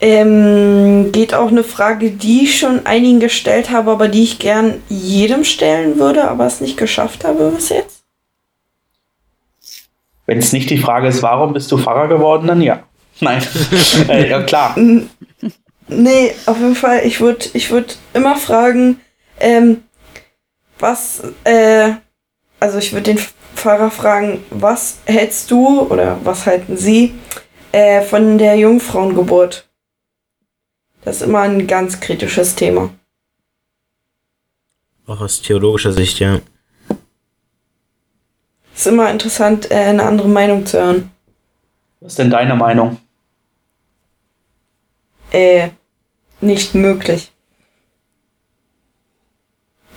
Ähm, 0.02 1.12
geht 1.12 1.34
auch 1.34 1.50
eine 1.50 1.64
Frage, 1.64 2.12
die 2.12 2.44
ich 2.44 2.58
schon 2.58 2.86
einigen 2.86 3.20
gestellt 3.20 3.70
habe, 3.70 3.92
aber 3.92 4.08
die 4.08 4.24
ich 4.24 4.40
gern 4.40 4.82
jedem 4.88 5.44
stellen 5.44 6.00
würde, 6.00 6.30
aber 6.30 6.46
es 6.46 6.62
nicht 6.62 6.78
geschafft 6.78 7.26
habe 7.26 7.52
bis 7.52 7.68
jetzt? 7.70 8.04
Wenn 10.26 10.38
es 10.38 10.54
nicht 10.54 10.70
die 10.70 10.78
Frage 10.78 11.08
ist, 11.08 11.22
warum 11.22 11.54
bist 11.54 11.72
du 11.72 11.78
Pfarrer 11.78 12.08
geworden, 12.08 12.48
dann 12.48 12.62
ja. 12.62 12.84
Nein, 13.20 13.42
äh, 14.08 14.30
ja 14.30 14.42
klar. 14.44 14.78
Nee, 15.90 16.36
auf 16.46 16.58
jeden 16.58 16.76
Fall, 16.76 17.02
ich 17.04 17.20
würde 17.20 17.48
ich 17.54 17.70
würd 17.70 17.98
immer 18.14 18.38
fragen, 18.38 19.02
ähm, 19.40 19.84
was, 20.78 21.24
äh, 21.44 21.94
also 22.62 22.78
ich 22.78 22.94
würde 22.94 23.16
den 23.16 23.20
Pfarrer 23.60 23.92
fragen, 23.92 24.42
was 24.52 25.00
hältst 25.06 25.52
du 25.52 25.82
oder 25.82 26.18
was 26.24 26.46
halten 26.46 26.78
Sie 26.78 27.14
äh, 27.74 28.02
von 28.02 28.38
der 28.38 28.56
Jungfrauengeburt? 28.56 29.68
Das 31.04 31.18
ist 31.18 31.24
immer 31.24 31.42
ein 31.42 31.68
ganz 31.68 32.00
kritisches 32.00 32.56
Thema. 32.56 32.90
Auch 35.08 35.20
aus 35.20 35.42
theologischer 35.42 35.92
Sicht, 35.92 36.20
ja. 36.20 36.40
Ist 38.74 38.88
immer 38.88 39.12
interessant, 39.12 39.70
äh, 39.72 39.76
eine 39.76 40.04
andere 40.04 40.30
Meinung 40.30 40.66
zu 40.66 40.80
hören. 40.80 41.12
Was 42.00 42.14
ist 42.14 42.20
denn 42.20 42.30
deine 42.30 42.56
Meinung? 42.56 42.98
Äh, 45.32 45.72
nicht 46.40 46.76
möglich. 46.76 47.34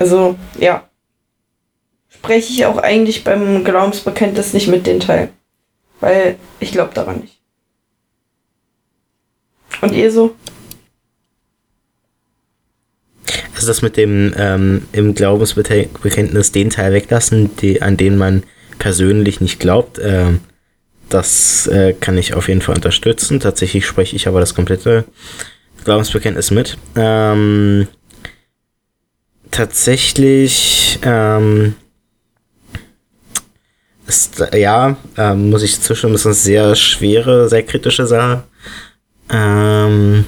Also, 0.01 0.37
ja. 0.59 0.89
Spreche 2.15 2.53
ich 2.53 2.67
auch 2.67 2.79
eigentlich 2.79 3.25
beim 3.25 3.65
Glaubensbekenntnis 3.65 4.53
nicht 4.53 4.69
mit 4.69 4.87
den 4.87 5.01
Teil. 5.01 5.31
Weil 6.01 6.37
ich 6.61 6.73
glaube 6.73 6.95
daran 6.95 7.21
nicht. 7.21 7.39
Und 9.81 9.93
ihr 9.93 10.11
so? 10.11 10.35
Also 13.55 13.67
das 13.67 13.83
mit 13.83 13.97
dem 13.97 14.35
ähm, 14.37 14.87
im 14.93 15.15
Glaubensbekenntnis 15.15 16.53
den 16.53 16.71
Teil 16.71 16.93
weglassen, 16.93 17.57
die, 17.57 17.83
an 17.83 17.97
den 17.97 18.17
man 18.19 18.43
persönlich 18.79 19.41
nicht 19.41 19.61
glaubt, 19.61 20.01
ähm, 20.03 20.41
das 21.09 21.67
äh, 21.67 21.93
kann 21.93 22.19
ich 22.19 22.35
auf 22.35 22.49
jeden 22.49 22.63
Fall 22.63 22.75
unterstützen. 22.75 23.39
Tatsächlich 23.39 23.87
spreche 23.87 24.17
ich 24.17 24.27
aber 24.27 24.41
das 24.41 24.55
komplette 24.55 25.05
Glaubensbekenntnis 25.85 26.51
mit. 26.51 26.79
Ähm, 26.97 27.87
tatsächlich 29.51 30.99
ähm, 31.03 31.75
ist, 34.13 34.45
ja, 34.55 34.97
ähm, 35.17 35.49
muss 35.51 35.63
ich 35.63 35.81
zustimmen, 35.81 36.15
ist 36.15 36.27
eine 36.27 36.35
sehr 36.35 36.77
schwere, 36.77 37.49
sehr 37.49 37.63
kritische 37.63 38.07
Sache. 38.07 38.43
Ähm, 39.31 40.27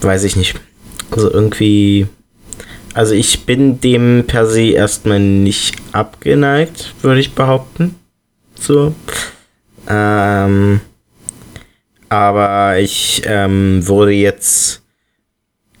weiß 0.00 0.22
ich 0.24 0.36
nicht. 0.36 0.54
Also 1.10 1.30
irgendwie. 1.30 2.06
Also 2.94 3.14
ich 3.14 3.46
bin 3.46 3.80
dem 3.80 4.24
per 4.26 4.46
se 4.46 4.70
erstmal 4.70 5.18
nicht 5.18 5.74
abgeneigt, 5.92 6.94
würde 7.02 7.20
ich 7.20 7.34
behaupten. 7.34 7.96
So. 8.54 8.94
Ähm, 9.88 10.80
aber 12.10 12.78
ich 12.78 13.22
ähm, 13.24 13.86
würde 13.88 14.12
jetzt 14.12 14.81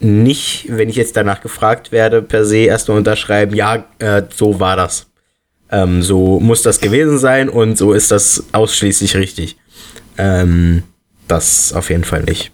nicht, 0.04 0.66
wenn 0.68 0.88
ich 0.88 0.96
jetzt 0.96 1.16
danach 1.16 1.40
gefragt 1.40 1.92
werde, 1.92 2.22
per 2.22 2.44
se 2.44 2.58
erstmal 2.58 2.98
unterschreiben, 2.98 3.54
ja, 3.54 3.84
äh, 3.98 4.22
so 4.34 4.60
war 4.60 4.76
das. 4.76 5.06
Ähm, 5.70 6.02
so 6.02 6.40
muss 6.40 6.62
das 6.62 6.80
gewesen 6.80 7.18
sein 7.18 7.48
und 7.48 7.78
so 7.78 7.92
ist 7.92 8.10
das 8.10 8.44
ausschließlich 8.52 9.16
richtig. 9.16 9.56
Ähm, 10.18 10.82
das 11.28 11.72
auf 11.72 11.88
jeden 11.90 12.04
Fall 12.04 12.24
nicht 12.24 12.52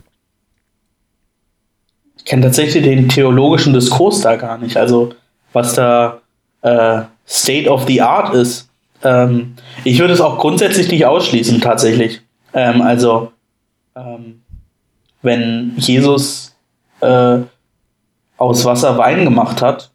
kenne 2.28 2.42
tatsächlich 2.42 2.84
den 2.84 3.08
theologischen 3.08 3.72
Diskurs 3.72 4.20
da 4.20 4.36
gar 4.36 4.58
nicht. 4.58 4.76
Also, 4.76 5.14
was 5.52 5.74
da 5.74 6.20
äh, 6.62 7.02
State 7.26 7.68
of 7.68 7.86
the 7.86 8.02
Art 8.02 8.34
ist. 8.34 8.68
Ähm, 9.02 9.54
ich 9.84 9.98
würde 9.98 10.12
es 10.12 10.20
auch 10.20 10.38
grundsätzlich 10.38 10.90
nicht 10.90 11.06
ausschließen, 11.06 11.60
tatsächlich. 11.60 12.20
Ähm, 12.52 12.82
also, 12.82 13.32
ähm, 13.96 14.42
wenn 15.22 15.72
Jesus 15.76 16.54
äh, 17.00 17.38
aus 18.36 18.64
Wasser 18.64 18.98
Wein 18.98 19.24
gemacht 19.24 19.62
hat, 19.62 19.90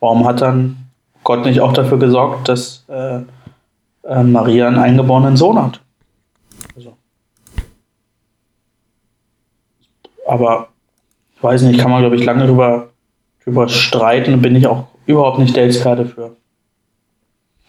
warum 0.00 0.26
hat 0.26 0.40
dann 0.40 0.76
Gott 1.22 1.44
nicht 1.44 1.60
auch 1.60 1.72
dafür 1.72 1.98
gesorgt, 1.98 2.48
dass 2.48 2.84
äh, 2.88 3.20
äh 4.04 4.22
Maria 4.22 4.68
einen 4.68 4.78
eingeborenen 4.78 5.36
Sohn 5.36 5.62
hat? 5.62 5.80
aber 10.26 10.68
ich 11.36 11.42
weiß 11.42 11.62
nicht, 11.62 11.80
kann 11.80 11.90
man, 11.90 12.00
glaube 12.00 12.16
ich, 12.16 12.24
lange 12.24 12.46
drüber, 12.46 12.90
drüber 13.44 13.68
streiten 13.68 14.40
bin 14.40 14.56
ich 14.56 14.66
auch 14.66 14.86
überhaupt 15.06 15.38
nicht 15.38 15.54
der 15.56 15.64
Experte 15.64 16.06
für. 16.06 16.36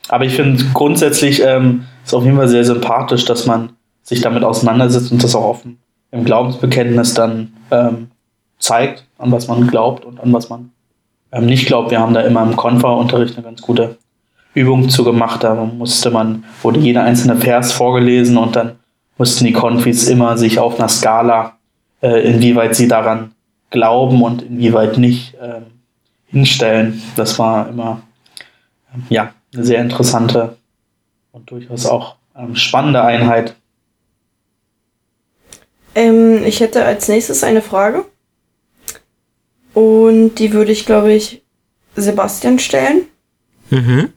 Aber 0.07 0.26
ich 0.26 0.36
finde 0.36 0.63
grundsätzlich 0.74 1.41
ähm, 1.43 1.86
ist 2.03 2.13
auf 2.13 2.24
jeden 2.24 2.38
Fall 2.38 2.47
sehr 2.47 2.63
sympathisch, 2.63 3.26
dass 3.26 3.45
man 3.45 3.74
sich 4.03 4.22
damit 4.22 4.43
auseinandersetzt 4.43 5.11
und 5.11 5.24
das 5.24 5.36
auch 5.36 5.43
offen 5.43 5.80
im 6.11 6.24
Glaubensbekenntnis 6.24 7.13
dann 7.16 7.55
ähm, 7.72 8.11
zeigt, 8.59 9.05
an 9.18 9.32
was 9.32 9.47
man 9.47 9.68
glaubt 9.68 10.05
und 10.05 10.20
an 10.20 10.34
was 10.34 10.49
man 10.49 10.72
ähm, 11.32 11.45
nicht 11.45 11.68
glaubt. 11.68 11.91
Wir 11.91 11.99
haben 11.99 12.13
da 12.13 12.22
immer 12.22 12.43
im 12.43 12.55
Konfa-Unterricht 12.55 13.36
eine 13.36 13.45
ganz 13.45 13.61
gute 13.61 13.97
Übung 14.53 14.89
zu 14.89 15.03
gemacht. 15.03 15.43
Da 15.43 15.53
musste 15.55 16.11
man, 16.11 16.43
wurde 16.61 16.80
jeder 16.80 17.03
einzelne 17.03 17.36
Vers 17.36 17.72
vorgelesen 17.72 18.38
und 18.38 18.55
dann 18.55 18.80
mussten 19.18 19.45
die 19.45 19.53
Konfis 19.53 20.07
immer 20.07 20.38
sich 20.38 20.59
auf 20.59 20.80
einer 20.80 20.89
Skala, 20.89 21.57
äh, 22.01 22.22
inwieweit 22.22 22.76
sie 22.76 22.88
daran 22.88 23.32
glauben 23.70 24.22
und 24.22 24.41
inwieweit 24.41 24.97
nicht, 24.97 25.36
äh, 25.36 25.61
hinstellen. 26.28 27.01
Das 27.16 27.39
war 27.39 27.70
immer 27.70 28.01
ja, 29.09 29.34
eine 29.53 29.63
sehr 29.63 29.82
interessante 29.82 30.57
und 31.32 31.49
durchaus 31.49 31.86
auch 31.86 32.16
ähm, 32.38 32.55
spannende 32.55 33.03
Einheit. 33.03 33.55
Ähm, 35.96 36.43
ich 36.43 36.60
hätte 36.60 36.86
als 36.86 37.08
nächstes 37.08 37.43
eine 37.43 37.62
Frage. 37.62 38.06
Und 39.74 40.36
die 40.36 40.54
würde 40.54 40.72
ich, 40.72 40.86
glaube 40.86 41.14
ich, 41.14 41.43
Sebastian 41.96 42.60
stellen. 42.60 43.08
Mhm. 43.70 44.14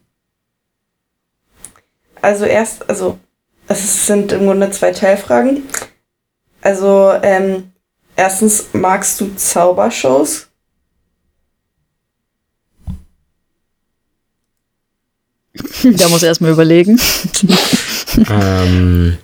Also 2.21 2.45
erst, 2.45 2.89
also 2.89 3.19
es 3.69 4.07
sind 4.07 4.33
im 4.33 4.47
Grunde 4.47 4.71
zwei 4.71 4.93
Teilfragen. 4.93 5.63
Also 6.61 7.13
ähm, 7.23 7.73
erstens, 8.17 8.67
magst 8.73 9.21
du 9.21 9.35
Zaubershows? 9.37 10.49
Da 15.83 16.09
muss 16.09 16.23
er 16.23 16.29
erstmal 16.29 16.53
überlegen. 16.53 17.01
ähm, 18.31 19.19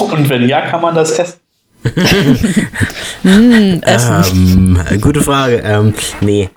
Und 0.00 0.28
wenn 0.28 0.48
ja, 0.48 0.62
kann 0.62 0.80
man 0.80 0.94
das 0.94 1.18
essen? 1.18 1.40
Hm, 3.22 3.80
Essen. 3.82 4.78
ähm, 4.90 5.00
gute 5.00 5.20
Frage. 5.20 5.62
Ähm, 5.64 5.94
nee. 6.20 6.48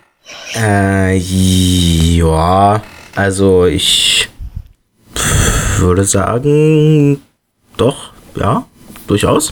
Äh, 0.55 1.17
ja, 1.17 2.81
also 3.15 3.65
ich 3.65 4.29
würde 5.77 6.03
sagen, 6.03 7.21
doch, 7.77 8.11
ja, 8.35 8.65
durchaus. 9.07 9.51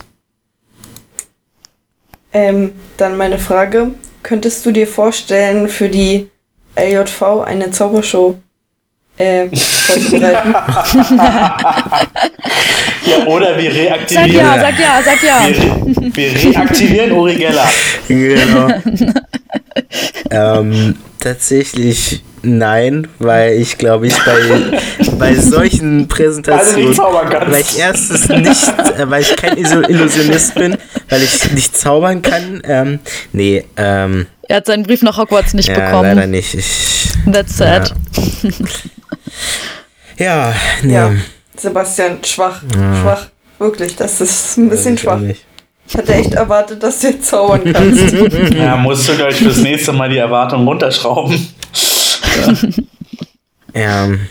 Ähm, 2.33 2.73
dann 2.97 3.17
meine 3.17 3.37
Frage, 3.37 3.91
könntest 4.23 4.65
du 4.65 4.71
dir 4.71 4.87
vorstellen, 4.87 5.69
für 5.69 5.89
die 5.89 6.29
LJV 6.75 7.43
eine 7.45 7.71
Zaubershow 7.71 8.37
äh, 9.17 9.47
vorzubereiten? 9.55 10.53
Ja, 13.05 13.25
oder 13.27 13.57
wir 13.57 13.71
Sag 13.71 13.79
reaktivieren, 13.79 14.35
ja, 14.35 14.59
sag 14.59 14.79
ja, 14.79 15.01
sag 15.03 15.23
ja. 15.23 15.47
wir, 15.95 16.15
wir 16.15 16.55
reaktivieren 16.55 17.11
Uri 17.11 17.35
Geller. 17.35 17.67
Genau. 18.07 18.69
ähm, 20.29 20.95
tatsächlich 21.19 22.23
nein, 22.43 23.07
weil 23.19 23.53
ich 23.53 23.77
glaube 23.77 24.07
ich 24.07 24.13
bei, 24.23 25.11
bei 25.17 25.35
solchen 25.35 26.01
Also 26.01 26.07
Präsentationen, 26.15 26.95
kannst. 26.95 27.51
weil 27.51 27.61
ich 27.61 27.79
erstens 27.79 28.29
nicht, 28.29 28.67
äh, 28.97 29.09
weil 29.09 29.21
ich 29.21 29.35
kein 29.35 29.57
Illusionist 29.57 30.55
bin, 30.55 30.77
weil 31.09 31.23
ich 31.23 31.51
nicht 31.51 31.75
zaubern 31.75 32.21
kann, 32.21 32.61
ähm, 32.65 32.99
nee, 33.33 33.65
ähm, 33.75 34.27
Er 34.47 34.57
hat 34.57 34.67
seinen 34.67 34.83
Brief 34.83 35.01
nach 35.01 35.17
Hogwarts 35.17 35.53
nicht 35.55 35.69
ja, 35.69 35.75
bekommen. 35.75 36.15
leider 36.15 36.27
nicht. 36.27 36.53
Ich, 36.53 37.09
That's 37.31 37.57
sad. 37.57 37.93
ja, 40.17 40.53
nee. 40.83 40.93
ja, 40.93 41.11
Sebastian, 41.59 42.23
schwach, 42.23 42.61
schwach. 43.01 43.27
Wirklich, 43.59 43.95
das 43.95 44.19
ist 44.21 44.57
ein 44.57 44.69
bisschen 44.69 44.97
schwach. 44.97 45.19
nicht. 45.19 45.45
Ich 45.87 45.95
hatte 45.95 46.13
echt 46.15 46.33
erwartet, 46.33 46.81
dass 46.81 46.99
du 46.99 47.07
jetzt 47.07 47.27
zaubern 47.27 47.61
kannst. 47.73 48.11
Ja, 48.53 48.75
musst 48.75 49.07
du 49.07 49.15
gleich 49.15 49.35
fürs 49.35 49.57
nächste 49.57 49.93
Mal 49.93 50.09
die 50.09 50.17
Erwartung 50.17 50.67
runterschrauben. 50.67 51.47
Ähm, 53.73 54.27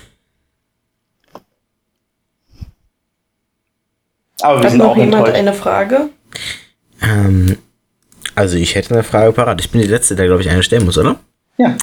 Aber 4.40 4.58
wir 4.58 4.64
Hat 4.64 4.70
sind 4.70 4.78
noch 4.78 4.88
auch 4.90 4.96
jemand 4.96 5.14
enttäuscht. 5.14 5.36
eine 5.36 5.52
Frage? 5.52 6.08
ähm, 7.00 7.56
also 8.34 8.56
ich 8.56 8.74
hätte 8.74 8.92
eine 8.94 9.04
Frage 9.04 9.32
parat. 9.32 9.60
Ich 9.60 9.70
bin 9.70 9.80
die 9.80 9.86
Letzte, 9.86 10.16
der 10.16 10.26
glaube 10.26 10.42
ich 10.42 10.50
eine 10.50 10.62
stellen 10.62 10.84
muss, 10.84 10.98
oder? 10.98 11.16
Ja. 11.56 11.76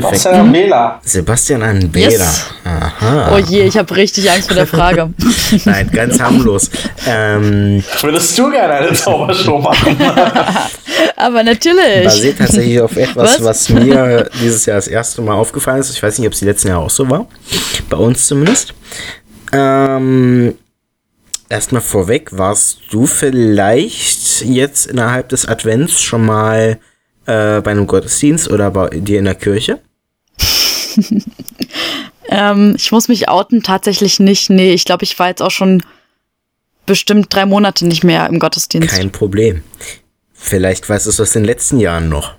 Perfekt. 0.00 0.22
Sebastian 0.22 0.52
Wähler. 0.52 1.00
Sebastian 1.04 1.62
an 1.62 1.90
Bela. 1.90 2.08
Yes. 2.10 2.46
Aha. 2.64 3.34
Oh 3.34 3.38
je, 3.38 3.62
ich 3.64 3.76
habe 3.76 3.94
richtig 3.94 4.30
Angst 4.30 4.48
vor 4.48 4.56
der 4.56 4.66
Frage. 4.66 5.12
Nein, 5.64 5.90
ganz 5.92 6.18
harmlos. 6.20 6.70
ähm, 7.06 7.82
Würdest 8.00 8.38
du 8.38 8.50
gerne 8.50 8.74
eine 8.74 8.92
Zaubershow 8.94 9.58
machen? 9.58 9.96
Aber 11.16 11.42
natürlich. 11.42 12.04
basiert 12.04 12.38
tatsächlich 12.38 12.80
auf 12.80 12.96
etwas, 12.96 13.40
Was? 13.40 13.44
was, 13.44 13.68
mir 13.68 14.28
dieses 14.40 14.66
Jahr 14.66 14.76
das 14.76 14.88
erste 14.88 15.22
Mal 15.22 15.34
aufgefallen 15.34 15.80
ist. 15.80 15.90
Ich 15.90 16.02
weiß 16.02 16.18
nicht, 16.18 16.26
ob 16.26 16.32
es 16.32 16.38
die 16.40 16.46
letzten 16.46 16.68
Jahre 16.68 16.82
auch 16.84 16.90
so 16.90 17.08
war. 17.08 17.26
Bei 17.90 17.96
uns 17.96 18.26
zumindest. 18.26 18.74
Ähm, 19.52 20.54
erstmal 21.48 21.82
vorweg, 21.82 22.30
warst 22.32 22.78
du 22.90 23.06
vielleicht 23.06 24.40
jetzt 24.42 24.86
innerhalb 24.86 25.28
des 25.28 25.46
Advents 25.46 26.00
schon 26.00 26.24
mal 26.24 26.78
äh, 27.26 27.60
bei 27.60 27.70
einem 27.70 27.86
Gottesdienst 27.86 28.50
oder 28.50 28.70
bei 28.70 28.88
dir 28.88 29.18
in 29.18 29.24
der 29.24 29.34
Kirche? 29.34 29.80
Ähm, 32.32 32.74
ich 32.78 32.90
muss 32.90 33.08
mich 33.08 33.28
outen, 33.28 33.62
tatsächlich 33.62 34.18
nicht. 34.18 34.48
Nee, 34.48 34.72
ich 34.72 34.86
glaube, 34.86 35.04
ich 35.04 35.18
war 35.18 35.28
jetzt 35.28 35.42
auch 35.42 35.50
schon 35.50 35.82
bestimmt 36.86 37.26
drei 37.34 37.44
Monate 37.44 37.86
nicht 37.86 38.04
mehr 38.04 38.26
im 38.26 38.38
Gottesdienst. 38.38 38.88
Kein 38.88 39.12
Problem. 39.12 39.62
Vielleicht 40.32 40.88
weißt 40.88 41.04
du 41.04 41.10
es 41.10 41.20
aus 41.20 41.32
den 41.32 41.44
letzten 41.44 41.78
Jahren 41.78 42.08
noch. 42.08 42.34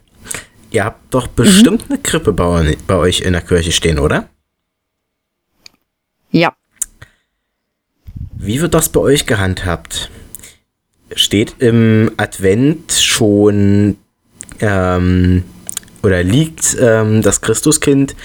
Ihr 0.72 0.84
habt 0.84 1.14
doch 1.14 1.28
bestimmt 1.28 1.86
eine 1.90 2.00
Krippe 2.00 2.34
bei 2.34 2.96
euch 2.96 3.22
in 3.22 3.34
der 3.34 3.44
Kirche 3.44 3.72
stehen, 3.72 4.00
oder? 4.00 4.28
Ja. 6.32 6.56
Wie 8.36 8.60
wird 8.60 8.74
das 8.74 8.90
bei 8.90 9.00
euch 9.00 9.28
gehandhabt? 9.28 10.10
Steht 11.16 11.58
im 11.60 12.12
Advent 12.18 12.94
schon 12.94 13.98
ähm, 14.60 15.43
oder 16.01 16.24
liegt 16.24 16.76
ähm, 16.80 17.22
das 17.22 17.41
Christuskind 17.41 18.16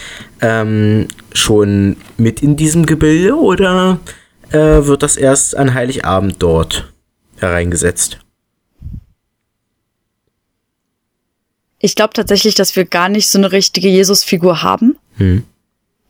ähm, 0.40 1.08
schon 1.32 1.96
mit 2.16 2.42
in 2.42 2.56
diesem 2.56 2.86
Gebilde 2.86 3.36
oder 3.36 4.00
äh, 4.50 4.56
wird 4.56 5.02
das 5.02 5.16
erst 5.16 5.56
an 5.56 5.74
Heiligabend 5.74 6.36
dort 6.40 6.92
hereingesetzt? 7.36 8.18
Ich 11.80 11.94
glaube 11.94 12.12
tatsächlich, 12.12 12.56
dass 12.56 12.74
wir 12.74 12.84
gar 12.84 13.08
nicht 13.08 13.30
so 13.30 13.38
eine 13.38 13.52
richtige 13.52 13.88
Jesus-Figur 13.88 14.62
haben. 14.62 14.96
Hm. 15.16 15.44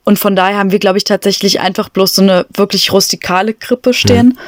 Und 0.05 0.19
von 0.19 0.35
daher 0.35 0.57
haben 0.57 0.73
wir, 0.73 0.79
glaube 0.79 0.97
ich, 0.97 1.05
tatsächlich 1.05 1.61
einfach 1.61 1.91
bloß 1.91 2.15
so 2.15 2.23
eine 2.23 2.47
wirklich 2.55 2.93
rustikale 2.93 3.53
Krippe 3.53 3.93
stehen, 3.93 4.39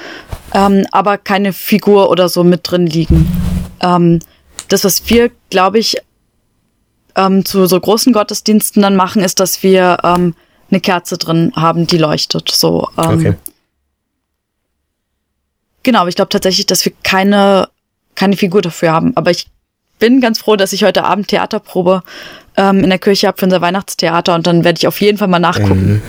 ähm, 0.55 0.87
aber 0.91 1.18
keine 1.18 1.53
Figur 1.53 2.09
oder 2.09 2.31
so 2.31 2.45
mit 2.45 2.61
drin 2.62 2.87
liegen. 2.87 3.31
Ähm, 3.83 4.21
das, 4.71 4.85
was 4.85 5.09
wir, 5.11 5.31
glaube 5.51 5.79
ich, 5.79 5.97
ähm, 7.16 7.45
zu 7.45 7.66
so 7.66 7.79
großen 7.79 8.12
Gottesdiensten 8.12 8.83
dann 8.83 8.97
machen, 8.97 9.23
ist, 9.23 9.41
dass 9.41 9.62
wir 9.62 9.99
ähm, 10.05 10.35
eine 10.71 10.81
Kerze 10.81 11.18
drin 11.18 11.53
haben, 11.57 11.87
die 11.87 11.99
leuchtet. 11.99 12.51
So, 12.51 12.89
ähm, 12.97 13.18
Okay. 13.18 13.35
Genau, 15.83 16.01
aber 16.01 16.09
ich 16.11 16.16
glaube 16.16 16.29
tatsächlich, 16.29 16.66
dass 16.66 16.85
wir 16.85 16.93
keine, 17.03 17.68
keine 18.14 18.37
Figur 18.37 18.61
dafür 18.61 18.93
haben. 18.93 19.16
Aber 19.16 19.31
ich 19.31 19.47
bin 19.99 20.21
ganz 20.21 20.39
froh, 20.39 20.57
dass 20.57 20.73
ich 20.75 20.85
heute 20.85 21.05
Abend 21.05 21.29
Theaterprobe 21.29 22.03
ähm, 22.57 22.85
in 22.85 22.91
der 22.91 22.99
Kirche 22.99 23.27
habe 23.27 23.39
für 23.39 23.47
unser 23.47 23.62
Weihnachtstheater 23.62 24.35
und 24.35 24.47
dann 24.47 24.62
werde 24.62 24.79
ich 24.79 24.87
auf 24.87 25.01
jeden 25.01 25.16
Fall 25.16 25.29
mal 25.29 25.39
nachgucken. 25.39 26.03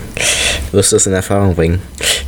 wirst 0.71 0.91
du 0.91 0.97
es 0.97 1.07
in 1.07 1.13
Erfahrung 1.13 1.55
bringen. 1.55 1.81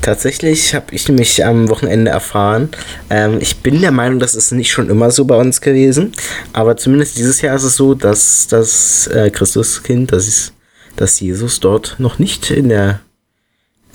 Tatsächlich 0.04 0.76
habe 0.76 0.94
ich 0.94 1.08
nämlich 1.08 1.46
am 1.46 1.70
Wochenende 1.70 2.12
erfahren, 2.12 2.68
ähm, 3.10 3.38
ich 3.40 3.62
bin 3.62 3.80
der 3.80 3.92
Meinung, 3.92 4.20
das 4.20 4.36
ist 4.36 4.52
nicht 4.52 4.70
schon 4.70 4.90
immer 4.90 5.12
so 5.12 5.24
bei 5.24 5.38
uns 5.38 5.62
gewesen, 5.62 6.12
aber 6.52 6.76
zumindest 6.76 7.18
dieses 7.18 7.40
Jahr 7.40 7.56
ist 7.56 7.64
es 7.64 7.78
so, 7.78 7.94
dass 7.94 8.50
das 8.50 9.08
äh, 9.08 9.30
Christuskind, 9.30 10.12
das 10.12 10.28
ist, 10.28 10.54
dass 10.98 11.22
Jesus 11.22 11.62
dort 11.62 11.96
noch 12.00 12.20
nicht 12.20 12.52
in 12.52 12.68
der 12.68 13.00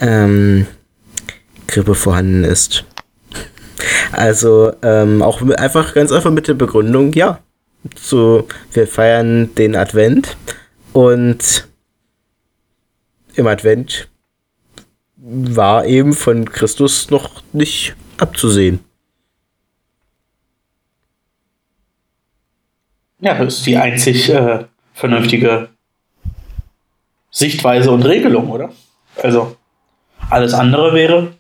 ähm, 0.01 0.67
Krippe 1.67 1.95
vorhanden 1.95 2.45
ist. 2.45 2.85
Also 4.11 4.73
ähm, 4.81 5.21
auch 5.21 5.43
einfach 5.43 5.93
ganz 5.93 6.11
einfach 6.11 6.31
mit 6.31 6.49
der 6.49 6.55
Begründung, 6.55 7.13
ja, 7.13 7.41
so 8.01 8.49
wir 8.73 8.87
feiern 8.87 9.55
den 9.57 9.77
Advent 9.77 10.39
und 10.95 11.69
im 13.35 13.47
Advent 13.47 14.09
war 15.31 15.85
eben 15.85 16.15
von 16.15 16.49
Christus 16.51 17.11
noch 17.11 17.43
nicht 17.53 17.95
abzusehen. 18.17 18.81
Ja, 23.21 23.35
das 23.43 23.59
ist 23.59 23.67
die 23.67 23.77
einzig 23.77 24.29
äh, 24.31 24.65
vernünftige 24.95 25.69
Sichtweise 27.31 27.91
und 27.91 28.03
Regelung, 28.05 28.49
oder? 28.51 28.71
Also, 29.23 29.57
alles 30.31 30.55
andere 30.55 30.95
wäre 30.95 31.35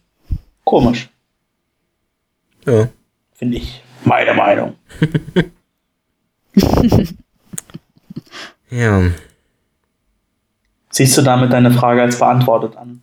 komisch, 0.65 1.09
Ja. 2.67 2.89
finde 3.35 3.59
ich. 3.59 3.83
Meine 4.05 4.35
Meinung. 4.35 4.77
Ja, 8.71 9.01
Siehst 10.91 11.17
du 11.17 11.23
damit 11.23 11.53
deine 11.55 11.71
Frage 11.71 12.03
als 12.03 12.19
beantwortet 12.19 12.77
an? 12.77 13.01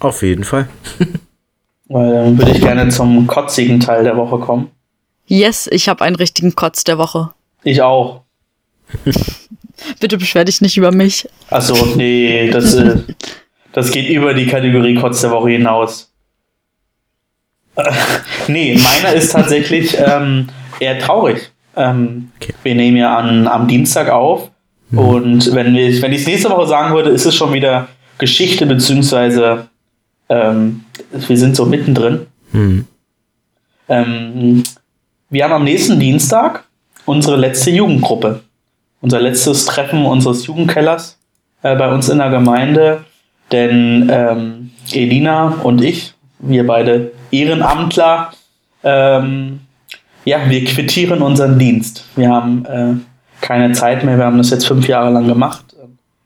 Auf 0.00 0.22
jeden 0.22 0.44
Fall. 0.44 0.68
Weil 1.88 2.12
dann 2.12 2.38
würde 2.38 2.52
ich 2.52 2.60
gerne 2.60 2.88
zum 2.90 3.26
kotzigen 3.26 3.80
Teil 3.80 4.04
der 4.04 4.16
Woche 4.16 4.38
kommen. 4.38 4.70
Yes, 5.26 5.68
ich 5.70 5.88
habe 5.88 6.04
einen 6.04 6.16
richtigen 6.16 6.54
Kotz 6.54 6.84
der 6.84 6.98
Woche. 6.98 7.30
Ich 7.64 7.82
auch. 7.82 8.22
Bitte 10.00 10.18
beschwer 10.18 10.44
dich 10.44 10.60
nicht 10.60 10.76
über 10.76 10.92
mich. 10.92 11.28
Achso, 11.50 11.74
nee, 11.96 12.50
das, 12.50 12.74
äh, 12.74 12.96
das 13.72 13.90
geht 13.90 14.08
über 14.08 14.34
die 14.34 14.46
Kategorie 14.46 14.94
Kotz 14.94 15.20
der 15.20 15.30
Woche 15.30 15.50
hinaus. 15.50 16.12
Äh, 17.76 17.90
nee, 18.48 18.78
meiner 18.78 19.14
ist 19.14 19.32
tatsächlich 19.32 19.96
ähm, 19.98 20.48
eher 20.80 20.98
traurig. 20.98 21.50
Ähm, 21.76 22.32
Okay. 22.40 22.54
Wir 22.62 22.74
nehmen 22.74 22.96
ja 22.96 23.16
an, 23.16 23.46
am 23.46 23.68
Dienstag 23.68 24.10
auf. 24.10 24.50
Und 24.92 25.54
wenn 25.54 25.74
ich 25.76 26.00
wenn 26.00 26.12
ich 26.12 26.22
es 26.22 26.26
nächste 26.26 26.48
Woche 26.50 26.66
sagen 26.66 26.94
würde, 26.94 27.10
ist 27.10 27.26
es 27.26 27.34
schon 27.34 27.52
wieder 27.52 27.88
Geschichte, 28.16 28.64
beziehungsweise 28.64 29.67
ähm, 30.28 30.84
wir 31.10 31.36
sind 31.36 31.56
so 31.56 31.66
mittendrin. 31.66 32.26
Hm. 32.52 32.86
Ähm, 33.88 34.62
wir 35.30 35.44
haben 35.44 35.52
am 35.52 35.64
nächsten 35.64 35.98
Dienstag 35.98 36.64
unsere 37.04 37.36
letzte 37.36 37.70
Jugendgruppe. 37.70 38.40
Unser 39.00 39.20
letztes 39.20 39.64
Treffen 39.64 40.04
unseres 40.04 40.46
Jugendkellers 40.46 41.18
äh, 41.62 41.76
bei 41.76 41.92
uns 41.92 42.08
in 42.08 42.18
der 42.18 42.30
Gemeinde. 42.30 43.04
Denn 43.52 44.08
ähm, 44.12 44.70
Elina 44.92 45.54
und 45.62 45.82
ich, 45.82 46.14
wir 46.40 46.66
beide 46.66 47.12
Ehrenamtler, 47.30 48.32
ähm, 48.82 49.60
ja, 50.24 50.38
wir 50.48 50.64
quittieren 50.64 51.22
unseren 51.22 51.58
Dienst. 51.58 52.04
Wir 52.16 52.28
haben 52.28 52.64
äh, 52.66 52.94
keine 53.40 53.72
Zeit 53.72 54.04
mehr. 54.04 54.18
Wir 54.18 54.26
haben 54.26 54.38
das 54.38 54.50
jetzt 54.50 54.66
fünf 54.66 54.86
Jahre 54.88 55.10
lang 55.10 55.26
gemacht. 55.26 55.64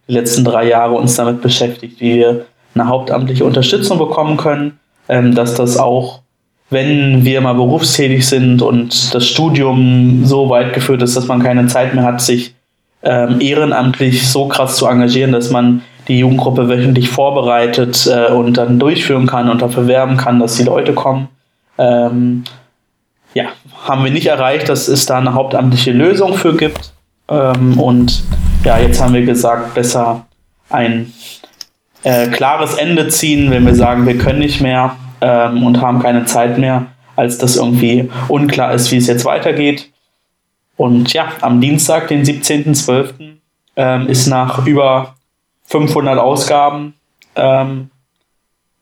Die 0.08 0.12
letzten 0.12 0.44
drei 0.44 0.66
Jahre 0.66 0.94
uns 0.94 1.14
damit 1.14 1.42
beschäftigt, 1.42 2.00
wie 2.00 2.16
wir 2.16 2.46
eine 2.74 2.88
hauptamtliche 2.88 3.44
Unterstützung 3.44 3.98
bekommen 3.98 4.36
können, 4.36 4.78
ähm, 5.08 5.34
dass 5.34 5.54
das 5.54 5.76
auch 5.76 6.22
wenn 6.72 7.24
wir 7.24 7.42
mal 7.42 7.52
berufstätig 7.52 8.26
sind 8.26 8.62
und 8.62 9.14
das 9.14 9.26
Studium 9.26 10.24
so 10.24 10.48
weit 10.48 10.72
geführt 10.72 11.02
ist, 11.02 11.16
dass 11.16 11.28
man 11.28 11.42
keine 11.42 11.66
Zeit 11.66 11.94
mehr 11.94 12.04
hat, 12.04 12.22
sich 12.22 12.54
ähm, 13.02 13.40
ehrenamtlich 13.40 14.26
so 14.26 14.48
krass 14.48 14.76
zu 14.76 14.86
engagieren, 14.86 15.32
dass 15.32 15.50
man 15.50 15.82
die 16.08 16.18
Jugendgruppe 16.18 16.68
wöchentlich 16.68 17.10
vorbereitet 17.10 18.08
äh, 18.10 18.32
und 18.32 18.56
dann 18.56 18.78
durchführen 18.78 19.26
kann 19.26 19.50
und 19.50 19.60
dafür 19.60 19.86
werben 19.86 20.16
kann, 20.16 20.40
dass 20.40 20.56
die 20.56 20.64
Leute 20.64 20.94
kommen. 20.94 21.28
Ähm, 21.78 22.44
ja, 23.34 23.44
haben 23.84 24.04
wir 24.04 24.10
nicht 24.10 24.26
erreicht, 24.26 24.68
dass 24.68 24.88
es 24.88 25.06
da 25.06 25.18
eine 25.18 25.34
hauptamtliche 25.34 25.92
Lösung 25.92 26.34
für 26.34 26.56
gibt. 26.56 26.92
Ähm, 27.28 27.78
und 27.78 28.24
ja, 28.64 28.78
jetzt 28.78 29.00
haben 29.02 29.14
wir 29.14 29.24
gesagt, 29.24 29.74
besser 29.74 30.26
ein 30.70 31.12
äh, 32.02 32.28
klares 32.28 32.74
Ende 32.74 33.08
ziehen, 33.08 33.50
wenn 33.50 33.66
wir 33.66 33.74
sagen, 33.74 34.06
wir 34.06 34.18
können 34.18 34.40
nicht 34.40 34.60
mehr 34.60 34.96
ähm, 35.20 35.64
und 35.64 35.80
haben 35.80 36.00
keine 36.00 36.24
Zeit 36.24 36.58
mehr, 36.58 36.86
als 37.16 37.38
dass 37.38 37.56
irgendwie 37.56 38.10
unklar 38.28 38.72
ist, 38.74 38.90
wie 38.90 38.96
es 38.96 39.06
jetzt 39.06 39.24
weitergeht. 39.24 39.90
Und 40.76 41.12
ja, 41.12 41.28
am 41.40 41.60
Dienstag, 41.60 42.08
den 42.08 42.24
17.12., 42.24 43.36
ähm, 43.76 44.06
ist 44.08 44.26
nach 44.26 44.66
über 44.66 45.14
500 45.64 46.18
Ausgaben, 46.18 46.94
ähm, 47.36 47.90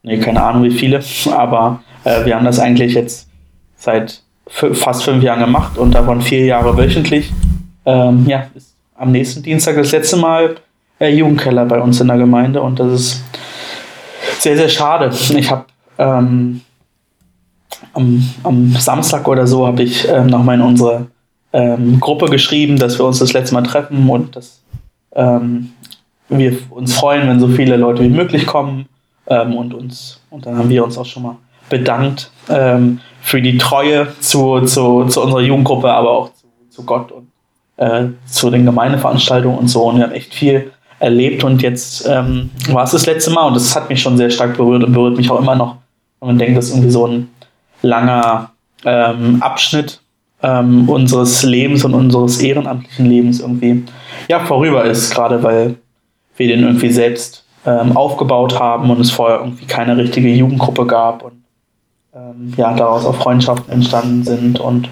nee, 0.02 0.18
keine 0.18 0.42
Ahnung 0.42 0.64
wie 0.64 0.70
viele, 0.70 1.00
aber 1.30 1.82
äh, 2.04 2.24
wir 2.24 2.34
haben 2.34 2.44
das 2.44 2.58
eigentlich 2.58 2.94
jetzt 2.94 3.28
seit 3.76 4.22
fast 4.46 5.04
fünf 5.04 5.22
Jahren 5.22 5.40
gemacht 5.40 5.78
und 5.78 5.94
davon 5.94 6.20
vier 6.22 6.44
Jahre 6.44 6.76
wöchentlich. 6.76 7.32
Ähm, 7.86 8.26
ja, 8.26 8.46
ist 8.54 8.74
am 8.96 9.12
nächsten 9.12 9.42
Dienstag 9.42 9.76
das 9.76 9.92
letzte 9.92 10.16
Mal 10.16 10.56
äh, 11.00 11.08
Jugendkeller 11.08 11.64
bei 11.64 11.80
uns 11.80 12.00
in 12.00 12.08
der 12.08 12.18
Gemeinde 12.18 12.62
und 12.62 12.78
das 12.78 12.92
ist 12.92 13.24
sehr, 14.38 14.56
sehr 14.56 14.68
schade. 14.68 15.10
Ich 15.36 15.50
habe 15.50 15.64
ähm, 15.98 16.60
am, 17.94 18.30
am 18.44 18.72
Samstag 18.72 19.26
oder 19.26 19.46
so 19.46 19.66
habe 19.66 19.82
ich 19.82 20.08
ähm, 20.08 20.26
nochmal 20.26 20.56
in 20.56 20.62
unsere 20.62 21.06
ähm, 21.52 21.98
Gruppe 21.98 22.26
geschrieben, 22.26 22.78
dass 22.78 22.98
wir 22.98 23.04
uns 23.04 23.18
das 23.18 23.32
letzte 23.32 23.54
Mal 23.54 23.62
treffen 23.62 24.08
und 24.08 24.36
dass 24.36 24.62
ähm, 25.14 25.72
wir 26.28 26.56
uns 26.70 26.94
freuen, 26.94 27.28
wenn 27.28 27.40
so 27.40 27.48
viele 27.48 27.76
Leute 27.76 28.02
wie 28.02 28.08
möglich 28.08 28.46
kommen 28.46 28.86
ähm, 29.26 29.56
und 29.56 29.74
uns 29.74 30.20
und 30.30 30.46
dann 30.46 30.56
haben 30.56 30.68
wir 30.68 30.84
uns 30.84 30.96
auch 30.96 31.06
schon 31.06 31.24
mal 31.24 31.36
bedankt 31.68 32.30
ähm, 32.48 33.00
für 33.20 33.42
die 33.42 33.58
Treue 33.58 34.08
zu, 34.20 34.60
zu, 34.60 35.04
zu 35.06 35.22
unserer 35.22 35.40
Jugendgruppe, 35.40 35.90
aber 35.90 36.10
auch 36.10 36.32
zu, 36.34 36.46
zu 36.68 36.84
Gott 36.84 37.10
und 37.10 37.28
äh, 37.76 38.06
zu 38.26 38.50
den 38.50 38.64
Gemeindeveranstaltungen 38.64 39.58
und 39.58 39.68
so 39.68 39.88
und 39.88 39.96
wir 39.96 40.04
haben 40.04 40.12
echt 40.12 40.34
viel 40.34 40.70
erlebt 41.00 41.42
und 41.42 41.62
jetzt 41.62 42.06
ähm, 42.08 42.50
war 42.68 42.84
es 42.84 42.92
das 42.92 43.06
letzte 43.06 43.30
Mal 43.30 43.46
und 43.46 43.54
das 43.54 43.74
hat 43.74 43.88
mich 43.88 44.00
schon 44.00 44.16
sehr 44.16 44.30
stark 44.30 44.56
berührt 44.56 44.84
und 44.84 44.92
berührt 44.92 45.16
mich 45.16 45.30
auch 45.30 45.40
immer 45.40 45.56
noch. 45.56 45.76
Und 46.20 46.28
man 46.28 46.38
denkt, 46.38 46.56
das 46.56 46.66
ist 46.66 46.72
irgendwie 46.72 46.90
so 46.90 47.06
ein 47.06 47.28
langer 47.82 48.50
ähm, 48.84 49.42
Abschnitt 49.42 50.00
ähm, 50.42 50.88
unseres 50.88 51.42
Lebens 51.42 51.84
und 51.84 51.94
unseres 51.94 52.38
ehrenamtlichen 52.38 53.06
Lebens 53.06 53.40
irgendwie 53.40 53.84
ja 54.28 54.40
vorüber 54.40 54.84
ist, 54.84 55.10
gerade 55.12 55.42
weil 55.42 55.76
wir 56.36 56.48
den 56.48 56.62
irgendwie 56.62 56.90
selbst 56.90 57.44
ähm, 57.66 57.96
aufgebaut 57.96 58.58
haben 58.58 58.90
und 58.90 59.00
es 59.00 59.10
vorher 59.10 59.40
irgendwie 59.40 59.66
keine 59.66 59.96
richtige 59.96 60.28
Jugendgruppe 60.28 60.86
gab 60.86 61.22
und 61.22 61.44
ähm, 62.14 62.52
ja, 62.56 62.74
daraus 62.74 63.04
auch 63.04 63.14
Freundschaften 63.14 63.72
entstanden 63.72 64.24
sind 64.24 64.60
und 64.60 64.88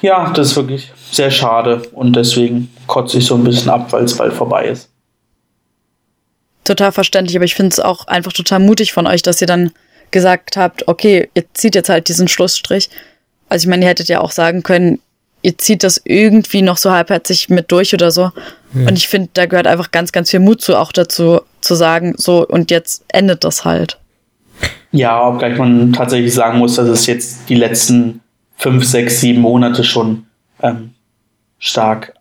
ja, 0.00 0.30
das 0.30 0.48
ist 0.48 0.56
wirklich 0.56 0.92
sehr 1.10 1.30
schade 1.30 1.82
und 1.92 2.14
deswegen 2.14 2.70
kotze 2.86 3.18
ich 3.18 3.26
so 3.26 3.34
ein 3.34 3.44
bisschen 3.44 3.70
ab, 3.70 3.92
weil 3.92 4.04
es 4.04 4.16
bald 4.16 4.32
vorbei 4.32 4.66
ist. 4.66 4.88
Total 6.64 6.92
verständlich, 6.92 7.36
aber 7.36 7.44
ich 7.44 7.54
finde 7.54 7.72
es 7.72 7.80
auch 7.80 8.06
einfach 8.06 8.32
total 8.32 8.60
mutig 8.60 8.92
von 8.92 9.06
euch, 9.06 9.22
dass 9.22 9.40
ihr 9.40 9.46
dann 9.46 9.72
gesagt 10.10 10.56
habt, 10.56 10.86
okay, 10.86 11.30
ihr 11.34 11.44
zieht 11.54 11.74
jetzt 11.74 11.88
halt 11.88 12.08
diesen 12.08 12.28
Schlussstrich. 12.28 12.90
Also 13.48 13.64
ich 13.64 13.68
meine, 13.68 13.84
ihr 13.84 13.88
hättet 13.88 14.08
ja 14.08 14.20
auch 14.20 14.30
sagen 14.30 14.62
können, 14.62 15.00
ihr 15.42 15.56
zieht 15.56 15.82
das 15.82 16.00
irgendwie 16.04 16.62
noch 16.62 16.76
so 16.76 16.90
halbherzig 16.90 17.48
mit 17.48 17.70
durch 17.72 17.94
oder 17.94 18.10
so. 18.10 18.32
Und 18.74 18.98
ich 18.98 19.08
finde, 19.08 19.30
da 19.32 19.46
gehört 19.46 19.66
einfach 19.66 19.90
ganz, 19.90 20.12
ganz 20.12 20.30
viel 20.30 20.40
Mut 20.40 20.60
zu, 20.60 20.76
auch 20.76 20.92
dazu 20.92 21.40
zu 21.60 21.74
sagen, 21.74 22.14
so 22.18 22.46
und 22.46 22.70
jetzt 22.70 23.04
endet 23.08 23.44
das 23.44 23.64
halt. 23.64 23.98
Ja, 24.92 25.26
obgleich 25.26 25.56
man 25.56 25.92
tatsächlich 25.92 26.34
sagen 26.34 26.58
muss, 26.58 26.76
dass 26.76 26.88
es 26.88 27.06
jetzt 27.06 27.48
die 27.48 27.54
letzten 27.54 28.20
fünf, 28.58 28.84
sechs, 28.84 29.20
sieben 29.20 29.40
Monate 29.40 29.84
schon 29.84 30.26
ähm, 30.62 30.94
stark 31.58 32.14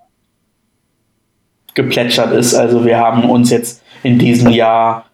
geplätschert 1.74 2.32
ist. 2.32 2.54
Also 2.54 2.86
wir 2.86 2.98
haben 2.98 3.30
uns 3.30 3.50
jetzt 3.50 3.84
in 4.04 4.18
diesem 4.18 4.52
Jahr 4.52 5.06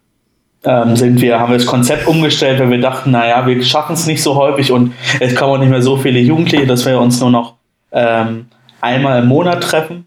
ähm, 0.65 0.95
sind 0.95 1.19
wir, 1.21 1.39
haben 1.39 1.51
wir 1.51 1.57
das 1.57 1.67
Konzept 1.67 2.07
umgestellt, 2.07 2.59
weil 2.59 2.69
wir 2.69 2.79
dachten, 2.79 3.11
naja, 3.11 3.45
wir 3.45 3.61
schaffen 3.63 3.93
es 3.93 4.05
nicht 4.05 4.23
so 4.23 4.35
häufig 4.35 4.71
und 4.71 4.93
es 5.19 5.35
kommen 5.35 5.53
auch 5.53 5.57
nicht 5.57 5.69
mehr 5.69 5.81
so 5.81 5.97
viele 5.97 6.19
Jugendliche, 6.19 6.65
dass 6.65 6.85
wir 6.85 6.99
uns 6.99 7.19
nur 7.19 7.31
noch 7.31 7.55
ähm, 7.91 8.47
einmal 8.79 9.21
im 9.21 9.27
Monat 9.27 9.61
treffen, 9.61 10.05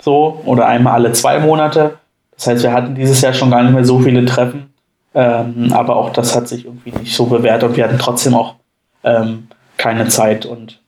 so, 0.00 0.42
oder 0.44 0.66
einmal 0.66 0.94
alle 0.94 1.12
zwei 1.12 1.38
Monate. 1.38 1.98
Das 2.36 2.46
heißt, 2.46 2.62
wir 2.62 2.72
hatten 2.72 2.94
dieses 2.94 3.20
Jahr 3.20 3.32
schon 3.32 3.50
gar 3.50 3.62
nicht 3.62 3.72
mehr 3.74 3.84
so 3.84 3.98
viele 3.98 4.24
Treffen. 4.24 4.74
Ähm, 5.14 5.72
aber 5.72 5.96
auch 5.96 6.10
das 6.10 6.34
hat 6.34 6.48
sich 6.48 6.64
irgendwie 6.64 6.90
nicht 6.90 7.14
so 7.14 7.26
bewährt 7.26 7.62
und 7.62 7.76
wir 7.76 7.84
hatten 7.84 7.98
trotzdem 7.98 8.34
auch 8.34 8.56
ähm, 9.04 9.46
keine 9.84 10.08
Zeit. 10.08 10.46
Und 10.46 10.80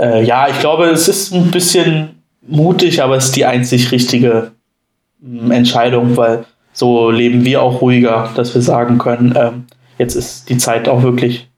äh, 0.00 0.24
ja, 0.24 0.48
ich 0.48 0.58
glaube, 0.58 0.86
es 0.86 1.06
ist 1.06 1.32
ein 1.32 1.50
bisschen 1.52 2.22
mutig, 2.42 3.00
aber 3.02 3.16
es 3.16 3.26
ist 3.26 3.36
die 3.36 3.46
einzig 3.46 3.92
richtige 3.92 4.50
ähm, 5.24 5.52
Entscheidung, 5.52 6.16
weil 6.16 6.44
so 6.72 7.10
leben 7.10 7.44
wir 7.44 7.62
auch 7.62 7.80
ruhiger, 7.80 8.30
dass 8.34 8.52
wir 8.54 8.62
sagen 8.62 8.98
können, 8.98 9.34
ähm, 9.36 9.64
jetzt 9.98 10.16
ist 10.16 10.48
die 10.48 10.58
Zeit 10.58 10.88
auch 10.88 11.02
wirklich 11.02 11.48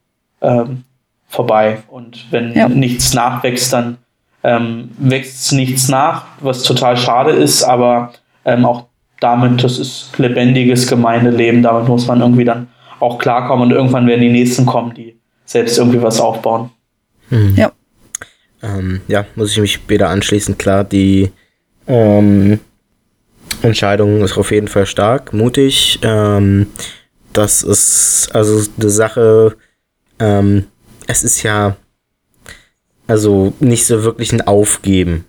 ähm, 0.42 0.84
vorbei. 1.28 1.78
Und 1.88 2.26
wenn 2.30 2.52
Ja. 2.54 2.68
nichts 2.68 3.14
nachwächst, 3.14 3.72
dann 3.72 3.96
ähm, 4.44 4.90
wächst 4.98 5.52
nichts 5.52 5.88
nach, 5.88 6.26
was 6.40 6.62
total 6.62 6.96
schade 6.96 7.32
ist, 7.32 7.64
aber 7.64 8.12
ähm, 8.44 8.64
auch 8.64 8.84
damit, 9.20 9.64
das 9.64 9.78
ist 9.78 10.12
lebendiges 10.18 10.86
Gemeindeleben, 10.86 11.62
damit 11.62 11.88
muss 11.88 12.06
man 12.06 12.20
irgendwie 12.20 12.44
dann 12.44 12.68
auch 13.00 13.18
klarkommen 13.18 13.64
und 13.68 13.72
irgendwann 13.72 14.06
werden 14.06 14.20
die 14.20 14.30
Nächsten 14.30 14.64
kommen, 14.66 14.94
die 14.94 15.16
selbst 15.48 15.78
irgendwie 15.78 16.02
was 16.02 16.20
aufbauen. 16.20 16.70
Ja. 17.56 17.72
Ähm, 18.62 19.00
ja, 19.08 19.24
muss 19.34 19.52
ich 19.52 19.58
mich 19.58 19.72
später 19.72 20.10
anschließen. 20.10 20.58
Klar, 20.58 20.84
die 20.84 21.30
ähm, 21.86 22.60
Entscheidung 23.62 24.22
ist 24.22 24.36
auf 24.36 24.50
jeden 24.50 24.68
Fall 24.68 24.84
stark, 24.84 25.32
mutig. 25.32 26.00
Ähm, 26.02 26.66
das 27.32 27.62
ist 27.62 28.30
also 28.34 28.70
eine 28.78 28.90
Sache, 28.90 29.56
ähm, 30.18 30.66
es 31.06 31.24
ist 31.24 31.42
ja 31.42 31.76
also 33.06 33.54
nicht 33.58 33.86
so 33.86 34.02
wirklich 34.02 34.32
ein 34.32 34.46
Aufgeben. 34.46 35.24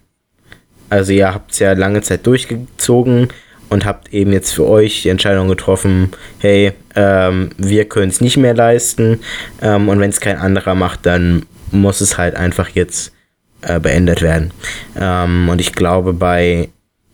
Also 0.90 1.14
ihr 1.14 1.34
habt 1.34 1.52
es 1.52 1.60
ja 1.60 1.72
lange 1.74 2.02
Zeit 2.02 2.28
durchgezogen 2.28 3.30
und 3.70 3.86
habt 3.86 4.14
eben 4.14 4.32
jetzt 4.32 4.54
für 4.54 4.68
euch 4.68 5.04
die 5.04 5.10
Entscheidung 5.10 5.48
getroffen, 5.48 6.12
hey, 6.40 6.74
ähm, 6.96 7.52
wir 7.58 7.86
können 7.86 8.10
es 8.10 8.22
nicht 8.22 8.38
mehr 8.38 8.54
leisten 8.54 9.20
ähm, 9.62 9.90
und 9.90 10.00
wenn 10.00 10.10
es 10.10 10.20
kein 10.20 10.38
anderer 10.38 10.76
macht, 10.76 11.06
dann 11.06 11.46
muss 11.72 12.02
es 12.02 12.18
halt 12.18 12.36
einfach 12.36 12.70
jetzt 12.70 13.14
äh, 13.62 13.80
beendet 13.80 14.22
werden. 14.22 14.52
Ähm, 15.00 15.50
und 15.50 15.62
ich 15.62 15.74
glaube, 15.74 16.14
bei 16.14 16.70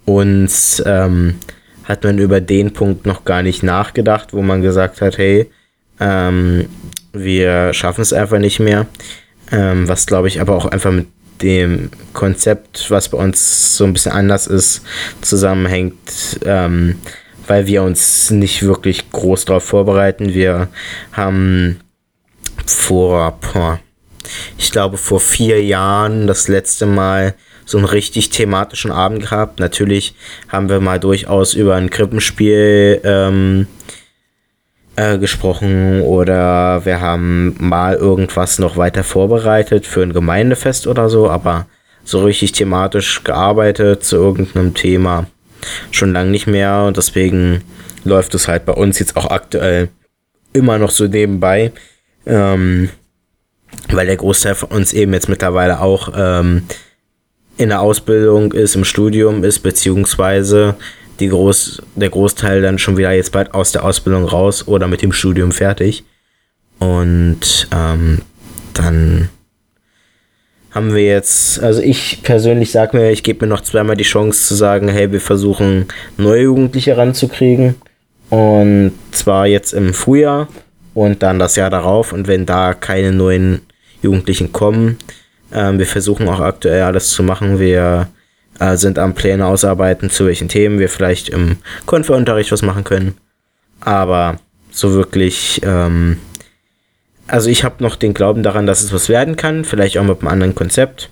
uns 0.06 0.82
ähm, 0.86 1.36
hat 1.84 2.04
man 2.04 2.18
über 2.18 2.42
den 2.42 2.74
Punkt 2.74 3.06
noch 3.06 3.26
gar 3.26 3.44
nicht 3.44 3.64
nachgedacht, 3.64 4.34
wo 4.34 4.42
man 4.42 4.62
gesagt 4.62 5.02
hat, 5.02 5.18
hey, 5.18 5.50
ähm, 6.00 6.68
wir 7.14 7.74
schaffen 7.74 8.02
es 8.02 8.14
einfach 8.14 8.40
nicht 8.40 8.60
mehr. 8.60 8.88
Ähm, 9.52 9.88
was 9.88 10.06
glaube 10.06 10.28
ich 10.28 10.42
aber 10.42 10.56
auch 10.56 10.66
einfach 10.66 10.92
mit 10.92 11.08
dem 11.42 11.90
Konzept, 12.14 12.90
was 12.90 13.10
bei 13.10 13.18
uns 13.18 13.78
so 13.78 13.84
ein 13.84 13.94
bisschen 13.94 14.12
anders 14.12 14.48
ist, 14.48 14.82
zusammenhängt, 15.22 16.40
ähm, 16.46 16.96
weil 17.48 17.68
wir 17.68 17.84
uns 17.84 18.32
nicht 18.32 18.64
wirklich 18.64 19.12
groß 19.12 19.46
darauf 19.46 19.64
vorbereiten. 19.64 20.34
Wir 20.34 20.70
haben 21.12 21.80
vor, 22.66 23.40
boah, 23.42 23.80
ich 24.58 24.72
glaube, 24.72 24.98
vor 24.98 25.20
vier 25.20 25.64
Jahren 25.64 26.28
das 26.28 26.48
letzte 26.48 26.86
Mal 26.86 27.36
so 27.66 27.78
einen 27.78 27.88
richtig 27.88 28.30
thematischen 28.30 28.92
Abend 28.92 29.22
gehabt. 29.22 29.60
Natürlich 29.60 30.16
haben 30.48 30.70
wir 30.70 30.80
mal 30.80 31.00
durchaus 31.00 31.54
über 31.54 31.76
ein 31.76 31.90
Krippenspiel 31.90 33.02
ähm, 33.04 33.68
äh, 34.96 35.18
gesprochen 35.18 36.02
oder 36.02 36.86
wir 36.86 37.02
haben 37.02 37.56
mal 37.60 37.96
irgendwas 37.96 38.60
noch 38.60 38.78
weiter 38.78 39.04
vorbereitet 39.04 39.86
für 39.86 40.04
ein 40.04 40.14
Gemeindefest 40.14 40.88
oder 40.88 41.10
so, 41.10 41.30
aber 41.30 41.68
so 42.04 42.24
richtig 42.24 42.52
thematisch 42.52 43.24
gearbeitet 43.24 44.04
zu 44.04 44.16
irgendeinem 44.16 44.74
Thema 44.74 45.28
schon 45.92 46.14
lange 46.14 46.32
nicht 46.32 46.48
mehr 46.48 46.84
und 46.84 46.98
deswegen 46.98 47.64
läuft 48.04 48.36
es 48.36 48.48
halt 48.48 48.66
bei 48.66 48.74
uns 48.74 49.00
jetzt 49.00 49.18
auch 49.18 49.32
aktuell 49.32 49.90
immer 50.54 50.78
noch 50.78 50.92
so 50.92 51.08
nebenbei, 51.08 51.72
ähm, 52.26 52.90
weil 53.90 54.06
der 54.06 54.16
Großteil 54.16 54.56
von 54.56 54.70
uns 54.70 54.94
eben 54.94 55.14
jetzt 55.14 55.28
mittlerweile 55.28 55.82
auch 55.82 56.14
ähm, 56.16 56.64
in 57.58 57.70
der 57.70 57.82
Ausbildung 57.82 58.52
ist, 58.54 58.76
im 58.76 58.86
Studium 58.86 59.44
ist, 59.44 59.60
beziehungsweise 59.60 60.76
die 61.20 61.30
Groß, 61.30 61.82
der 61.96 62.10
Großteil 62.10 62.62
dann 62.62 62.78
schon 62.78 62.98
wieder 62.98 63.12
jetzt 63.12 63.32
bald 63.32 63.54
aus 63.54 63.72
der 63.72 63.84
Ausbildung 63.86 64.26
raus 64.26 64.68
oder 64.68 64.88
mit 64.88 65.02
dem 65.02 65.12
Studium 65.12 65.52
fertig. 65.52 66.04
Und 66.80 67.68
ähm, 67.74 68.22
dann 68.74 69.30
haben 70.72 70.94
wir 70.94 71.06
jetzt, 71.06 71.62
also 71.64 71.82
ich 71.82 72.22
persönlich 72.22 72.72
sage 72.72 72.98
mir, 72.98 73.12
ich 73.12 73.24
gebe 73.24 73.46
mir 73.46 73.50
noch 73.50 73.62
zweimal 73.62 73.96
die 73.96 74.04
Chance 74.04 74.46
zu 74.46 74.56
sagen, 74.56 74.90
hey, 74.90 75.12
wir 75.12 75.22
versuchen 75.22 75.88
neue 76.18 76.44
Jugendliche 76.44 76.98
ranzukriegen. 76.98 77.76
Und 78.30 78.92
zwar 79.12 79.48
jetzt 79.48 79.74
im 79.74 79.94
Frühjahr 79.94 80.50
und 80.94 81.24
dann 81.24 81.40
das 81.40 81.56
Jahr 81.56 81.70
darauf. 81.70 82.12
Und 82.12 82.28
wenn 82.28 82.46
da 82.46 82.74
keine 82.74 83.14
neuen 83.14 83.62
Jugendlichen 84.02 84.52
kommen, 84.52 84.98
ähm, 85.54 85.80
wir 85.80 85.86
versuchen 85.86 86.28
auch 86.28 86.42
aktuell 86.42 86.82
alles 86.82 87.12
zu 87.12 87.24
machen. 87.24 87.60
Wir 87.60 88.10
äh, 88.60 88.78
sind 88.78 89.00
am 89.00 89.14
Pläne 89.14 89.46
ausarbeiten, 89.46 90.10
zu 90.10 90.26
welchen 90.26 90.50
Themen 90.50 90.80
wir 90.80 90.90
vielleicht 90.90 91.30
im 91.30 91.58
Konferunterricht 91.86 92.52
was 92.52 92.62
machen 92.62 92.84
können. 92.84 93.18
Aber 93.82 94.38
so 94.72 94.94
wirklich, 94.94 95.62
ähm, 95.64 96.18
also 97.28 97.50
ich 97.50 97.64
habe 97.64 97.84
noch 97.84 97.96
den 97.96 98.14
Glauben 98.14 98.44
daran, 98.44 98.66
dass 98.66 98.84
es 98.84 98.94
was 98.94 99.10
werden 99.10 99.36
kann, 99.36 99.66
vielleicht 99.66 99.98
auch 99.98 100.04
mit 100.04 100.20
einem 100.20 100.28
anderen 100.28 100.56
Konzept. 100.56 101.10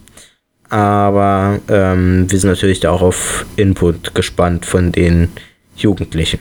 Aber 0.69 1.59
ähm, 1.69 2.29
wir 2.31 2.39
sind 2.39 2.49
natürlich 2.49 2.79
da 2.79 2.91
auch 2.91 3.01
auf 3.01 3.45
Input 3.57 4.15
gespannt 4.15 4.65
von 4.65 4.91
den 4.91 5.29
Jugendlichen. 5.75 6.39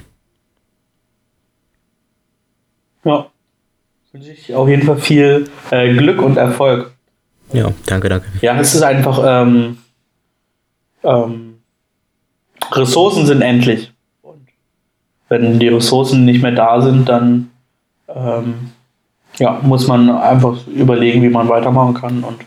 Ja, 3.04 3.26
wünsche 4.12 4.30
ich 4.30 4.54
auf 4.54 4.68
jeden 4.68 4.82
Fall 4.82 4.98
viel 4.98 5.50
äh, 5.70 5.92
Glück 5.94 6.22
und 6.22 6.36
Erfolg. 6.36 6.92
Ja, 7.52 7.72
danke, 7.86 8.08
danke. 8.08 8.26
Ja, 8.40 8.58
es 8.58 8.74
ist 8.74 8.82
einfach, 8.82 9.20
ähm, 9.24 9.78
ähm, 11.02 11.58
Ressourcen 12.70 13.26
sind 13.26 13.42
endlich. 13.42 13.92
Und 14.22 14.48
wenn 15.28 15.58
die 15.58 15.68
Ressourcen 15.68 16.24
nicht 16.24 16.42
mehr 16.42 16.52
da 16.52 16.80
sind, 16.80 17.08
dann 17.08 17.50
ähm, 18.08 18.72
ja, 19.38 19.60
muss 19.62 19.86
man 19.86 20.10
einfach 20.10 20.66
überlegen, 20.66 21.22
wie 21.22 21.28
man 21.28 21.48
weitermachen 21.48 21.94
kann. 21.94 22.24
Und 22.24 22.44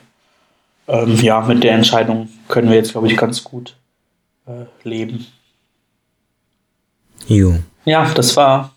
ähm, 0.87 1.15
ja, 1.15 1.41
mit 1.41 1.63
der 1.63 1.73
Entscheidung 1.73 2.29
können 2.47 2.69
wir 2.69 2.77
jetzt, 2.77 2.91
glaube 2.91 3.07
ich, 3.07 3.17
ganz 3.17 3.43
gut 3.43 3.75
äh, 4.45 4.65
leben. 4.87 5.25
Jo. 7.27 7.55
Ja, 7.85 8.11
das 8.13 8.35
war 8.35 8.71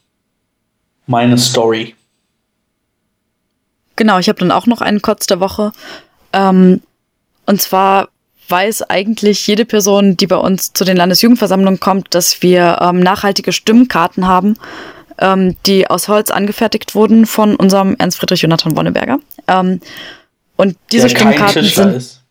meine 1.06 1.38
Story. 1.38 1.94
Genau, 3.96 4.18
ich 4.18 4.28
habe 4.28 4.38
dann 4.38 4.52
auch 4.52 4.66
noch 4.66 4.80
einen 4.80 5.02
Kotz 5.02 5.26
der 5.26 5.40
Woche. 5.40 5.72
Ähm, 6.32 6.82
und 7.46 7.60
zwar 7.60 8.08
weiß 8.48 8.82
eigentlich 8.82 9.46
jede 9.46 9.64
Person, 9.64 10.16
die 10.16 10.26
bei 10.26 10.36
uns 10.36 10.72
zu 10.72 10.84
den 10.84 10.96
Landesjugendversammlungen 10.96 11.80
kommt, 11.80 12.14
dass 12.14 12.42
wir 12.42 12.78
ähm, 12.80 13.00
nachhaltige 13.00 13.52
Stimmkarten 13.52 14.26
haben, 14.26 14.56
ähm, 15.20 15.56
die 15.66 15.88
aus 15.88 16.08
Holz 16.08 16.30
angefertigt 16.30 16.94
wurden 16.94 17.26
von 17.26 17.56
unserem 17.56 17.96
Ernst 17.98 18.18
Friedrich 18.18 18.42
Jonathan 18.42 18.76
Wonneberger. 18.76 19.18
Ähm, 19.46 19.80
und 20.56 20.76
diese 20.92 21.08
der 21.08 21.16
Stimmkarten 21.16 21.62
kein 21.62 21.72
sind, 21.72 21.94
ist. 21.94 22.22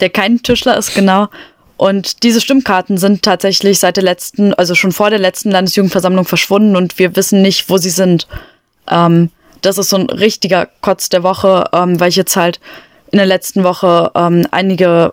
der 0.00 0.10
kein 0.10 0.42
Tischler 0.42 0.76
ist, 0.76 0.94
genau. 0.94 1.28
Und 1.76 2.22
diese 2.22 2.40
Stimmkarten 2.40 2.96
sind 2.96 3.22
tatsächlich 3.22 3.78
seit 3.78 3.96
der 3.96 4.04
letzten, 4.04 4.54
also 4.54 4.74
schon 4.74 4.92
vor 4.92 5.10
der 5.10 5.18
letzten 5.18 5.50
Landesjugendversammlung 5.50 6.24
verschwunden 6.24 6.76
und 6.76 6.98
wir 6.98 7.16
wissen 7.16 7.42
nicht, 7.42 7.68
wo 7.68 7.76
sie 7.76 7.90
sind. 7.90 8.28
Ähm, 8.88 9.30
das 9.62 9.78
ist 9.78 9.90
so 9.90 9.96
ein 9.96 10.10
richtiger 10.10 10.68
Kotz 10.80 11.08
der 11.08 11.22
Woche, 11.22 11.70
ähm, 11.72 11.98
weil 11.98 12.08
ich 12.08 12.16
jetzt 12.16 12.36
halt 12.36 12.60
in 13.10 13.18
der 13.18 13.26
letzten 13.26 13.64
Woche 13.64 14.10
ähm, 14.14 14.46
einige 14.50 15.12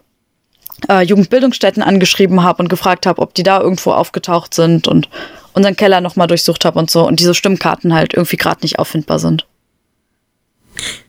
äh, 0.87 1.03
Jugendbildungsstätten 1.03 1.83
angeschrieben 1.83 2.43
habe 2.43 2.63
und 2.63 2.69
gefragt 2.69 3.05
habe, 3.05 3.21
ob 3.21 3.33
die 3.33 3.43
da 3.43 3.59
irgendwo 3.59 3.91
aufgetaucht 3.91 4.53
sind 4.53 4.87
und 4.87 5.09
unseren 5.53 5.75
Keller 5.75 6.01
nochmal 6.01 6.27
durchsucht 6.27 6.65
habe 6.65 6.79
und 6.79 6.89
so 6.89 7.07
und 7.07 7.19
diese 7.19 7.33
Stimmkarten 7.33 7.93
halt 7.93 8.13
irgendwie 8.13 8.37
gerade 8.37 8.61
nicht 8.61 8.79
auffindbar 8.79 9.19
sind. 9.19 9.45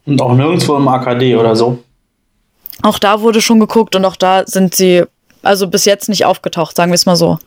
Und 0.07 0.21
auch 0.21 0.35
nirgendwo 0.35 0.77
im 0.77 0.89
AKD 0.89 1.37
oder 1.37 1.55
so. 1.55 1.83
Auch 2.83 2.99
da 2.99 3.21
wurde 3.21 3.41
schon 3.41 3.61
geguckt 3.61 3.95
und 3.95 4.05
auch 4.05 4.17
da 4.17 4.47
sind 4.47 4.75
sie 4.75 5.05
also 5.43 5.69
bis 5.69 5.85
jetzt 5.85 6.09
nicht 6.09 6.25
aufgetaucht, 6.25 6.77
sagen 6.77 6.91
wir 6.91 6.97
es 6.97 7.07
mal 7.07 7.17
so. 7.17 7.39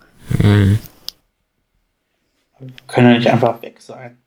Können 2.88 3.11
ja 3.11 3.17
nicht 3.17 3.30
einfach 3.30 3.61
weg 3.61 3.82
sein. 3.82 4.17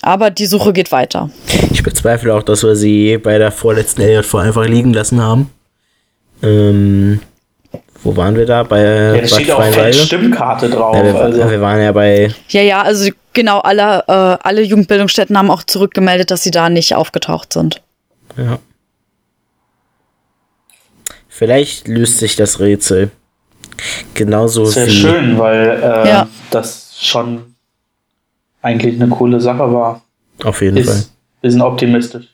Aber 0.00 0.30
die 0.30 0.46
Suche 0.46 0.72
geht 0.72 0.92
weiter. 0.92 1.30
Ich 1.70 1.82
bezweifle 1.82 2.34
auch, 2.34 2.42
dass 2.42 2.62
wir 2.62 2.76
sie 2.76 3.18
bei 3.18 3.38
der 3.38 3.50
vorletzten 3.50 4.02
LJV 4.02 4.34
einfach 4.36 4.66
liegen 4.66 4.92
lassen 4.92 5.20
haben. 5.20 5.50
Ähm, 6.42 7.20
wo 8.02 8.16
waren 8.16 8.36
wir 8.36 8.46
da? 8.46 8.62
Bei 8.62 8.82
Ja, 8.82 9.20
da 9.20 9.26
steht 9.26 9.50
auch 9.50 9.56
Freienwalde? 9.58 9.98
Stimmkarte 9.98 10.70
drauf. 10.70 10.94
Ja, 10.96 11.04
wir, 11.04 11.14
also. 11.16 11.50
wir 11.50 11.60
waren 11.60 11.80
ja 11.82 11.92
bei, 11.92 12.32
Ja, 12.48 12.62
ja, 12.62 12.82
also 12.82 13.10
genau, 13.32 13.58
alle, 13.60 14.04
äh, 14.06 14.12
alle 14.46 14.62
Jugendbildungsstätten 14.62 15.36
haben 15.36 15.50
auch 15.50 15.64
zurückgemeldet, 15.64 16.30
dass 16.30 16.42
sie 16.44 16.50
da 16.50 16.68
nicht 16.70 16.94
aufgetaucht 16.94 17.52
sind. 17.52 17.82
ja. 18.36 18.58
Vielleicht 21.28 21.86
löst 21.86 22.18
sich 22.18 22.34
das 22.34 22.58
Rätsel. 22.58 23.10
Genauso 24.14 24.64
Sehr 24.64 24.86
wie, 24.88 24.90
schön, 24.90 25.38
weil 25.38 25.80
äh, 25.80 26.08
Ja. 26.08 26.28
das 26.50 26.96
schon 27.00 27.54
eigentlich 28.60 29.00
eine 29.00 29.08
coole 29.08 29.40
Sache 29.40 29.72
war. 29.72 30.02
auf 30.42 30.60
jeden 30.62 30.82
Fall. 30.82 30.94
Ist, 30.96 31.12
wir 31.40 31.50
sind 31.52 31.62
optimistisch. 31.62 32.26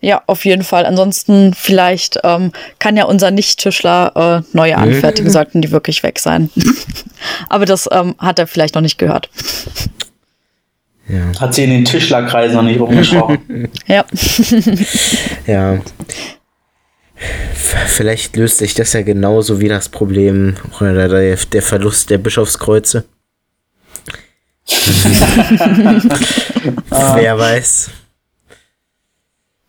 Ja, 0.00 0.22
auf 0.26 0.44
jeden 0.44 0.62
Fall. 0.62 0.86
Ansonsten 0.86 1.54
vielleicht 1.54 2.20
ähm, 2.22 2.52
kann 2.78 2.96
ja 2.96 3.04
unser 3.04 3.32
Nicht-Tischler 3.32 4.44
äh, 4.46 4.56
neue 4.56 4.76
anfertigen, 4.76 5.30
sollten 5.30 5.60
die 5.60 5.72
wirklich 5.72 6.04
weg 6.04 6.20
sein. 6.20 6.50
Aber 7.48 7.64
das 7.64 7.88
ähm, 7.90 8.14
hat 8.18 8.38
er 8.38 8.46
vielleicht 8.46 8.76
noch 8.76 8.82
nicht 8.82 8.98
gehört. 8.98 9.28
Ja. 11.08 11.40
Hat 11.40 11.54
sie 11.54 11.64
in 11.64 11.70
den 11.70 11.84
Tischlerkreisen 11.84 12.56
noch 12.56 12.62
nicht 12.62 12.80
rumgesprochen. 12.80 13.68
Ja. 13.86 14.04
Ja. 15.46 15.80
Vielleicht 17.86 18.36
löst 18.36 18.58
sich 18.58 18.74
das 18.74 18.92
ja 18.92 19.02
genauso 19.02 19.60
wie 19.60 19.66
das 19.66 19.88
Problem 19.88 20.54
oder 20.78 21.08
der, 21.08 21.36
der 21.36 21.62
Verlust 21.62 22.10
der 22.10 22.18
Bischofskreuze. 22.18 23.06
Wer 26.90 27.38
weiß. 27.38 27.90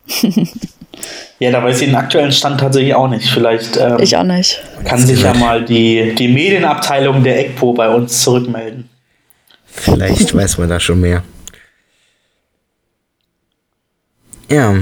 ja, 1.40 1.52
da 1.52 1.64
weiß 1.64 1.82
ich 1.82 1.88
den 1.88 1.96
aktuellen 1.96 2.32
Stand 2.32 2.60
tatsächlich 2.60 2.94
auch 2.94 3.08
nicht. 3.08 3.30
Vielleicht 3.30 3.78
ähm, 3.78 3.98
ich 4.00 4.16
auch 4.16 4.24
nicht. 4.24 4.62
kann 4.86 5.00
sich 5.00 5.22
ja 5.22 5.34
mal 5.34 5.64
die, 5.64 6.16
die 6.16 6.28
Medienabteilung 6.28 7.24
der 7.24 7.46
ECPO 7.46 7.74
bei 7.74 7.90
uns 7.90 8.22
zurückmelden. 8.24 8.90
Vielleicht 9.66 10.36
weiß 10.36 10.58
man 10.58 10.70
da 10.70 10.80
schon 10.80 11.00
mehr. 11.00 11.24
Ja. 14.50 14.76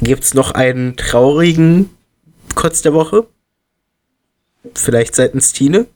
Gibt's 0.00 0.34
noch 0.34 0.52
einen 0.52 0.96
traurigen 0.96 1.90
Kotz 2.54 2.82
der 2.82 2.92
Woche? 2.92 3.26
Vielleicht 4.74 5.14
seitens 5.14 5.52
Tine? 5.52 5.86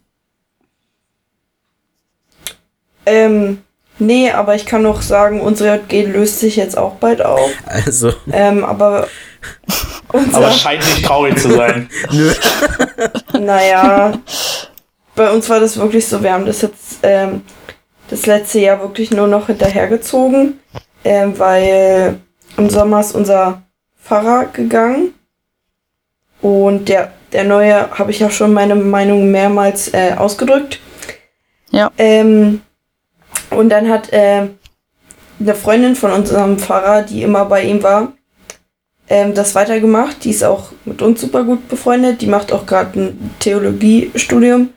Ähm, 3.05 3.59
nee, 4.07 4.31
aber 4.31 4.55
ich 4.55 4.67
kann 4.67 4.83
noch 4.83 5.03
sagen, 5.03 5.41
unsere 5.41 5.77
JG 5.77 6.07
löst 6.07 6.41
sich 6.41 6.57
jetzt 6.57 6.77
auch 6.77 6.95
bald 6.97 7.25
auf. 7.25 7.51
Also, 7.67 8.13
Ähm, 8.33 8.65
aber 8.65 9.09
Aber 10.33 10.51
scheint 10.53 10.85
nicht 10.85 11.05
traurig 11.05 11.39
zu 11.39 11.51
sein. 11.51 11.89
nö. 12.11 12.33
naja, 13.41 14.13
bei 15.15 15.31
uns 15.31 15.49
war 15.49 15.61
das 15.61 15.77
wirklich 15.77 16.07
so, 16.07 16.23
wir 16.23 16.33
haben 16.33 16.47
das 16.47 16.63
jetzt 16.63 16.99
ähm, 17.03 17.43
das 18.09 18.27
letzte 18.27 18.61
Jahr 18.61 18.81
wirklich 18.81 19.11
nur 19.11 19.27
noch 19.27 19.47
hinterhergezogen, 19.47 20.61
ähm, 21.05 21.39
weil 21.39 22.21
im 22.57 22.71
Sommer 22.71 23.01
ist 23.01 23.15
unser 23.15 23.63
Pfarrer 24.03 24.47
gegangen 24.47 25.15
und 26.41 26.89
der, 26.89 27.13
der 27.33 27.45
neue, 27.45 27.91
habe 27.99 28.11
ich 28.11 28.19
ja 28.19 28.31
schon 28.31 28.53
meine 28.53 28.75
Meinung 28.75 29.31
mehrmals 29.31 29.93
äh, 29.95 30.15
ausgedrückt. 30.17 30.81
Ja. 31.71 31.91
Ähm, 31.97 32.61
und 33.57 33.69
dann 33.69 33.89
hat 33.89 34.09
ähm, 34.13 34.59
eine 35.41 35.55
Freundin 35.55 35.97
von 35.97 36.13
unserem 36.13 36.59
Pfarrer, 36.59 37.03
die 37.03 37.23
immer 37.23 37.45
bei 37.45 37.63
ihm 37.63 37.83
war, 37.83 38.13
ähm, 39.09 39.35
das 39.35 39.55
weitergemacht. 39.55 40.25
Die 40.25 40.31
ist 40.31 40.45
auch 40.45 40.71
mit 40.85 41.03
uns 41.03 41.21
super 41.21 41.45
gut 41.45 41.69
befreundet. 41.69 42.23
Die 42.23 42.27
macht 42.27 42.53
auch 42.53 42.67
gerade 42.67 42.99
ein 42.99 43.35
Theologiestudium. 43.41 44.71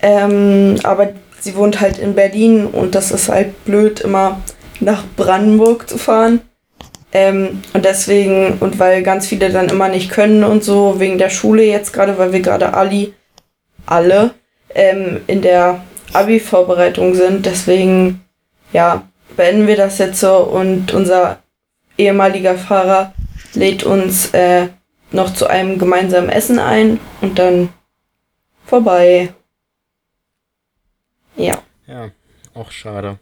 Ähm, 0.00 0.76
aber 0.82 1.10
sie 1.40 1.54
wohnt 1.54 1.80
halt 1.80 1.98
in 1.98 2.14
Berlin 2.14 2.66
und 2.66 2.94
das 2.94 3.12
ist 3.12 3.28
halt 3.28 3.64
blöd, 3.64 4.00
immer 4.00 4.40
nach 4.80 5.04
Brandenburg 5.16 5.88
zu 5.88 5.98
fahren. 5.98 6.40
Ähm, 7.12 7.62
und 7.74 7.84
deswegen, 7.84 8.58
und 8.58 8.78
weil 8.78 9.02
ganz 9.02 9.26
viele 9.26 9.50
dann 9.50 9.68
immer 9.68 9.88
nicht 9.88 10.10
können 10.10 10.44
und 10.44 10.64
so, 10.64 10.98
wegen 10.98 11.18
der 11.18 11.30
Schule 11.30 11.62
jetzt 11.62 11.92
gerade, 11.92 12.16
weil 12.18 12.32
wir 12.32 12.40
gerade 12.40 12.74
Ali, 12.74 13.14
alle, 13.86 14.30
ähm, 14.74 15.20
in 15.26 15.42
der 15.42 15.82
Abi-Vorbereitung 16.12 17.14
sind. 17.14 17.46
Deswegen, 17.46 18.24
ja, 18.72 19.08
beenden 19.36 19.66
wir 19.66 19.76
das 19.76 19.98
jetzt 19.98 20.20
so 20.20 20.38
und 20.38 20.92
unser 20.92 21.38
ehemaliger 21.96 22.56
Fahrer 22.56 23.14
lädt 23.54 23.84
uns 23.84 24.30
äh, 24.32 24.68
noch 25.10 25.34
zu 25.34 25.46
einem 25.46 25.78
gemeinsamen 25.78 26.28
Essen 26.28 26.58
ein 26.58 27.00
und 27.20 27.38
dann 27.38 27.68
vorbei. 28.64 29.32
Ja. 31.36 31.62
Ja, 31.86 32.10
auch 32.54 32.70
schade. 32.70 33.18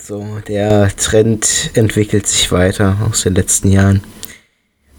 So, 0.00 0.40
der 0.48 0.88
Trend 0.96 1.70
entwickelt 1.74 2.26
sich 2.26 2.50
weiter 2.50 2.96
aus 3.08 3.22
den 3.22 3.34
letzten 3.34 3.70
Jahren. 3.70 4.02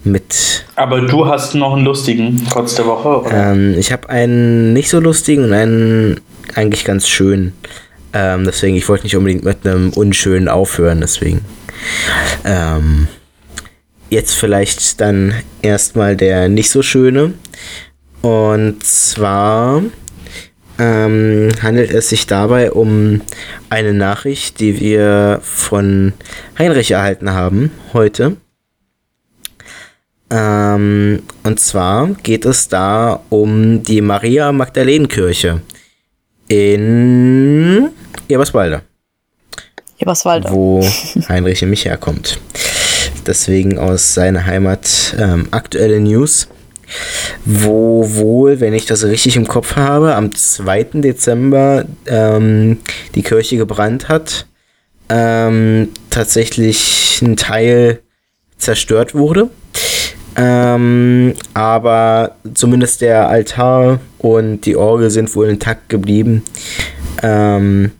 Mit, 0.04 0.64
Aber 0.74 1.00
du 1.02 1.26
hast 1.26 1.54
noch 1.54 1.74
einen 1.74 1.84
lustigen 1.84 2.44
Trotz 2.50 2.74
der 2.74 2.86
Woche, 2.86 3.20
oder? 3.20 3.52
ähm, 3.52 3.74
ich 3.78 3.92
habe 3.92 4.08
einen 4.08 4.72
nicht 4.72 4.88
so 4.88 4.98
lustigen 4.98 5.44
und 5.44 5.52
einen 5.52 6.20
eigentlich 6.54 6.84
ganz 6.84 7.08
schönen. 7.08 7.52
Ähm, 8.12 8.44
deswegen, 8.44 8.76
ich 8.76 8.88
wollte 8.88 9.04
nicht 9.04 9.16
unbedingt 9.16 9.44
mit 9.44 9.66
einem 9.66 9.90
unschönen 9.90 10.48
aufhören, 10.48 11.00
deswegen. 11.00 11.44
Ähm, 12.44 13.08
jetzt 14.10 14.34
vielleicht 14.34 15.00
dann 15.00 15.34
erstmal 15.62 16.16
der 16.16 16.48
nicht 16.48 16.70
so 16.70 16.82
schöne. 16.82 17.34
Und 18.20 18.84
zwar 18.84 19.82
ähm, 20.78 21.48
handelt 21.62 21.92
es 21.92 22.08
sich 22.08 22.26
dabei 22.26 22.72
um 22.72 23.20
eine 23.70 23.94
Nachricht, 23.94 24.60
die 24.60 24.80
wir 24.80 25.40
von 25.42 26.12
Heinrich 26.58 26.90
erhalten 26.90 27.30
haben 27.32 27.70
heute. 27.92 28.36
Ähm, 30.32 31.22
und 31.42 31.60
zwar 31.60 32.08
geht 32.22 32.46
es 32.46 32.66
da 32.68 33.20
um 33.28 33.82
die 33.82 34.00
Maria 34.00 34.50
Magdalenenkirche 34.50 35.60
in 36.48 37.90
Eberswalde 38.28 38.80
Eberswalde. 39.98 40.48
wo 40.50 40.82
Heinrich 41.28 41.60
nämlich 41.60 41.84
herkommt. 41.84 42.40
Deswegen 43.26 43.78
aus 43.78 44.14
seiner 44.14 44.46
Heimat 44.46 45.14
ähm, 45.18 45.48
aktuelle 45.50 46.00
News, 46.00 46.48
wo 47.44 48.08
wohl, 48.14 48.58
wenn 48.60 48.72
ich 48.72 48.86
das 48.86 49.04
richtig 49.04 49.36
im 49.36 49.46
Kopf 49.46 49.76
habe, 49.76 50.14
am 50.14 50.34
2. 50.34 50.84
Dezember 50.94 51.84
ähm, 52.06 52.78
die 53.14 53.22
Kirche 53.22 53.58
gebrannt 53.58 54.08
hat, 54.08 54.46
ähm, 55.10 55.90
tatsächlich 56.08 57.20
ein 57.22 57.36
Teil 57.36 58.00
zerstört 58.56 59.14
wurde. 59.14 59.50
Ähm, 60.36 61.34
aber 61.54 62.36
zumindest 62.54 63.00
der 63.00 63.28
Altar 63.28 64.00
und 64.18 64.62
die 64.62 64.76
Orgel 64.76 65.10
sind 65.10 65.34
wohl 65.34 65.48
intakt 65.48 65.88
geblieben. 65.88 66.42
Ähm, 67.22 67.92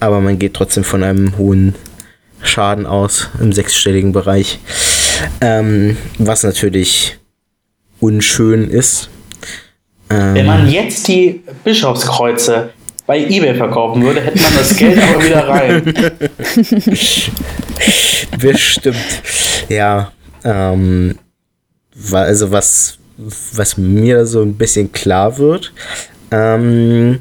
aber 0.00 0.20
man 0.20 0.38
geht 0.38 0.54
trotzdem 0.54 0.84
von 0.84 1.02
einem 1.02 1.36
hohen 1.36 1.74
Schaden 2.42 2.86
aus 2.86 3.28
im 3.40 3.52
sechsstelligen 3.52 4.12
Bereich. 4.12 4.58
Ähm, 5.40 5.96
was 6.18 6.42
natürlich 6.42 7.18
unschön 8.00 8.68
ist. 8.68 9.08
Ähm, 10.10 10.34
Wenn 10.34 10.46
man 10.46 10.70
jetzt 10.70 11.06
die 11.06 11.42
Bischofskreuze 11.62 12.70
bei 13.06 13.18
eBay 13.18 13.54
verkaufen 13.54 14.02
würde, 14.02 14.22
hätte 14.22 14.40
man 14.40 14.52
das 14.56 14.76
Geld 14.76 14.98
aber 14.98 15.24
wieder 15.24 15.48
rein. 15.48 15.94
Bestimmt. 18.40 18.96
Ja, 19.68 20.10
ähm, 20.44 21.18
also 22.10 22.50
was, 22.50 22.98
was 23.16 23.76
mir 23.76 24.26
so 24.26 24.42
ein 24.42 24.54
bisschen 24.54 24.92
klar 24.92 25.38
wird, 25.38 25.72
ähm, 26.30 27.20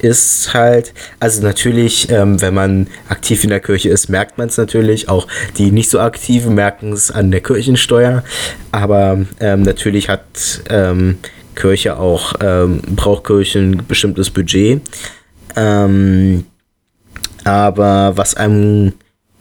ist 0.00 0.52
halt, 0.52 0.92
also 1.18 1.42
natürlich, 1.42 2.10
ähm, 2.10 2.40
wenn 2.40 2.54
man 2.54 2.88
aktiv 3.08 3.42
in 3.42 3.50
der 3.50 3.60
Kirche 3.60 3.88
ist, 3.88 4.08
merkt 4.08 4.36
man 4.38 4.48
es 4.48 4.58
natürlich. 4.58 5.08
Auch 5.08 5.26
die 5.56 5.70
nicht 5.70 5.88
so 5.88 5.98
aktiven 5.98 6.54
merken 6.54 6.92
es 6.92 7.10
an 7.10 7.30
der 7.30 7.40
Kirchensteuer. 7.40 8.22
Aber 8.70 9.24
ähm, 9.40 9.62
natürlich 9.62 10.08
hat 10.08 10.62
ähm, 10.68 11.18
Kirche 11.54 11.98
auch, 11.98 12.34
ähm, 12.40 12.82
braucht 12.94 13.24
Kirche 13.24 13.60
ein 13.60 13.86
bestimmtes 13.86 14.30
Budget. 14.30 14.82
Ähm, 15.56 16.44
aber 17.44 18.16
was 18.16 18.34
einem 18.34 18.92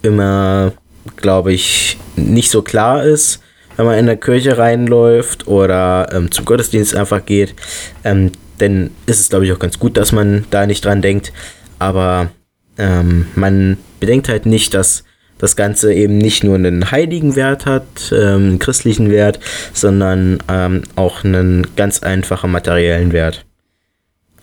immer, 0.01 0.73
glaube 1.17 1.53
ich, 1.53 1.97
nicht 2.15 2.49
so 2.49 2.61
klar 2.61 3.03
ist, 3.03 3.42
wenn 3.77 3.85
man 3.85 3.97
in 3.97 4.05
der 4.05 4.17
Kirche 4.17 4.57
reinläuft 4.57 5.47
oder 5.47 6.09
ähm, 6.13 6.31
zum 6.31 6.45
Gottesdienst 6.45 6.95
einfach 6.95 7.25
geht, 7.25 7.55
ähm, 8.03 8.31
dann 8.57 8.91
ist 9.05 9.19
es, 9.19 9.29
glaube 9.29 9.45
ich, 9.45 9.51
auch 9.51 9.59
ganz 9.59 9.79
gut, 9.79 9.97
dass 9.97 10.11
man 10.11 10.45
da 10.49 10.65
nicht 10.65 10.85
dran 10.85 11.01
denkt. 11.01 11.33
Aber 11.79 12.29
ähm, 12.77 13.27
man 13.35 13.77
bedenkt 13.99 14.29
halt 14.29 14.45
nicht, 14.45 14.73
dass 14.73 15.03
das 15.37 15.55
Ganze 15.55 15.93
eben 15.93 16.17
nicht 16.17 16.43
nur 16.43 16.55
einen 16.55 16.91
heiligen 16.91 17.35
Wert 17.35 17.65
hat, 17.65 18.13
ähm, 18.13 18.19
einen 18.19 18.59
christlichen 18.59 19.09
Wert, 19.09 19.39
sondern 19.73 20.41
ähm, 20.47 20.83
auch 20.95 21.23
einen 21.23 21.67
ganz 21.75 22.01
einfachen 22.01 22.51
materiellen 22.51 23.11
Wert. 23.11 23.45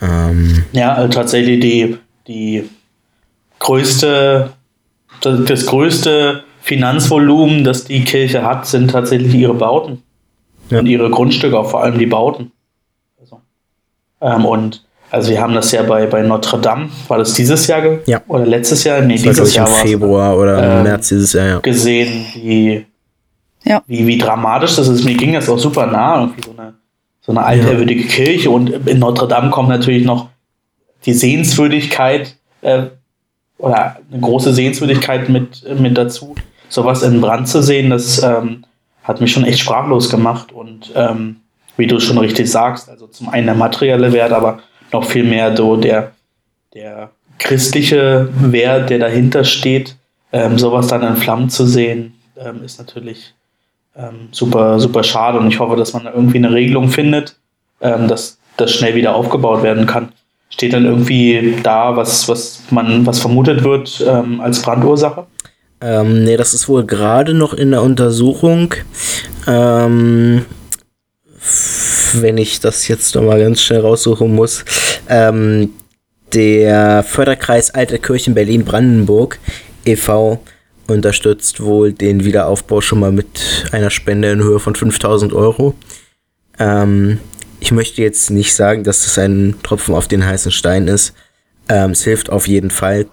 Ähm, 0.03 0.64
Ja, 0.72 0.95
also 0.95 1.09
tatsächlich 1.09 1.61
die, 1.61 1.97
die 2.26 2.68
größte, 3.61 4.51
das, 5.22 5.45
das 5.45 5.66
größte 5.66 6.45
Finanzvolumen, 6.61 7.65
das 7.65 7.85
die 7.85 8.05
Kirche 8.05 8.45
hat, 8.45 8.67
sind 8.67 8.91
tatsächlich 8.91 9.35
ihre 9.35 9.55
Bauten. 9.55 10.03
Ja. 10.71 10.79
Und 10.81 10.87
ihre 10.87 11.11
Grundstücke, 11.11 11.59
auch 11.59 11.69
vor 11.71 11.83
allem 11.83 11.99
die 11.99 12.07
Bauten. 12.07 12.53
Also, 13.21 13.41
ähm, 14.21 14.45
und 14.45 14.85
also 15.11 15.31
wir 15.33 15.41
haben 15.41 15.55
das 15.55 15.73
ja 15.73 15.83
bei, 15.83 16.07
bei 16.07 16.23
Notre 16.23 16.61
Dame, 16.61 16.89
war 17.09 17.19
das 17.19 17.35
dieses 17.35 17.67
Jahr 17.67 17.81
ge- 17.83 17.99
Ja. 18.07 18.21
oder 18.29 18.47
letztes 18.47 18.85
Jahr? 18.85 19.01
Nee, 19.01 19.15
das 19.15 19.23
dieses 19.23 19.51
ich, 19.51 19.57
im 19.57 19.65
Jahr 19.65 19.71
war 19.73 19.79
Februar 19.79 20.37
oder 20.39 20.77
Ähm, 20.79 20.83
März 20.85 21.09
dieses 21.09 21.33
Jahr, 21.33 21.47
ja. 21.49 21.59
gesehen, 21.59 22.25
wie, 22.37 22.87
Ja. 23.65 23.83
wie, 23.89 24.07
wie 24.07 24.19
dramatisch 24.19 24.77
das 24.77 24.87
ist. 24.87 25.05
Mir 25.05 25.17
ging 25.17 25.33
das 25.33 25.49
auch 25.49 25.59
super 25.59 25.87
nah, 25.87 26.21
irgendwie 26.21 26.43
so 26.45 26.55
eine, 26.57 26.75
so 27.21 27.33
eine 27.33 27.43
altehrwürdige 27.43 28.05
Kirche. 28.05 28.51
Und 28.51 28.69
in 28.87 29.01
Notre 29.01 29.27
Dame 29.27 29.51
kommt 29.51 29.69
natürlich 29.71 30.05
noch 30.05 30.29
die 31.05 31.15
Sehenswürdigkeit 31.15 32.37
äh, 32.63 32.85
oder 33.59 33.97
eine 34.13 34.21
große 34.21 34.55
Sehenswürdigkeit 34.55 35.29
mit, 35.29 35.65
mit 35.81 35.99
dazu. 35.99 36.37
Sowas 36.71 37.03
in 37.03 37.21
Brand 37.21 37.49
zu 37.49 37.62
sehen, 37.62 37.91
das 37.91 38.23
ähm, 38.23 38.64
hat 39.03 39.21
mich 39.21 39.33
schon 39.33 39.45
echt 39.45 39.59
sprachlos 39.59 40.09
gemacht. 40.09 40.53
Und 40.53 40.93
ähm, 40.95 41.37
wie 41.77 41.87
du 41.87 42.01
schon 42.01 42.16
richtig 42.18 42.51
sagst, 42.51 42.89
also 42.89 43.07
zum 43.09 43.29
einen 43.29 43.47
der 43.47 43.57
materielle 43.57 44.12
Wert, 44.12 44.33
aber 44.33 44.61
noch 44.93 45.05
viel 45.05 45.25
mehr 45.25 45.55
so 45.57 45.77
der, 45.77 46.12
der 46.73 47.11
christliche 47.39 48.29
Wert, 48.41 48.89
der 48.89 49.01
dahinter 49.01 49.45
steht, 49.45 49.97
ähm, 50.33 50.59
sowas 50.59 50.87
dann 50.87 51.03
in 51.03 51.16
Flammen 51.16 51.51
zu 51.51 51.66
sehen, 51.66 52.14
ähm, 52.39 52.62
ist 52.64 52.79
natürlich 52.79 53.35
ähm, 53.97 54.29
super, 54.31 54.79
super 54.79 55.03
schade. 55.03 55.39
Und 55.39 55.49
ich 55.49 55.59
hoffe, 55.59 55.75
dass 55.75 55.93
man 55.93 56.05
da 56.05 56.12
irgendwie 56.12 56.39
eine 56.39 56.53
Regelung 56.53 56.89
findet, 56.89 57.37
ähm, 57.81 58.07
dass 58.07 58.39
das 58.57 58.73
schnell 58.73 58.95
wieder 58.95 59.14
aufgebaut 59.16 59.64
werden 59.64 59.87
kann. 59.87 60.12
Steht 60.51 60.73
dann 60.73 60.85
irgendwie 60.85 61.57
da, 61.62 61.97
was, 61.97 62.29
was 62.29 62.62
man, 62.71 63.07
was 63.07 63.18
vermutet 63.18 63.64
wird 63.64 64.05
ähm, 64.07 64.41
als 64.41 64.62
Brandursache? 64.62 65.27
Ähm, 65.81 66.24
nee, 66.24 66.37
das 66.37 66.55
ist 66.55 66.68
wohl 66.68 66.85
gerade 66.85 67.35
noch 67.35 67.55
in 67.55 67.70
der 67.70 67.83
Untersuchung. 67.83 68.74
Ähm, 69.47 70.45
wenn 72.14 72.39
ich 72.39 72.61
das 72.61 72.89
jetzt 72.89 73.14
noch 73.14 73.22
mal 73.22 73.41
ganz 73.41 73.62
schnell 73.62 73.81
raussuchen 73.81 74.35
muss. 74.35 74.64
ähm, 75.09 75.72
der 76.33 77.03
Förderkreis 77.03 77.70
Alte 77.70 77.99
Kirchen 77.99 78.35
Berlin-Brandenburg 78.35 79.39
e.V. 79.85 80.41
unterstützt 80.87 81.61
wohl 81.61 81.93
den 81.93 82.24
Wiederaufbau 82.24 82.81
schon 82.81 83.01
mal 83.01 83.11
mit 83.11 83.66
einer 83.72 83.91
Spende 83.91 84.31
in 84.31 84.43
Höhe 84.43 84.61
von 84.61 84.76
5000 84.76 85.33
Euro. 85.33 85.74
Ähm, 86.59 87.18
ich 87.59 87.72
möchte 87.72 88.03
jetzt 88.03 88.31
nicht 88.31 88.55
sagen, 88.55 88.85
dass 88.85 89.03
das 89.05 89.18
ein 89.18 89.57
Tropfen 89.62 89.95
auf 89.95 90.09
den 90.09 90.24
heißen 90.24 90.53
Stein 90.53 90.89
ist. 90.89 91.14
Ähm, 91.68 91.91
es 91.91 92.05
hilft 92.05 92.31
auf 92.31 92.47
jeden 92.47 92.70
Fall. 92.70 93.07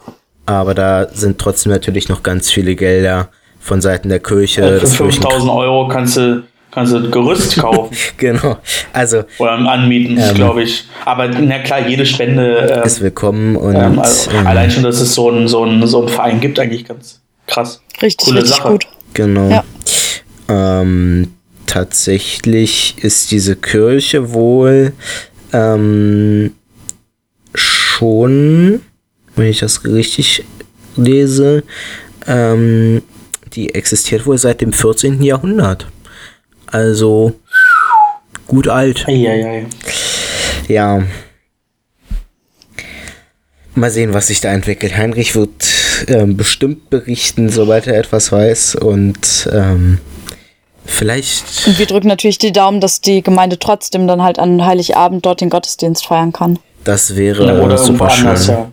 Aber 0.47 0.73
da 0.73 1.07
sind 1.13 1.37
trotzdem 1.37 1.71
natürlich 1.71 2.09
noch 2.09 2.23
ganz 2.23 2.49
viele 2.49 2.75
Gelder 2.75 3.29
von 3.59 3.81
Seiten 3.81 4.09
der 4.09 4.19
Kirche. 4.19 4.61
Äh, 4.61 4.73
für 4.75 4.79
des 4.79 4.95
5000 4.95 5.51
Euro 5.51 5.87
kannst 5.89 6.15
du, 6.17 6.43
kannst 6.71 6.93
du 6.93 6.97
ein 6.97 7.11
Gerüst 7.11 7.57
kaufen 7.59 7.95
genau. 8.17 8.57
Also 8.93 9.25
oder 9.39 9.51
anmieten, 9.51 10.17
Ähm. 10.17 10.33
glaube 10.35 10.63
ich. 10.63 10.85
Aber 11.05 11.27
na 11.27 11.59
klar, 11.59 11.85
jede 11.87 12.05
Spende, 12.05 12.59
ähm, 12.77 12.83
ist 12.83 13.01
willkommen 13.01 13.55
und 13.57 13.75
ähm, 13.75 13.99
also, 13.99 14.31
ähm, 14.31 14.47
allein 14.47 14.71
schon, 14.71 14.83
dass 14.83 15.01
es 15.01 15.13
so 15.13 15.29
einen 15.29 15.47
so 15.49 15.63
einen- 15.63 15.85
so 15.85 15.99
einen 15.99 16.07
Verein 16.09 16.39
gibt, 16.39 16.57
eigentlich 16.59 16.85
ganz 16.85 17.21
krass. 17.45 17.81
Richtig, 18.01 18.25
Coole 18.25 18.39
richtig 18.41 18.55
Sache. 18.57 18.69
gut. 18.71 18.87
Genau. 19.13 19.49
Ja. 19.49 19.63
Ähm, 20.49 21.33
tatsächlich 21.65 22.95
ist 23.01 23.31
diese 23.31 23.57
Kirche 23.57 24.31
wohl 24.33 24.93
ähm, 25.51 26.53
schon, 27.53 28.81
wenn 29.37 29.47
ich 29.47 29.59
das 29.59 29.83
richtig 29.85 30.43
lese, 30.95 31.63
ähm, 32.27 33.01
die 33.53 33.73
existiert 33.75 34.25
wohl 34.25 34.37
seit 34.37 34.61
dem 34.61 34.73
14. 34.73 35.21
Jahrhundert. 35.23 35.87
Also 36.67 37.33
gut 38.47 38.67
alt. 38.67 39.07
Eieiei. 39.07 39.65
Ja. 40.67 41.03
Mal 43.75 43.91
sehen, 43.91 44.13
was 44.13 44.27
sich 44.27 44.41
da 44.41 44.51
entwickelt. 44.51 44.97
Heinrich 44.97 45.35
wird 45.35 45.67
ähm, 46.07 46.35
bestimmt 46.35 46.89
berichten, 46.89 47.49
sobald 47.49 47.87
er 47.87 47.97
etwas 47.97 48.31
weiß. 48.31 48.75
Und 48.75 49.47
ähm, 49.53 49.99
vielleicht. 50.85 51.67
Und 51.67 51.77
wir 51.77 51.85
drücken 51.85 52.07
natürlich 52.07 52.39
die 52.39 52.51
Daumen, 52.51 52.81
dass 52.81 53.01
die 53.01 53.21
Gemeinde 53.21 53.59
trotzdem 53.59 54.07
dann 54.07 54.23
halt 54.23 54.39
an 54.39 54.65
Heiligabend 54.65 55.25
dort 55.25 55.41
den 55.41 55.49
Gottesdienst 55.49 56.07
feiern 56.07 56.33
kann. 56.33 56.59
Das 56.83 57.15
wäre 57.15 57.43
Oder 57.43 57.55
irgendwo 57.57 57.77
super 57.77 58.09
schön. 58.09 58.27
anders, 58.27 58.47
ja. 58.47 58.71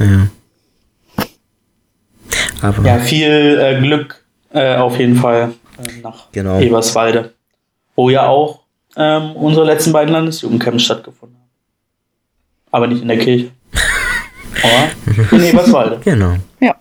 Ja. 0.00 0.28
Aber 2.62 2.84
Ja, 2.86 2.98
viel 2.98 3.58
äh, 3.60 3.80
Glück 3.80 4.22
äh, 4.52 4.76
auf 4.76 4.98
jeden 4.98 5.16
Fall 5.16 5.52
äh, 5.78 6.00
nach 6.02 6.30
Genau. 6.32 6.58
Eberswalde. 6.60 7.32
Wo 7.96 8.10
ja 8.10 8.26
auch 8.26 8.60
ähm, 8.96 9.32
unsere 9.32 9.64
letzten 9.66 9.92
beiden 9.92 10.12
Landesjugendcamps 10.12 10.82
stattgefunden 10.84 11.36
haben. 11.38 11.48
Aber 12.72 12.86
nicht 12.86 13.02
in 13.02 13.08
der 13.08 13.18
Kirche. 13.18 13.50
Aber 14.62 15.36
in 15.36 15.44
Eberswalde. 15.44 16.00
genau. 16.04 16.36
Ja. 16.60 16.74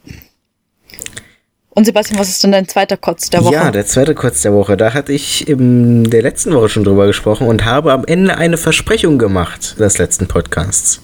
Und 1.72 1.86
Sebastian, 1.86 2.20
was 2.20 2.28
ist 2.30 2.44
denn 2.44 2.52
dein 2.52 2.68
zweiter 2.68 2.98
Kotz 2.98 3.30
der 3.30 3.44
Woche? 3.46 3.54
Ja, 3.54 3.72
der 3.72 3.86
zweite 3.86 4.14
Kurz 4.14 4.42
der 4.42 4.52
Woche. 4.54 4.76
Da 4.76 4.94
hatte 4.94 5.14
ich 5.14 5.48
in 5.48 6.04
der 6.10 6.22
letzten 6.22 6.54
Woche 6.54 6.68
schon 6.68 6.84
drüber 6.84 7.08
gesprochen 7.08 7.48
und 7.48 7.64
habe 7.64 7.94
am 7.94 8.04
Ende 8.06 8.36
eine 8.38 8.58
Versprechung 8.58 9.18
gemacht 9.18 9.80
des 9.80 9.98
letzten 9.98 10.28
Podcasts. 10.28 11.02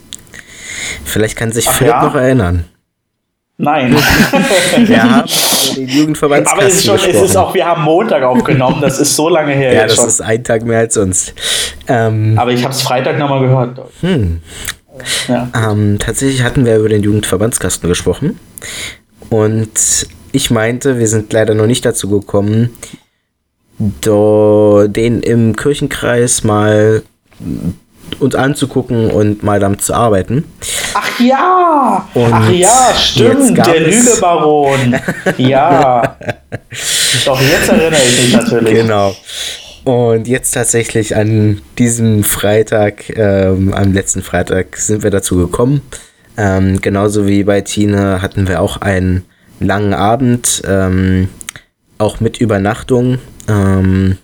Vielleicht 1.04 1.36
kann 1.36 1.52
sich 1.52 1.68
Ach 1.68 1.74
Philipp 1.74 1.94
ja? 1.94 2.04
noch 2.04 2.16
erinnern. 2.16 2.66
Nein. 3.58 3.96
Wir 4.78 5.04
haben 5.04 5.24
über 5.30 5.76
den 5.76 5.88
Jugendverbandskasten 5.88 6.60
Aber 6.60 6.68
es 6.68 6.76
ist 6.76 6.86
schon, 6.86 7.10
es 7.10 7.22
ist 7.22 7.38
auch, 7.38 7.54
wir 7.54 7.66
haben 7.66 7.84
Montag 7.84 8.24
aufgenommen, 8.24 8.82
das 8.82 9.00
ist 9.00 9.16
so 9.16 9.30
lange 9.30 9.54
her 9.54 9.74
ja, 9.74 9.84
das 9.88 9.96
schon. 9.96 10.08
ist 10.08 10.22
ein 10.22 10.44
Tag 10.44 10.66
mehr 10.66 10.80
als 10.80 10.96
sonst. 10.96 11.34
Ähm, 11.88 12.38
Aber 12.38 12.52
ich 12.52 12.64
habe 12.64 12.74
es 12.74 12.82
Freitag 12.82 13.18
nochmal 13.18 13.40
gehört. 13.42 13.80
hm. 14.02 14.42
Ja. 15.28 15.50
ähm, 15.54 16.00
tatsächlich 16.00 16.44
hatten 16.44 16.66
wir 16.66 16.78
über 16.78 16.90
den 16.90 17.04
Jugendverbandskasten 17.04 17.90
gesprochen. 17.90 18.40
Und 19.30 20.08
ich 20.32 20.52
meinte, 20.52 21.00
wir 21.00 21.08
sind 21.08 21.32
leider 21.34 21.54
noch 21.54 21.68
nicht 21.68 21.86
dazu 21.86 22.10
gekommen, 22.10 22.70
den 23.78 25.22
im 25.22 25.56
Kirchenkreis 25.56 26.44
mal 26.44 27.04
uns 28.20 28.36
anzugucken 28.36 29.12
und 29.12 29.44
mal 29.44 29.60
damit 29.60 29.82
zu 29.82 29.94
arbeiten. 29.94 30.44
Ach 30.94 31.20
ja! 31.20 32.08
Und 32.14 32.34
Ach 32.34 32.50
ja, 32.50 32.94
stimmt, 32.96 33.58
der 33.58 33.80
Lügebaron. 33.80 34.96
Ja. 35.38 36.18
Doch, 37.26 37.42
jetzt 37.42 37.70
erinnere 37.70 38.02
ich 38.02 38.22
mich 38.22 38.34
natürlich. 38.34 38.74
Genau. 38.74 39.16
Und 39.84 40.28
jetzt 40.28 40.52
tatsächlich 40.52 41.16
an 41.16 41.62
diesem 41.78 42.24
Freitag, 42.24 43.10
ähm, 43.16 43.74
am 43.74 43.94
letzten 43.94 44.24
Freitag, 44.24 44.78
sind 44.78 45.04
wir 45.04 45.12
dazu 45.12 45.38
gekommen. 45.38 45.82
Ähm, 46.38 46.82
genauso 46.82 47.28
wie 47.28 47.44
bei 47.44 47.62
Tine 47.62 48.22
hatten 48.22 48.48
wir 48.48 48.62
auch 48.62 48.78
einen 48.82 49.26
langen 49.60 49.94
Abend, 49.94 50.64
ähm, 50.68 51.30
auch 51.98 52.20
mit 52.20 52.42
Übernachtung, 52.42 53.20
ähm, 53.48 54.18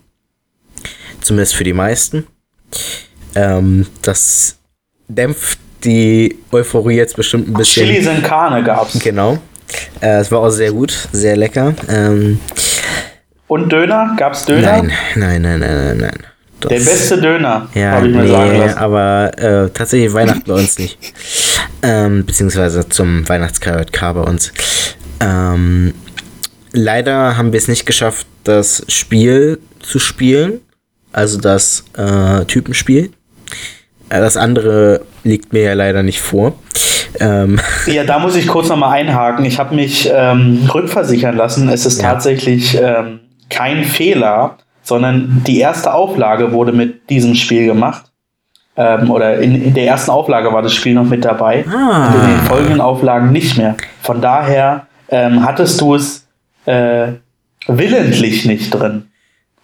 zumindest 1.21 1.55
für 1.55 1.63
die 1.63 1.73
meisten. 1.73 2.25
Ähm, 3.35 3.87
das 4.01 4.57
dämpft 5.07 5.59
die 5.83 6.37
Euphorie 6.51 6.95
jetzt 6.95 7.15
bestimmt 7.15 7.47
ein 7.49 7.53
bisschen. 7.53 7.87
Chili 7.87 8.05
in 8.05 8.23
Karne 8.23 8.63
gab's. 8.63 8.99
Genau. 8.99 9.39
Äh, 10.01 10.19
es 10.19 10.31
war 10.31 10.39
auch 10.39 10.49
sehr 10.49 10.71
gut, 10.71 11.07
sehr 11.11 11.35
lecker. 11.37 11.73
Ähm, 11.89 12.39
Und 13.47 13.71
Döner? 13.71 14.13
Gab's 14.17 14.45
Döner? 14.45 14.61
Nein, 14.61 14.91
nein, 15.15 15.41
nein, 15.41 15.59
nein, 15.59 15.85
nein, 15.85 15.97
nein. 15.97 16.19
Das, 16.59 16.69
Der 16.69 16.79
beste 16.79 17.19
Döner, 17.19 17.69
ja, 17.73 17.91
habe 17.93 18.07
ich 18.07 18.15
mir 18.15 18.27
sagen 18.27 18.51
nee, 18.51 18.59
lassen. 18.59 18.77
aber 18.77 19.31
äh, 19.37 19.69
tatsächlich 19.71 20.13
Weihnachten 20.13 20.43
bei 20.45 20.53
uns 20.53 20.77
nicht. 20.77 20.95
Ähm, 21.81 22.23
beziehungsweise 22.23 22.87
zum 22.87 23.27
Weihnachtskaraoke 23.27 24.13
bei 24.13 24.21
uns. 24.21 24.53
Ähm, 25.19 25.95
leider 26.71 27.35
haben 27.35 27.51
wir 27.51 27.57
es 27.57 27.67
nicht 27.67 27.87
geschafft, 27.87 28.27
das 28.43 28.83
Spiel 28.89 29.59
zu 29.79 29.97
spielen. 29.97 30.61
Also 31.11 31.39
das 31.39 31.83
äh, 31.97 32.45
Typenspiel. 32.45 33.11
Äh, 34.09 34.19
Das 34.19 34.37
andere 34.37 35.01
liegt 35.23 35.53
mir 35.53 35.63
ja 35.63 35.73
leider 35.73 36.03
nicht 36.03 36.19
vor. 36.21 36.53
Ähm, 37.19 37.59
Ja, 37.87 38.03
da 38.03 38.19
muss 38.19 38.35
ich 38.35 38.47
kurz 38.47 38.69
nochmal 38.69 38.99
einhaken. 38.99 39.45
Ich 39.45 39.59
habe 39.59 39.75
mich 39.75 40.09
ähm, 40.13 40.69
rückversichern 40.73 41.35
lassen. 41.35 41.69
Es 41.69 41.85
ist 41.85 42.01
Ja. 42.01 42.11
tatsächlich 42.11 42.77
ähm, 42.81 43.19
kein 43.49 43.83
Fehler, 43.83 44.57
sondern 44.83 45.43
die 45.45 45.59
erste 45.59 45.93
Auflage 45.93 46.51
wurde 46.53 46.71
mit 46.71 47.09
diesem 47.09 47.35
Spiel 47.35 47.65
gemacht. 47.65 48.05
Ähm, 48.77 49.11
oder 49.11 49.39
in, 49.39 49.61
in 49.65 49.73
der 49.73 49.85
ersten 49.85 50.11
Auflage 50.11 50.51
war 50.53 50.61
das 50.61 50.73
Spiel 50.73 50.93
noch 50.93 51.03
mit 51.05 51.25
dabei. 51.25 51.65
Ah. 51.67 52.07
Und 52.07 52.21
in 52.23 52.29
den 52.29 52.39
folgenden 52.45 52.81
Auflagen 52.81 53.31
nicht 53.33 53.57
mehr. 53.57 53.75
Von 54.01 54.21
daher 54.21 54.87
ähm, 55.09 55.45
hattest 55.45 55.81
du 55.81 55.95
es 55.95 56.25
äh, 56.65 57.07
willentlich 57.67 58.45
nicht 58.45 58.71
drin. 58.71 59.07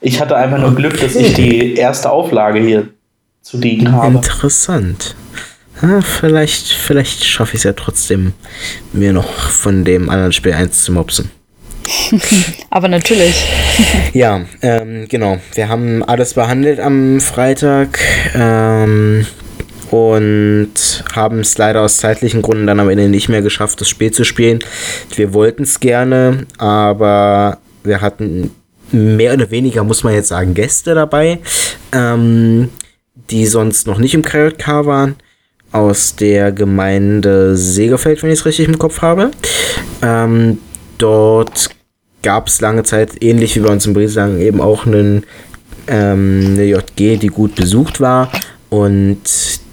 Ich 0.02 0.22
hatte 0.22 0.36
einfach 0.36 0.60
nur 0.60 0.76
Glück, 0.76 1.00
dass 1.00 1.16
ich 1.16 1.34
die 1.34 1.76
erste 1.76 2.12
Auflage 2.12 2.60
hier 2.60 2.90
zu 3.48 3.58
liegen 3.58 3.91
habe. 3.91 4.18
Interessant. 4.18 5.16
Ja, 5.82 6.02
vielleicht 6.02 6.68
vielleicht 6.74 7.24
schaffe 7.24 7.54
ich 7.54 7.60
es 7.60 7.64
ja 7.64 7.74
trotzdem, 7.74 8.34
mir 8.91 9.14
noch 9.14 9.32
von 9.32 9.86
dem 9.86 10.10
anderen 10.10 10.34
Spiel 10.34 10.54
eins 10.54 10.84
zu 10.84 10.91
mopsen. 10.91 11.32
Aber 12.70 12.88
natürlich. 12.88 13.45
Ja, 14.14 14.45
ähm, 14.64 15.06
genau. 15.08 15.38
Wir 15.54 15.70
haben 15.70 16.04
alles 16.04 16.34
behandelt 16.34 16.80
am 16.80 17.20
Freitag 17.20 18.00
ähm, 18.34 19.28
und 19.91 21.04
haben 21.14 21.41
es 21.41 21.58
leider 21.58 21.82
aus 21.82 21.98
zeitlichen 21.98 22.41
Gründen 22.41 22.66
dann 22.66 22.80
am 22.80 22.89
Ende 22.89 23.08
nicht 23.08 23.30
mehr 23.30 23.43
geschafft, 23.43 23.80
das 23.80 23.89
Spiel 23.89 24.12
zu 24.12 24.24
spielen. 24.24 24.60
Wir 25.16 25.34
wollten 25.34 25.64
es 25.64 25.80
gerne, 25.80 26.48
aber 26.58 27.60
wir 27.84 28.02
hatten 28.02 28.50
mehr 28.91 29.34
oder 29.34 29.52
weniger, 29.52 29.84
muss 29.84 30.04
man 30.04 30.16
jetzt 30.16 30.30
sagen, 30.30 30.56
Gäste 30.56 30.95
dabei, 30.95 31.39
ähm, 31.91 32.70
die 33.30 33.46
sonst 33.46 33.88
noch 33.88 33.98
nicht 33.98 34.14
im 34.14 34.24
KLK 34.24 34.86
waren. 34.86 35.16
Aus 35.72 36.16
der 36.16 36.52
Gemeinde 36.54 37.58
Segerfeld, 37.58 38.24
wenn 38.24 38.32
ich 38.32 38.40
es 38.40 38.46
richtig 38.46 38.68
im 38.68 38.80
Kopf 38.80 39.02
habe. 39.02 39.32
Ähm, 40.02 40.60
dort 40.98 41.70
gab 42.24 42.48
es 42.48 42.62
lange 42.62 42.84
Zeit, 42.84 43.22
ähnlich 43.22 43.56
wie 43.56 43.60
bei 43.60 43.70
uns 43.70 43.86
in 43.86 43.94
Brieslang, 43.94 44.40
eben 44.40 44.62
auch 44.62 44.86
einen, 44.86 45.26
ähm, 45.88 46.54
eine 46.54 46.64
JG, 46.64 47.18
die 47.18 47.28
gut 47.28 47.56
besucht 47.56 48.00
war. 48.00 48.32
Und 48.70 49.20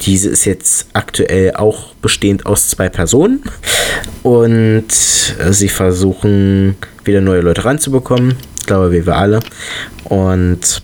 diese 0.03 0.29
ist 0.29 0.45
jetzt 0.45 0.89
aktuell 0.93 1.55
auch 1.57 1.95
bestehend 1.95 2.47
aus 2.47 2.69
zwei 2.69 2.89
Personen. 2.89 3.43
Und 4.23 4.91
sie 4.91 5.69
versuchen 5.69 6.77
wieder 7.05 7.21
neue 7.21 7.41
Leute 7.41 7.65
ranzubekommen. 7.65 8.37
Ich 8.61 8.67
glaube, 8.67 8.93
wie 8.93 9.05
wir 9.05 9.17
alle. 9.17 9.41
Und 10.05 10.83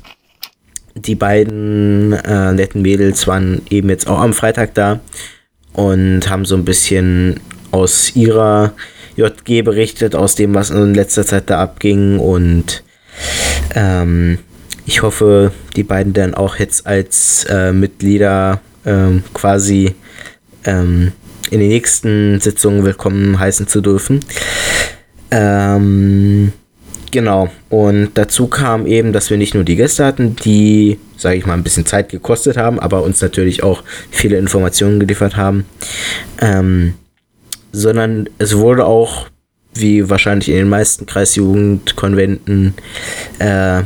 die 1.07 1.15
beiden 1.15 2.13
äh, 2.13 2.53
netten 2.53 2.83
Mädels 2.83 3.27
waren 3.27 3.63
eben 3.71 3.89
jetzt 3.89 4.07
auch 4.09 4.21
am 4.21 4.33
Freitag 4.33 4.75
da 4.75 5.01
und 5.73 6.29
haben 6.29 6.45
so 6.45 6.57
ein 6.57 6.65
bisschen 6.65 7.41
aus 7.71 8.15
ihrer 8.17 8.73
JG 9.17 9.63
berichtet, 9.63 10.15
aus 10.15 10.35
dem, 10.35 10.55
was 10.55 10.71
in 10.71 10.95
letzter 10.95 11.25
Zeit 11.25 11.51
da 11.51 11.61
abging. 11.61 12.19
Und 12.19 12.83
ähm, 13.75 14.39
ich 14.87 15.03
hoffe, 15.03 15.53
die 15.77 15.83
beiden 15.83 16.13
dann 16.13 16.35
auch 16.35 16.57
jetzt 16.57 16.87
als 16.87 17.45
äh, 17.45 17.73
Mitglieder 17.73 18.61
ähm, 18.85 19.23
quasi 19.35 19.95
ähm, 20.65 21.13
in 21.51 21.61
den 21.61 21.69
nächsten 21.69 22.41
Sitzungen 22.41 22.85
willkommen 22.85 23.39
heißen 23.39 23.67
zu 23.67 23.81
dürfen. 23.81 24.21
Ähm, 25.31 26.53
genau. 27.13 27.49
Und 27.69 28.11
dazu 28.15 28.47
kam 28.47 28.87
eben, 28.87 29.13
dass 29.13 29.31
wir 29.31 29.37
nicht 29.37 29.55
nur 29.55 29.65
die 29.65 29.77
Gäste 29.77 30.05
hatten, 30.05 30.37
die, 30.37 30.99
sage 31.17 31.37
ich 31.37 31.47
mal, 31.47 31.55
ein 31.55 31.63
bisschen 31.63 31.87
Zeit 31.87 32.09
gekostet 32.09 32.57
haben, 32.57 32.79
aber 32.79 33.03
uns 33.03 33.21
natürlich 33.21 33.63
auch 33.63 33.83
viele 34.11 34.39
Informationen 34.39 35.01
geliefert 35.01 35.37
haben, 35.37 35.65
ähm, 36.41 36.95
sondern 37.73 38.29
es 38.39 38.57
wurde 38.57 38.87
auch, 38.87 39.29
wie 39.75 40.11
wahrscheinlich 40.11 40.49
in 40.49 40.57
den 40.57 40.69
meisten 40.69 41.07
Kreisjugendkonventen, 41.07 42.75
äh, 43.39 43.83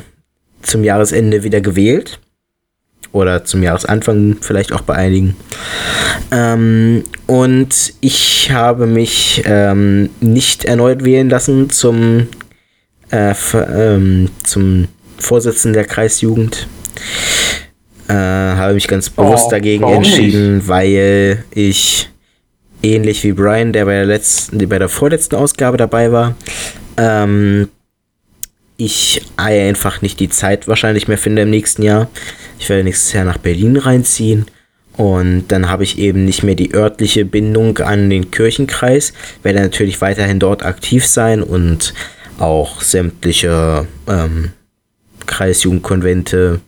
zum 0.62 0.82
Jahresende 0.82 1.42
wieder 1.42 1.60
gewählt. 1.60 2.20
Oder 3.12 3.44
zum 3.44 3.62
Jahresanfang 3.62 4.38
vielleicht 4.40 4.72
auch 4.72 4.80
bei 4.80 4.94
einigen. 4.94 5.36
Ähm, 6.32 7.04
und 7.28 7.94
ich 8.00 8.50
habe 8.50 8.86
mich 8.86 9.44
ähm, 9.46 10.10
nicht 10.20 10.64
erneut 10.64 11.04
wählen 11.04 11.30
lassen 11.30 11.70
zum, 11.70 12.26
äh, 13.14 13.34
ähm, 13.54 14.28
zum 14.42 14.88
Vorsitzenden 15.18 15.74
der 15.74 15.84
Kreisjugend. 15.84 16.66
Äh, 18.08 18.12
habe 18.12 18.74
mich 18.74 18.88
ganz 18.88 19.08
bewusst 19.08 19.46
oh, 19.46 19.50
dagegen 19.50 19.84
entschieden, 19.84 20.56
nicht? 20.56 20.68
weil 20.68 21.44
ich 21.52 22.10
ähnlich 22.82 23.22
wie 23.24 23.32
Brian, 23.32 23.72
der 23.72 23.86
bei 23.86 23.94
der 23.94 24.06
letzten, 24.06 24.68
bei 24.68 24.78
der 24.78 24.88
vorletzten 24.88 25.36
Ausgabe 25.36 25.76
dabei 25.76 26.12
war, 26.12 26.34
ähm, 26.96 27.68
ich 28.76 29.22
einfach 29.36 30.02
nicht 30.02 30.18
die 30.20 30.28
Zeit 30.28 30.66
wahrscheinlich 30.66 31.08
mehr 31.08 31.16
finde 31.16 31.42
im 31.42 31.50
nächsten 31.50 31.82
Jahr. 31.82 32.10
Ich 32.58 32.68
werde 32.68 32.84
nächstes 32.84 33.12
Jahr 33.12 33.24
nach 33.24 33.38
Berlin 33.38 33.76
reinziehen. 33.76 34.46
Und 34.96 35.48
dann 35.48 35.68
habe 35.68 35.84
ich 35.84 35.98
eben 35.98 36.24
nicht 36.24 36.42
mehr 36.42 36.54
die 36.54 36.74
örtliche 36.74 37.24
Bindung 37.24 37.78
an 37.78 38.10
den 38.10 38.30
Kirchenkreis, 38.30 39.12
werde 39.42 39.60
natürlich 39.60 40.00
weiterhin 40.00 40.38
dort 40.38 40.64
aktiv 40.64 41.04
sein 41.06 41.42
und 41.42 41.94
auch 42.38 42.80
sämtliche 42.80 43.86
ähm, 44.06 44.50
Kreisjugendkonvente 45.26 46.60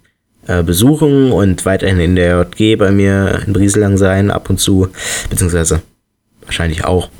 äh, 0.46 0.62
besuchen 0.62 1.32
und 1.32 1.64
weiterhin 1.64 2.00
in 2.00 2.16
der 2.16 2.46
JG 2.56 2.76
bei 2.76 2.90
mir 2.90 3.42
in 3.46 3.52
Brieselang 3.52 3.96
sein, 3.96 4.30
ab 4.30 4.48
und 4.48 4.58
zu, 4.58 4.88
beziehungsweise 5.28 5.82
wahrscheinlich 6.42 6.84
auch 6.84 7.10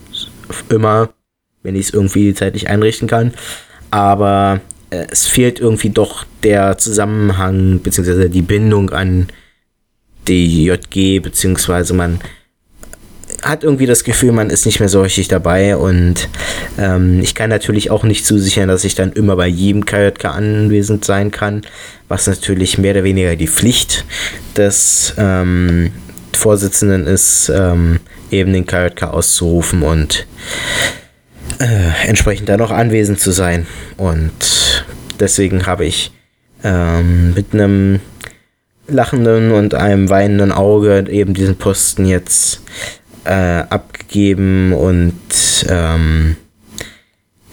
immer, 0.69 1.11
wenn 1.63 1.75
ich 1.75 1.87
es 1.87 1.95
irgendwie 1.95 2.35
zeitlich 2.35 2.69
einrichten 2.69 3.09
kann. 3.09 3.35
Aber 3.91 4.61
äh, 4.91 5.07
es 5.11 5.27
fehlt 5.27 5.61
irgendwie 5.61 5.91
doch 5.91 6.25
der 6.43 6.79
Zusammenhang 6.79 7.81
beziehungsweise 7.83 8.31
die 8.31 8.43
Bindung 8.43 8.91
an 8.91 9.29
die 10.29 10.65
JG, 10.65 11.21
beziehungsweise 11.21 11.95
man 11.95 12.21
hat 13.49 13.65
irgendwie 13.65 13.87
das 13.87 14.05
Gefühl, 14.05 14.33
man 14.33 14.51
ist 14.51 14.67
nicht 14.67 14.81
mehr 14.81 14.89
so 14.89 15.03
richtig 15.03 15.29
dabei 15.29 15.77
und 15.77 16.29
ähm, 16.79 17.21
ich 17.21 17.35
kann 17.35 17.51
natürlich 17.51 17.91
auch 17.91 18.05
nicht 18.05 18.27
zusichern, 18.27 18.69
dass 18.69 18.85
ich 18.85 18.95
dann 18.95 19.13
immer 19.13 19.37
bei 19.37 19.47
jedem 19.47 19.85
KJK 19.85 20.27
anwesend 20.27 21.05
sein 21.05 21.31
kann, 21.31 21.63
was 22.09 22.27
natürlich 22.27 22.79
mehr 22.79 22.93
oder 22.93 23.05
weniger 23.05 23.37
die 23.37 23.49
Pflicht 23.49 24.05
des 24.57 25.15
ähm, 25.17 25.93
Vorsitzenden 26.33 27.07
ist, 27.07 27.51
ähm, 27.55 28.01
eben 28.31 28.53
den 28.53 28.67
KJK 28.67 29.05
auszurufen 29.05 29.83
und 29.83 30.27
äh, 31.59 32.09
entsprechend 32.09 32.49
dann 32.49 32.61
auch 32.61 32.71
anwesend 32.71 33.21
zu 33.21 33.31
sein. 33.31 33.67
Und 33.97 34.85
deswegen 35.21 35.67
habe 35.67 35.85
ich 35.85 36.13
ähm, 36.65 37.35
mit 37.35 37.55
einem 37.55 38.01
lachenden 38.89 39.53
und 39.53 39.75
einem 39.75 40.11
weinenden 40.11 40.53
Auge 40.53 41.07
eben 41.09 41.35
diesen 41.35 41.57
Posten 41.57 42.07
jetzt 42.07 42.63
äh, 43.27 43.65
abgegeben 43.69 44.73
und 44.73 45.15
ähm, 45.69 46.37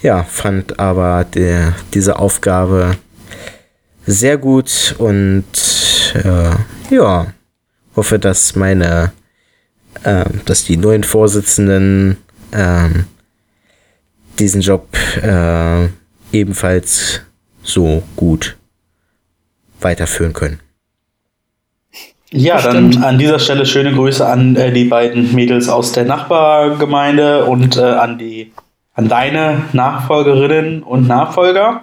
ja, 0.02 0.22
fand 0.22 0.78
aber 0.78 1.24
der, 1.24 1.74
diese 1.92 2.18
Aufgabe 2.18 2.96
sehr 4.06 4.36
gut 4.36 4.94
und 4.98 5.44
äh, 6.14 6.94
ja, 6.94 7.26
hoffe, 7.96 8.18
dass 8.18 8.54
meine, 8.54 9.12
äh, 10.02 10.24
dass 10.44 10.64
die 10.64 10.76
neuen 10.76 11.04
Vorsitzenden 11.04 12.18
ähm, 12.52 13.06
diesen 14.38 14.60
Job 14.60 14.88
äh, 15.22 15.88
ebenfalls 16.32 17.20
so 17.62 18.02
gut 18.16 18.56
weiterführen 19.80 20.32
können. 20.32 20.60
Ja, 22.36 22.60
dann 22.60 23.02
an 23.02 23.18
dieser 23.18 23.38
Stelle 23.38 23.64
schöne 23.64 23.92
Grüße 23.92 24.26
an 24.26 24.56
äh, 24.56 24.72
die 24.72 24.84
beiden 24.84 25.34
Mädels 25.34 25.68
aus 25.68 25.92
der 25.92 26.04
Nachbargemeinde 26.04 27.44
und 27.44 27.76
äh, 27.76 27.82
an 27.82 28.18
die 28.18 28.52
an 28.94 29.08
deine 29.08 29.62
Nachfolgerinnen 29.72 30.82
und 30.82 31.08
Nachfolger. 31.08 31.82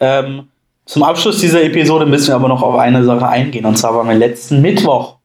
Ähm, 0.00 0.48
zum 0.84 1.02
Abschluss 1.02 1.38
dieser 1.38 1.62
Episode 1.62 2.06
müssen 2.06 2.28
wir 2.28 2.34
aber 2.34 2.48
noch 2.48 2.62
auf 2.62 2.76
eine 2.76 3.04
Sache 3.04 3.28
eingehen. 3.28 3.64
Und 3.64 3.78
zwar 3.78 3.94
waren 3.94 4.08
wir 4.08 4.16
letzten 4.16 4.60
Mittwoch 4.60 5.16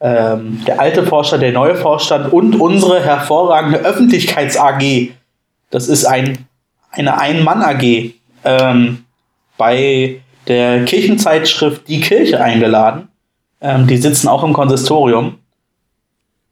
ähm, 0.00 0.62
der 0.66 0.80
alte 0.80 1.04
Vorstand, 1.04 1.42
der 1.42 1.52
neue 1.52 1.76
Vorstand 1.76 2.32
und 2.32 2.60
unsere 2.60 3.00
hervorragende 3.04 3.78
Öffentlichkeits-AG 3.78 5.12
das 5.74 5.88
ist 5.88 6.04
ein, 6.04 6.46
eine 6.92 7.18
Ein-Mann-AG 7.18 8.12
ähm, 8.44 9.04
bei 9.56 10.20
der 10.46 10.84
Kirchenzeitschrift 10.84 11.88
Die 11.88 12.00
Kirche 12.00 12.40
eingeladen. 12.40 13.08
Ähm, 13.64 13.86
die 13.86 13.96
sitzen 13.96 14.28
auch 14.28 14.44
im 14.44 14.52
Konsistorium. 14.52 15.38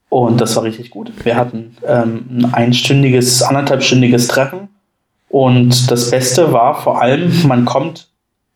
Und 0.08 0.40
das 0.40 0.56
war 0.56 0.62
richtig 0.62 0.90
gut. 0.90 1.12
Wir 1.24 1.36
hatten 1.36 1.76
ähm, 1.86 2.24
ein 2.28 2.54
einstündiges, 2.54 3.42
anderthalbstündiges 3.42 4.28
Treffen. 4.28 4.68
Und 5.28 5.90
das 5.90 6.10
Beste 6.10 6.52
war 6.52 6.74
vor 6.74 7.00
allem, 7.00 7.46
man 7.46 7.66
kommt 7.66 8.08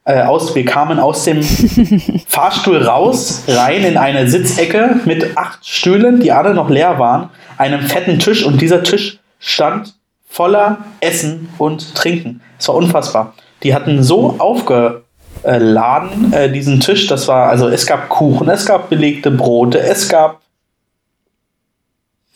äh, 0.04 0.22
aus, 0.22 0.54
wir 0.54 0.64
kamen 0.64 0.98
aus 0.98 1.24
dem 1.24 1.42
Fahrstuhl 2.26 2.82
raus, 2.82 3.44
rein 3.46 3.84
in 3.84 3.98
eine 3.98 4.28
Sitzecke 4.28 5.00
mit 5.04 5.36
acht 5.36 5.66
Stühlen, 5.66 6.20
die 6.20 6.32
alle 6.32 6.54
noch 6.54 6.70
leer 6.70 6.98
waren, 6.98 7.30
einem 7.59 7.82
fetten 7.82 8.18
Tisch 8.18 8.44
und 8.44 8.61
dieser 8.61 8.82
Tisch 8.82 9.18
stand 9.38 9.94
voller 10.28 10.78
Essen 11.00 11.48
und 11.59 11.94
Trinken. 11.94 12.40
Es 12.59 12.68
war 12.68 12.74
unfassbar. 12.74 13.34
Die 13.62 13.74
hatten 13.74 14.02
so 14.02 14.36
aufgeladen, 14.38 15.05
äh, 15.47 16.51
diesen 16.51 16.80
Tisch. 16.80 17.07
Das 17.07 17.28
war, 17.28 17.49
also 17.49 17.68
es 17.68 17.86
gab 17.86 18.09
Kuchen, 18.09 18.49
es 18.49 18.66
gab 18.66 18.91
belegte 18.91 19.30
Brote, 19.30 19.79
es 19.79 20.08
gab 20.08 20.41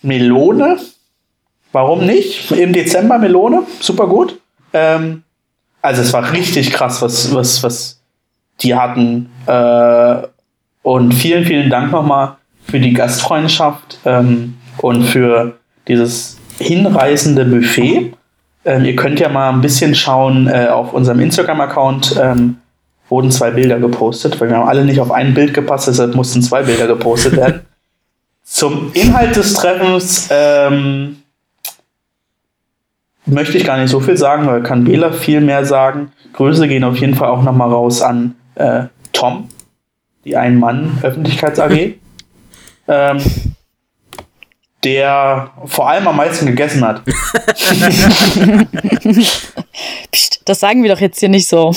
Melone. 0.03 0.79
Warum 1.73 2.07
nicht? 2.07 2.51
Im 2.51 2.73
Dezember 2.73 3.19
Melone, 3.19 3.63
super 3.81 4.07
gut. 4.07 4.41
Ähm, 4.73 5.23
also 5.83 6.03
es 6.03 6.13
war 6.13 6.33
richtig 6.33 6.73
krass, 6.73 7.01
was, 7.03 7.35
was, 7.35 7.63
was 7.63 8.01
die 8.61 8.75
hatten. 8.75 9.31
Äh, 9.47 10.27
und 10.83 11.13
vielen, 11.13 11.45
vielen 11.45 11.71
Dank 11.71 11.93
nochmal 11.93 12.37
für 12.65 12.81
die 12.81 12.93
Gastfreundschaft 12.93 13.99
ähm, 14.05 14.57
und 14.79 15.05
für 15.05 15.59
dieses 15.89 16.39
hinreißende 16.59 17.45
Buffet. 17.45 18.15
Ähm, 18.65 18.85
ihr 18.85 18.97
könnt 18.97 19.21
ja 19.21 19.29
mal 19.29 19.51
ein 19.51 19.61
bisschen 19.61 19.95
schauen 19.95 20.47
äh, 20.47 20.69
auf 20.69 20.93
unserem 20.93 21.21
Instagram-Account. 21.21 22.17
Ähm, 22.21 22.57
wurden 23.11 23.31
zwei 23.31 23.51
Bilder 23.51 23.79
gepostet, 23.79 24.41
weil 24.41 24.49
wir 24.49 24.57
haben 24.57 24.69
alle 24.69 24.85
nicht 24.85 25.01
auf 25.01 25.11
ein 25.11 25.35
Bild 25.35 25.53
gepasst, 25.53 25.89
deshalb 25.89 26.15
mussten 26.15 26.43
zwei 26.43 26.63
Bilder 26.63 26.87
gepostet 26.87 27.37
werden. 27.37 27.61
Zum 28.45 28.93
Inhalt 28.95 29.37
des 29.37 29.55
Treffens 29.55 30.29
ähm, 30.31 31.17
möchte 33.27 33.59
ich 33.59 33.65
gar 33.65 33.79
nicht 33.79 33.91
so 33.91 34.01
viel 34.01 34.17
sagen, 34.17 34.47
weil 34.47 34.63
kann 34.63 34.85
Bela 34.85 35.13
viel 35.13 35.41
mehr 35.41 35.65
sagen. 35.65 36.13
Grüße 36.33 36.67
gehen 36.67 36.85
auf 36.85 36.97
jeden 36.97 37.15
Fall 37.15 37.29
auch 37.29 37.43
nochmal 37.43 37.71
raus 37.71 38.03
an 38.03 38.35
äh, 38.55 38.85
Tom, 39.13 39.49
die 40.25 40.37
Ein-Mann-Öffentlichkeits-AG. 40.37 41.95
ähm, 42.89 43.21
der 44.85 45.51
vor 45.67 45.89
allem 45.91 46.09
am 46.09 46.17
meisten 46.17 46.47
gegessen 46.47 46.85
hat. 46.85 47.03
Psst, 50.11 50.41
das 50.47 50.61
sagen 50.61 50.83
wir 50.83 50.95
doch 50.95 51.01
jetzt 51.01 51.21
hier 51.21 51.29
nicht 51.29 51.47
so. 51.49 51.75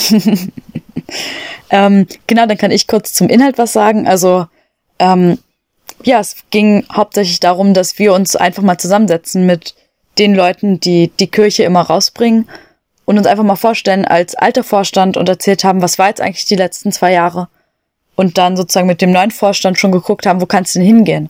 Ähm, 1.69 2.07
genau, 2.27 2.45
dann 2.45 2.57
kann 2.57 2.71
ich 2.71 2.87
kurz 2.87 3.13
zum 3.13 3.29
Inhalt 3.29 3.57
was 3.57 3.73
sagen. 3.73 4.07
Also, 4.07 4.47
ähm, 4.99 5.37
ja, 6.03 6.19
es 6.19 6.35
ging 6.49 6.85
hauptsächlich 6.91 7.39
darum, 7.39 7.73
dass 7.73 7.99
wir 7.99 8.13
uns 8.13 8.35
einfach 8.35 8.63
mal 8.63 8.77
zusammensetzen 8.77 9.45
mit 9.45 9.75
den 10.17 10.35
Leuten, 10.35 10.79
die 10.79 11.11
die 11.19 11.27
Kirche 11.27 11.63
immer 11.63 11.81
rausbringen 11.81 12.49
und 13.05 13.17
uns 13.17 13.27
einfach 13.27 13.43
mal 13.43 13.55
vorstellen 13.55 14.05
als 14.05 14.35
alter 14.35 14.63
Vorstand 14.63 15.17
und 15.17 15.27
erzählt 15.29 15.63
haben, 15.63 15.81
was 15.81 15.97
war 15.99 16.09
jetzt 16.09 16.21
eigentlich 16.21 16.45
die 16.45 16.55
letzten 16.55 16.91
zwei 16.91 17.11
Jahre 17.11 17.47
und 18.15 18.37
dann 18.37 18.57
sozusagen 18.57 18.87
mit 18.87 19.01
dem 19.01 19.11
neuen 19.11 19.31
Vorstand 19.31 19.79
schon 19.79 19.91
geguckt 19.91 20.25
haben, 20.25 20.41
wo 20.41 20.45
kannst 20.45 20.75
du 20.75 20.79
denn 20.79 20.87
hingehen? 20.87 21.29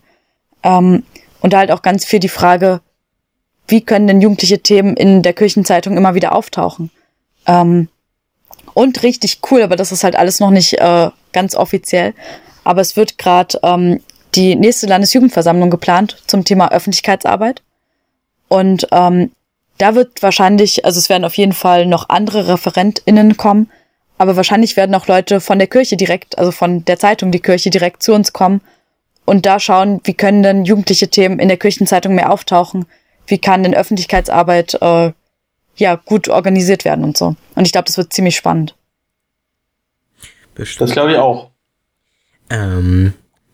Ähm, 0.63 1.03
und 1.41 1.53
da 1.53 1.59
halt 1.59 1.71
auch 1.71 1.81
ganz 1.81 2.05
viel 2.05 2.19
die 2.19 2.29
Frage, 2.29 2.81
wie 3.67 3.81
können 3.81 4.07
denn 4.07 4.21
jugendliche 4.21 4.59
Themen 4.59 4.95
in 4.95 5.21
der 5.21 5.33
Kirchenzeitung 5.33 5.97
immer 5.97 6.15
wieder 6.15 6.35
auftauchen? 6.35 6.91
Ähm, 7.47 7.87
und 8.73 9.03
richtig 9.03 9.39
cool, 9.51 9.61
aber 9.63 9.75
das 9.75 9.91
ist 9.91 10.03
halt 10.03 10.15
alles 10.15 10.39
noch 10.39 10.51
nicht 10.51 10.73
äh, 10.73 11.09
ganz 11.31 11.55
offiziell. 11.55 12.13
Aber 12.63 12.81
es 12.81 12.95
wird 12.95 13.17
gerade 13.17 13.59
ähm, 13.63 14.01
die 14.35 14.55
nächste 14.55 14.87
Landesjugendversammlung 14.87 15.69
geplant 15.69 16.17
zum 16.27 16.45
Thema 16.45 16.71
Öffentlichkeitsarbeit. 16.71 17.61
Und 18.47 18.87
ähm, 18.91 19.31
da 19.77 19.95
wird 19.95 20.21
wahrscheinlich, 20.21 20.85
also 20.85 20.99
es 20.99 21.09
werden 21.09 21.25
auf 21.25 21.37
jeden 21.37 21.53
Fall 21.53 21.85
noch 21.85 22.09
andere 22.09 22.47
ReferentInnen 22.47 23.37
kommen, 23.37 23.69
aber 24.17 24.35
wahrscheinlich 24.35 24.77
werden 24.77 24.95
auch 24.95 25.07
Leute 25.07 25.41
von 25.41 25.57
der 25.57 25.67
Kirche 25.67 25.97
direkt, 25.97 26.37
also 26.37 26.51
von 26.51 26.85
der 26.85 26.99
Zeitung 26.99 27.31
die 27.31 27.39
Kirche 27.39 27.69
direkt 27.69 28.03
zu 28.03 28.13
uns 28.13 28.31
kommen 28.31 28.61
und 29.25 29.45
da 29.45 29.59
schauen, 29.59 30.01
wie 30.03 30.13
können 30.13 30.43
denn 30.43 30.65
jugendliche 30.65 31.09
Themen 31.09 31.39
in 31.39 31.47
der 31.47 31.57
Kirchenzeitung 31.57 32.15
mehr 32.15 32.31
auftauchen, 32.31 32.85
wie 33.25 33.39
kann 33.39 33.63
denn 33.63 33.73
Öffentlichkeitsarbeit 33.73 34.75
äh, 34.81 35.11
ja 35.75 35.95
gut 35.95 36.29
organisiert 36.29 36.85
werden 36.85 37.03
und 37.03 37.17
so. 37.17 37.35
Und 37.55 37.65
ich 37.65 37.71
glaube, 37.71 37.85
das 37.85 37.97
wird 37.97 38.13
ziemlich 38.13 38.35
spannend. 38.35 38.75
Bestimmt. 40.55 40.89
Das 40.89 40.93
glaube 40.93 41.11
ich 41.11 41.17
auch. 41.17 41.49
Ähm, 42.49 43.13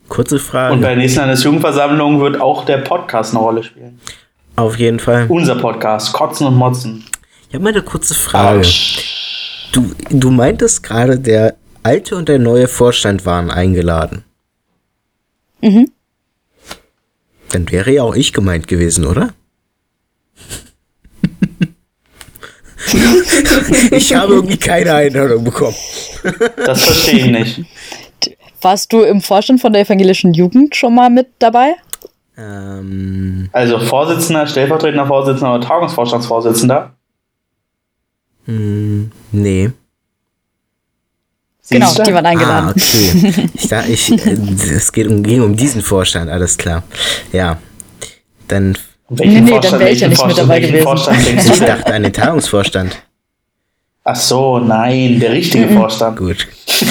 kurze 0.09 0.39
Frage. 0.39 0.73
Und 0.73 0.81
bei 0.81 0.89
der 0.89 0.97
nächsten 0.97 1.19
Landesjugendversammlung 1.19 2.19
wird 2.19 2.41
auch 2.41 2.65
der 2.65 2.79
Podcast 2.79 3.33
eine 3.33 3.43
Rolle 3.43 3.63
spielen. 3.63 3.99
Auf 4.55 4.77
jeden 4.77 4.99
Fall. 4.99 5.27
Unser 5.29 5.55
Podcast, 5.55 6.11
Kotzen 6.11 6.47
und 6.47 6.55
Motzen. 6.55 7.05
Ich 7.47 7.55
habe 7.55 7.63
mal 7.63 7.71
eine 7.71 7.81
kurze 7.81 8.13
Frage. 8.13 8.67
Du, 9.71 9.95
du 10.09 10.31
meintest 10.31 10.83
gerade, 10.83 11.17
der 11.17 11.55
alte 11.83 12.15
und 12.15 12.27
der 12.27 12.39
neue 12.39 12.67
Vorstand 12.67 13.25
waren 13.25 13.49
eingeladen. 13.49 14.25
Mhm. 15.61 15.91
Dann 17.51 17.71
wäre 17.71 17.91
ja 17.91 18.03
auch 18.03 18.15
ich 18.15 18.33
gemeint 18.33 18.67
gewesen, 18.67 19.05
oder? 19.05 19.33
Ich 23.91 24.13
habe 24.15 24.33
irgendwie 24.33 24.57
keine 24.57 24.93
Einladung 24.93 25.43
bekommen. 25.43 25.75
Das 26.65 26.83
verstehe 26.83 27.19
ich 27.19 27.25
nicht. 27.31 27.65
Warst 28.61 28.91
du 28.91 29.01
im 29.01 29.21
Vorstand 29.21 29.61
von 29.61 29.71
der 29.73 29.83
evangelischen 29.83 30.33
Jugend 30.33 30.75
schon 30.75 30.93
mal 30.95 31.09
mit 31.09 31.27
dabei? 31.39 31.75
Ähm, 32.37 33.49
Also 33.53 33.79
Vorsitzender, 33.79 34.45
stellvertretender 34.47 35.05
Vorsitzender 35.07 35.55
oder 35.55 35.65
Tagungsvorstandsvorsitzender? 35.67 36.93
mh, 38.45 39.07
nee. 39.31 39.71
Genau, 41.71 41.93
die 41.93 42.13
waren 42.13 42.25
eingeladen. 42.25 42.69
Ah, 42.69 42.71
okay. 42.71 43.49
Ich 43.53 43.67
dachte, 43.67 43.91
ich, 43.91 44.11
äh, 44.11 44.31
es 44.75 44.91
geht 44.91 45.07
um, 45.07 45.21
ging 45.21 45.41
um 45.43 45.55
diesen 45.55 45.81
Vorstand, 45.83 46.29
alles 46.29 46.57
klar. 46.57 46.81
Ja. 47.31 47.59
Dann, 48.47 48.75
Welchen 49.09 49.45
Nee, 49.45 49.51
nee, 49.51 49.59
dann 49.59 49.79
wäre 49.79 49.89
ich 49.89 49.99
ja 50.01 50.07
nicht 50.07 50.17
mit 50.17 50.35
Vorstand- 50.35 50.39
dabei 50.49 50.55
welchen 50.55 50.67
gewesen. 50.71 50.83
Vorstand 50.83 51.25
denkst 51.27 51.45
ich 51.51 51.59
dachte 51.59 51.93
an 51.93 52.03
den 52.03 52.13
Tagungsvorstand. 52.13 53.03
Ach 54.03 54.15
so, 54.15 54.59
nein, 54.59 55.19
der 55.19 55.31
richtige 55.33 55.65
Mhm. 55.65 55.77
Vorstand. 55.77 56.17
Gut. 56.17 56.47
Ich, 56.67 56.85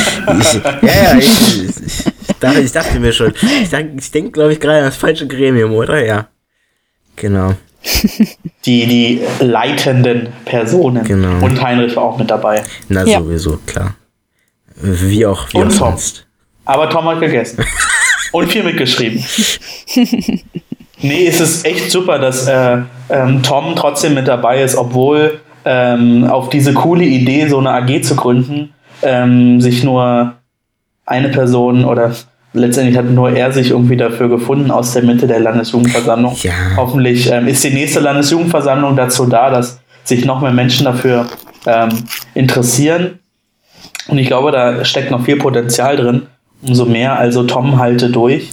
ja, 0.54 0.78
ja, 0.82 1.16
ich, 1.18 1.26
ich, 1.64 2.36
dachte, 2.40 2.60
ich 2.60 2.72
dachte 2.72 3.00
mir 3.00 3.12
schon. 3.12 3.32
Ich, 3.62 3.72
ich 3.72 4.10
denke, 4.10 4.30
glaube 4.32 4.52
ich, 4.52 4.60
gerade 4.60 4.78
an 4.80 4.84
das 4.86 4.96
falsche 4.96 5.26
Gremium, 5.26 5.72
oder? 5.72 6.04
Ja. 6.04 6.28
Genau. 7.16 7.54
Die, 8.66 8.86
die 8.86 9.20
leitenden 9.40 10.28
Personen. 10.44 11.04
Genau. 11.04 11.44
Und 11.44 11.62
Heinrich 11.62 11.96
war 11.96 12.02
auch 12.04 12.18
mit 12.18 12.30
dabei. 12.30 12.62
Na, 12.88 13.04
Ja. 13.04 13.20
sowieso, 13.20 13.58
klar. 13.66 13.94
Wie 14.76 15.24
auch, 15.24 15.48
wie 15.52 15.58
Und 15.58 15.68
auch 15.68 15.68
Tom. 15.68 15.78
sonst. 15.92 16.26
Aber 16.64 16.90
Tom 16.90 17.04
hat 17.06 17.20
gegessen. 17.20 17.64
Und 18.32 18.50
viel 18.52 18.62
mitgeschrieben. 18.64 19.24
nee, 21.00 21.26
es 21.26 21.40
ist 21.40 21.64
echt 21.64 21.90
super, 21.90 22.18
dass 22.18 22.46
äh, 22.46 22.78
ähm, 23.10 23.42
Tom 23.42 23.74
trotzdem 23.76 24.14
mit 24.14 24.28
dabei 24.28 24.62
ist, 24.62 24.76
obwohl 24.76 25.40
ähm, 25.64 26.24
auf 26.24 26.48
diese 26.50 26.72
coole 26.74 27.04
Idee, 27.04 27.48
so 27.48 27.58
eine 27.58 27.70
AG 27.70 28.02
zu 28.02 28.16
gründen, 28.16 28.74
ähm, 29.02 29.60
sich 29.60 29.84
nur 29.84 30.34
eine 31.06 31.28
Person 31.28 31.84
oder 31.84 32.12
letztendlich 32.52 32.96
hat 32.96 33.06
nur 33.06 33.30
er 33.30 33.52
sich 33.52 33.70
irgendwie 33.70 33.96
dafür 33.96 34.28
gefunden 34.28 34.70
aus 34.70 34.92
der 34.92 35.02
Mitte 35.02 35.26
der 35.26 35.40
Landesjugendversammlung. 35.40 36.36
Ja. 36.42 36.52
Hoffentlich 36.76 37.30
ähm, 37.30 37.48
ist 37.48 37.62
die 37.64 37.70
nächste 37.70 38.00
Landesjugendversammlung 38.00 38.96
dazu 38.96 39.26
da, 39.26 39.50
dass 39.50 39.80
sich 40.04 40.24
noch 40.24 40.40
mehr 40.40 40.52
Menschen 40.52 40.84
dafür 40.84 41.26
ähm, 41.66 41.90
interessieren. 42.34 43.18
Und 44.08 44.18
ich 44.18 44.26
glaube, 44.26 44.52
da 44.52 44.84
steckt 44.84 45.10
noch 45.10 45.24
viel 45.24 45.36
Potenzial 45.36 45.96
drin. 45.96 46.22
Umso 46.62 46.86
mehr, 46.86 47.18
also 47.18 47.44
Tom 47.44 47.78
halte 47.78 48.10
durch. 48.10 48.50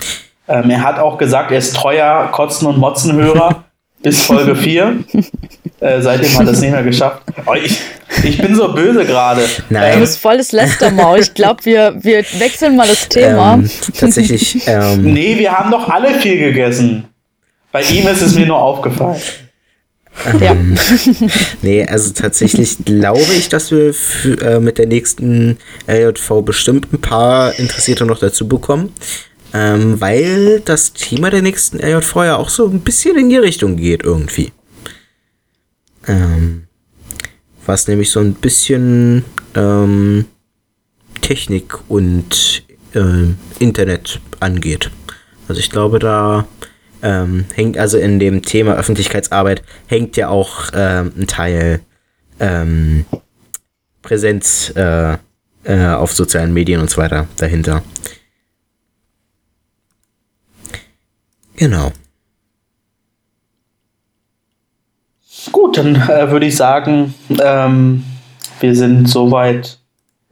Ähm, 0.48 0.70
er 0.70 0.84
hat 0.84 1.00
auch 1.00 1.18
gesagt, 1.18 1.52
er 1.52 1.58
ist 1.58 1.76
treuer 1.76 2.30
Kotzen- 2.32 2.68
und 2.68 2.78
Motzenhörer 2.78 3.66
bis 4.04 4.22
Folge 4.22 4.56
4. 4.56 5.04
Äh, 5.80 6.02
seitdem 6.02 6.32
hat 6.38 6.46
er 6.46 6.54
es 6.54 6.62
nicht 6.62 6.72
mehr 6.72 6.84
geschafft. 6.84 7.22
Oh, 7.48 7.54
ich, 7.54 7.80
ich 8.24 8.40
bin 8.40 8.56
so 8.56 8.74
böse 8.74 9.06
gerade. 9.06 9.42
Du 9.42 9.64
Nein. 9.70 10.00
bist 10.00 10.18
volles 10.20 10.52
Lästermaul. 10.52 11.20
Ich 11.20 11.34
glaube, 11.36 11.64
wir, 11.66 11.94
wir 12.00 12.24
wechseln 12.40 12.76
mal 12.76 12.88
das 12.88 13.08
Thema. 13.08 13.54
Ähm, 13.56 13.70
tatsächlich, 14.00 14.68
ähm, 14.68 15.04
Nee, 15.14 15.38
wir 15.38 15.52
haben 15.52 15.70
doch 15.70 15.88
alle 15.90 16.16
viel 16.16 16.40
gegessen. 16.40 17.06
Bei 17.72 17.84
ihm 17.84 18.08
ist 18.08 18.24
es 18.24 18.34
mir 18.34 18.48
nur 18.48 18.58
aufgefallen. 18.58 19.22
ja. 20.40 20.56
nee, 21.62 21.86
also 21.86 22.14
tatsächlich 22.14 22.78
glaube 22.84 23.22
ich, 23.38 23.50
dass 23.50 23.70
wir 23.70 23.94
äh, 24.42 24.60
mit 24.60 24.80
der 24.80 24.88
nächsten 24.88 25.58
LJV 25.88 26.42
bestimmt 26.44 26.92
ein 26.94 27.02
paar 27.02 27.60
Interessierte 27.60 28.06
noch 28.06 28.18
dazu 28.18 28.48
bekommen. 28.48 28.92
Ähm, 29.58 30.02
weil 30.02 30.60
das 30.60 30.92
Thema 30.92 31.30
der 31.30 31.42
nächsten 31.42 31.80
LJV 31.80 32.16
ja 32.18 32.36
auch 32.36 32.50
so 32.50 32.68
ein 32.68 32.82
bisschen 32.82 33.18
in 33.18 33.30
die 33.30 33.38
Richtung 33.38 33.78
geht 33.78 34.04
irgendwie. 34.04 34.52
Ähm, 36.08 36.68
was 37.66 37.88
nämlich 37.88 38.12
so 38.12 38.20
ein 38.20 38.34
bisschen 38.34 39.24
ähm, 39.56 40.26
Technik 41.22 41.90
und 41.90 42.64
ähm, 42.96 43.38
Internet 43.60 44.20
angeht. 44.42 44.92
Also 45.48 45.62
ich 45.62 45.70
glaube, 45.70 46.00
da 46.00 46.46
ähm, 47.02 47.46
hängt 47.54 47.78
also 47.78 47.98
in 47.98 48.20
dem 48.20 48.42
Thema 48.42 48.76
Öffentlichkeitsarbeit 48.76 49.64
hängt 49.88 50.18
ja 50.18 50.28
auch 50.28 50.70
ähm, 50.74 51.14
ein 51.18 51.28
Teil 51.28 51.80
ähm, 52.42 53.06
Präsenz 54.02 54.74
äh, 54.76 55.18
äh, 55.64 55.88
auf 55.88 56.12
sozialen 56.12 56.54
Medien 56.54 56.82
und 56.82 56.90
so 56.90 56.98
weiter 56.98 57.30
dahinter. 57.38 57.84
Genau. 61.58 61.92
Gut, 65.52 65.78
dann 65.78 65.96
äh, 65.96 66.32
würde 66.32 66.48
ich 66.48 66.56
sagen, 66.56 67.14
ähm, 67.42 68.04
wir 68.60 68.76
sind 68.76 69.08
soweit, 69.08 69.78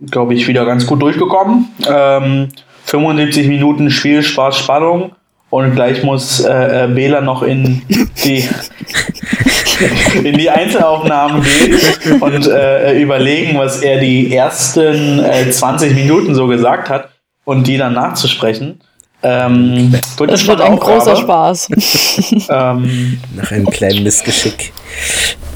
glaube 0.10 0.34
ich, 0.34 0.48
wieder 0.48 0.66
ganz 0.66 0.88
gut 0.88 1.02
durchgekommen. 1.02 1.68
Ähm, 1.88 2.50
75 2.86 3.48
Minuten 3.48 3.90
Spiel, 3.92 4.24
Spaß, 4.24 4.58
Spannung. 4.58 5.12
Und 5.50 5.76
gleich 5.76 6.04
muss 6.04 6.40
äh, 6.40 6.86
äh, 6.86 6.88
Bela 6.88 7.22
noch 7.22 7.44
in 7.44 7.84
die, 8.24 8.44
in 10.24 10.36
die 10.36 10.50
Einzelaufnahmen 10.50 11.44
gehen 11.44 12.22
und 12.22 12.48
äh, 12.48 13.00
überlegen, 13.00 13.60
was 13.60 13.82
er 13.82 14.00
die 14.00 14.36
ersten 14.36 15.20
äh, 15.20 15.52
20 15.52 15.94
Minuten 15.94 16.34
so 16.34 16.48
gesagt 16.48 16.90
hat 16.90 17.10
und 17.46 17.68
die 17.68 17.78
dann 17.78 17.94
nachzusprechen. 17.94 18.82
Ähm, 19.24 19.94
wird 20.18 20.32
Das 20.32 20.46
wird 20.46 20.62
ein 20.62 20.78
großer. 20.78 21.16
Spaß. 21.16 21.70
Ähm, 22.50 23.20
Nach 23.36 23.52
einem 23.52 23.66
kleinen 23.70 24.04
Missgeschick. 24.04 24.74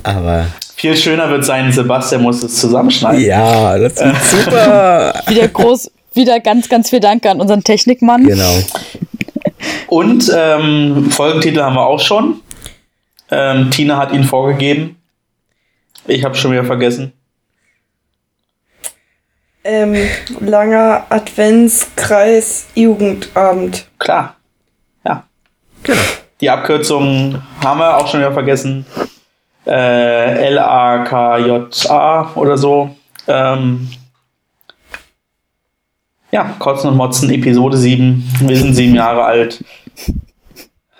Aber 0.03 0.45
viel 0.75 0.95
schöner 0.95 1.29
wird 1.29 1.43
sein, 1.43 1.71
Sebastian 1.71 2.21
muss 2.21 2.43
es 2.43 2.55
zusammenschneiden. 2.59 3.25
ja, 3.25 3.77
das 3.77 3.97
wird 3.97 4.15
super. 4.23 5.13
Wieder 5.27 5.47
groß, 5.47 5.91
wieder 6.13 6.39
ganz, 6.39 6.69
ganz 6.69 6.89
viel 6.89 6.99
Danke 6.99 7.29
an 7.29 7.41
unseren 7.41 7.63
Technikmann. 7.63 8.25
Genau. 8.25 8.53
Und 9.87 10.31
ähm, 10.35 11.09
Folgentitel 11.09 11.61
haben 11.61 11.75
wir 11.75 11.85
auch 11.85 11.99
schon. 11.99 12.41
Ähm, 13.31 13.69
Tina 13.71 13.97
hat 13.97 14.13
ihn 14.13 14.23
vorgegeben. 14.23 14.95
Ich 16.05 16.23
habe 16.23 16.35
schon 16.35 16.51
wieder 16.51 16.63
vergessen. 16.63 17.11
Ähm, 19.69 19.97
langer 20.39 21.05
Adventskreis 21.09 22.67
Jugendabend. 22.73 23.85
Klar. 23.99 24.37
Ja. 25.03 25.25
Die 26.39 26.49
Abkürzung 26.49 27.41
haben 27.61 27.79
wir 27.81 27.97
auch 27.97 28.07
schon 28.07 28.21
wieder 28.21 28.31
vergessen. 28.31 28.85
Äh, 29.65 30.45
L-A-K-J-A 30.53 32.31
oder 32.35 32.57
so. 32.57 32.95
Ähm, 33.27 33.89
ja, 36.31 36.55
Kotzen 36.59 36.91
und 36.91 36.95
Motzen, 36.95 37.29
Episode 37.29 37.75
7. 37.75 38.23
Wir 38.39 38.55
sind 38.55 38.73
sieben 38.73 38.95
Jahre 38.95 39.25
alt. 39.25 39.65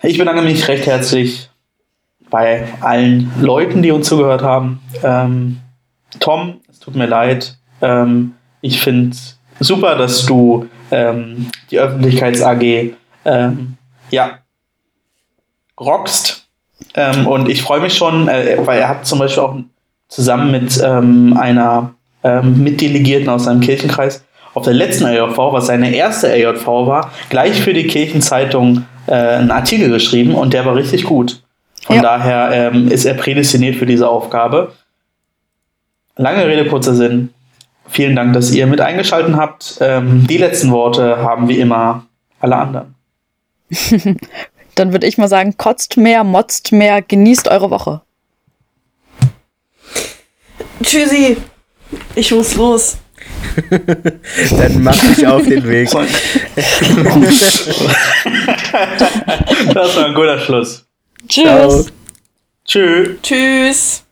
Ich 0.03 0.17
bedanke 0.17 0.41
mich 0.41 0.67
recht 0.67 0.87
herzlich 0.87 1.49
bei 2.29 2.67
allen 2.81 3.31
Leuten, 3.39 3.81
die 3.81 3.91
uns 3.91 4.09
zugehört 4.09 4.41
haben. 4.41 4.81
Ähm, 5.03 5.61
Tom, 6.19 6.59
es 6.69 6.79
tut 6.79 6.97
mir 6.97 7.07
leid. 7.07 7.57
Ähm, 7.81 8.33
ich 8.67 8.81
finde 8.81 9.11
es 9.11 9.37
super, 9.59 9.95
dass 9.95 10.25
du 10.25 10.67
ähm, 10.91 11.47
die 11.71 11.79
Öffentlichkeits-AG 11.79 12.93
ähm, 13.25 13.73
ja, 14.11 14.39
rockst. 15.79 16.47
Ähm, 16.93 17.27
und 17.27 17.49
ich 17.49 17.61
freue 17.61 17.79
mich 17.81 17.95
schon, 17.95 18.27
äh, 18.27 18.57
weil 18.65 18.79
er 18.79 18.89
hat 18.89 19.05
zum 19.05 19.19
Beispiel 19.19 19.43
auch 19.43 19.55
zusammen 20.07 20.51
mit 20.51 20.79
ähm, 20.83 21.35
einer 21.37 21.93
ähm, 22.23 22.63
Mitdelegierten 22.63 23.29
aus 23.29 23.45
seinem 23.45 23.61
Kirchenkreis 23.61 24.23
auf 24.53 24.63
der 24.63 24.73
letzten 24.73 25.05
AJV, 25.05 25.37
was 25.37 25.67
seine 25.67 25.93
erste 25.93 26.31
AJV 26.31 26.65
war, 26.65 27.11
gleich 27.29 27.61
für 27.61 27.73
die 27.73 27.85
Kirchenzeitung 27.87 28.85
äh, 29.07 29.13
einen 29.13 29.51
Artikel 29.51 29.89
geschrieben 29.89 30.33
und 30.33 30.53
der 30.53 30.65
war 30.65 30.75
richtig 30.75 31.03
gut. 31.03 31.41
Von 31.85 31.97
Ja. 31.97 32.01
daher 32.01 32.51
ähm, 32.51 32.87
ist 32.87 33.05
er 33.05 33.13
prädestiniert 33.13 33.75
für 33.75 33.85
diese 33.85 34.09
Aufgabe. 34.09 34.73
Lange 36.15 36.47
Rede, 36.47 36.65
kurzer 36.65 36.95
Sinn. 36.95 37.29
Vielen 37.87 38.15
Dank, 38.15 38.33
dass 38.33 38.51
ihr 38.51 38.67
mit 38.67 38.81
eingeschaltet 38.81 39.35
habt. 39.35 39.77
Ähm, 39.79 40.27
die 40.27 40.37
letzten 40.37 40.71
Worte 40.71 41.17
haben 41.17 41.47
wie 41.47 41.59
immer 41.59 42.05
alle 42.39 42.55
anderen. 42.57 42.95
Dann 44.75 44.91
würde 44.91 45.07
ich 45.07 45.17
mal 45.17 45.27
sagen, 45.27 45.57
kotzt 45.57 45.97
mehr, 45.97 46.23
motzt 46.23 46.71
mehr, 46.71 47.01
genießt 47.01 47.47
eure 47.47 47.71
Woche. 47.71 48.01
Tschüssi. 50.83 51.37
Ich 52.15 52.31
muss 52.31 52.55
los. 52.55 52.97
Dann 53.69 54.83
mach 54.83 54.99
dich 54.99 55.25
auf 55.25 55.43
den 55.43 55.67
Weg. 55.67 55.89
Das 59.73 59.95
war 59.95 60.05
ein 60.05 60.13
guter 60.13 60.39
Schluss. 60.39 60.85
Tschüss. 61.27 61.43
Ciao. 61.43 61.85
Tschüss. 62.65 63.09
Tschüss. 63.21 64.06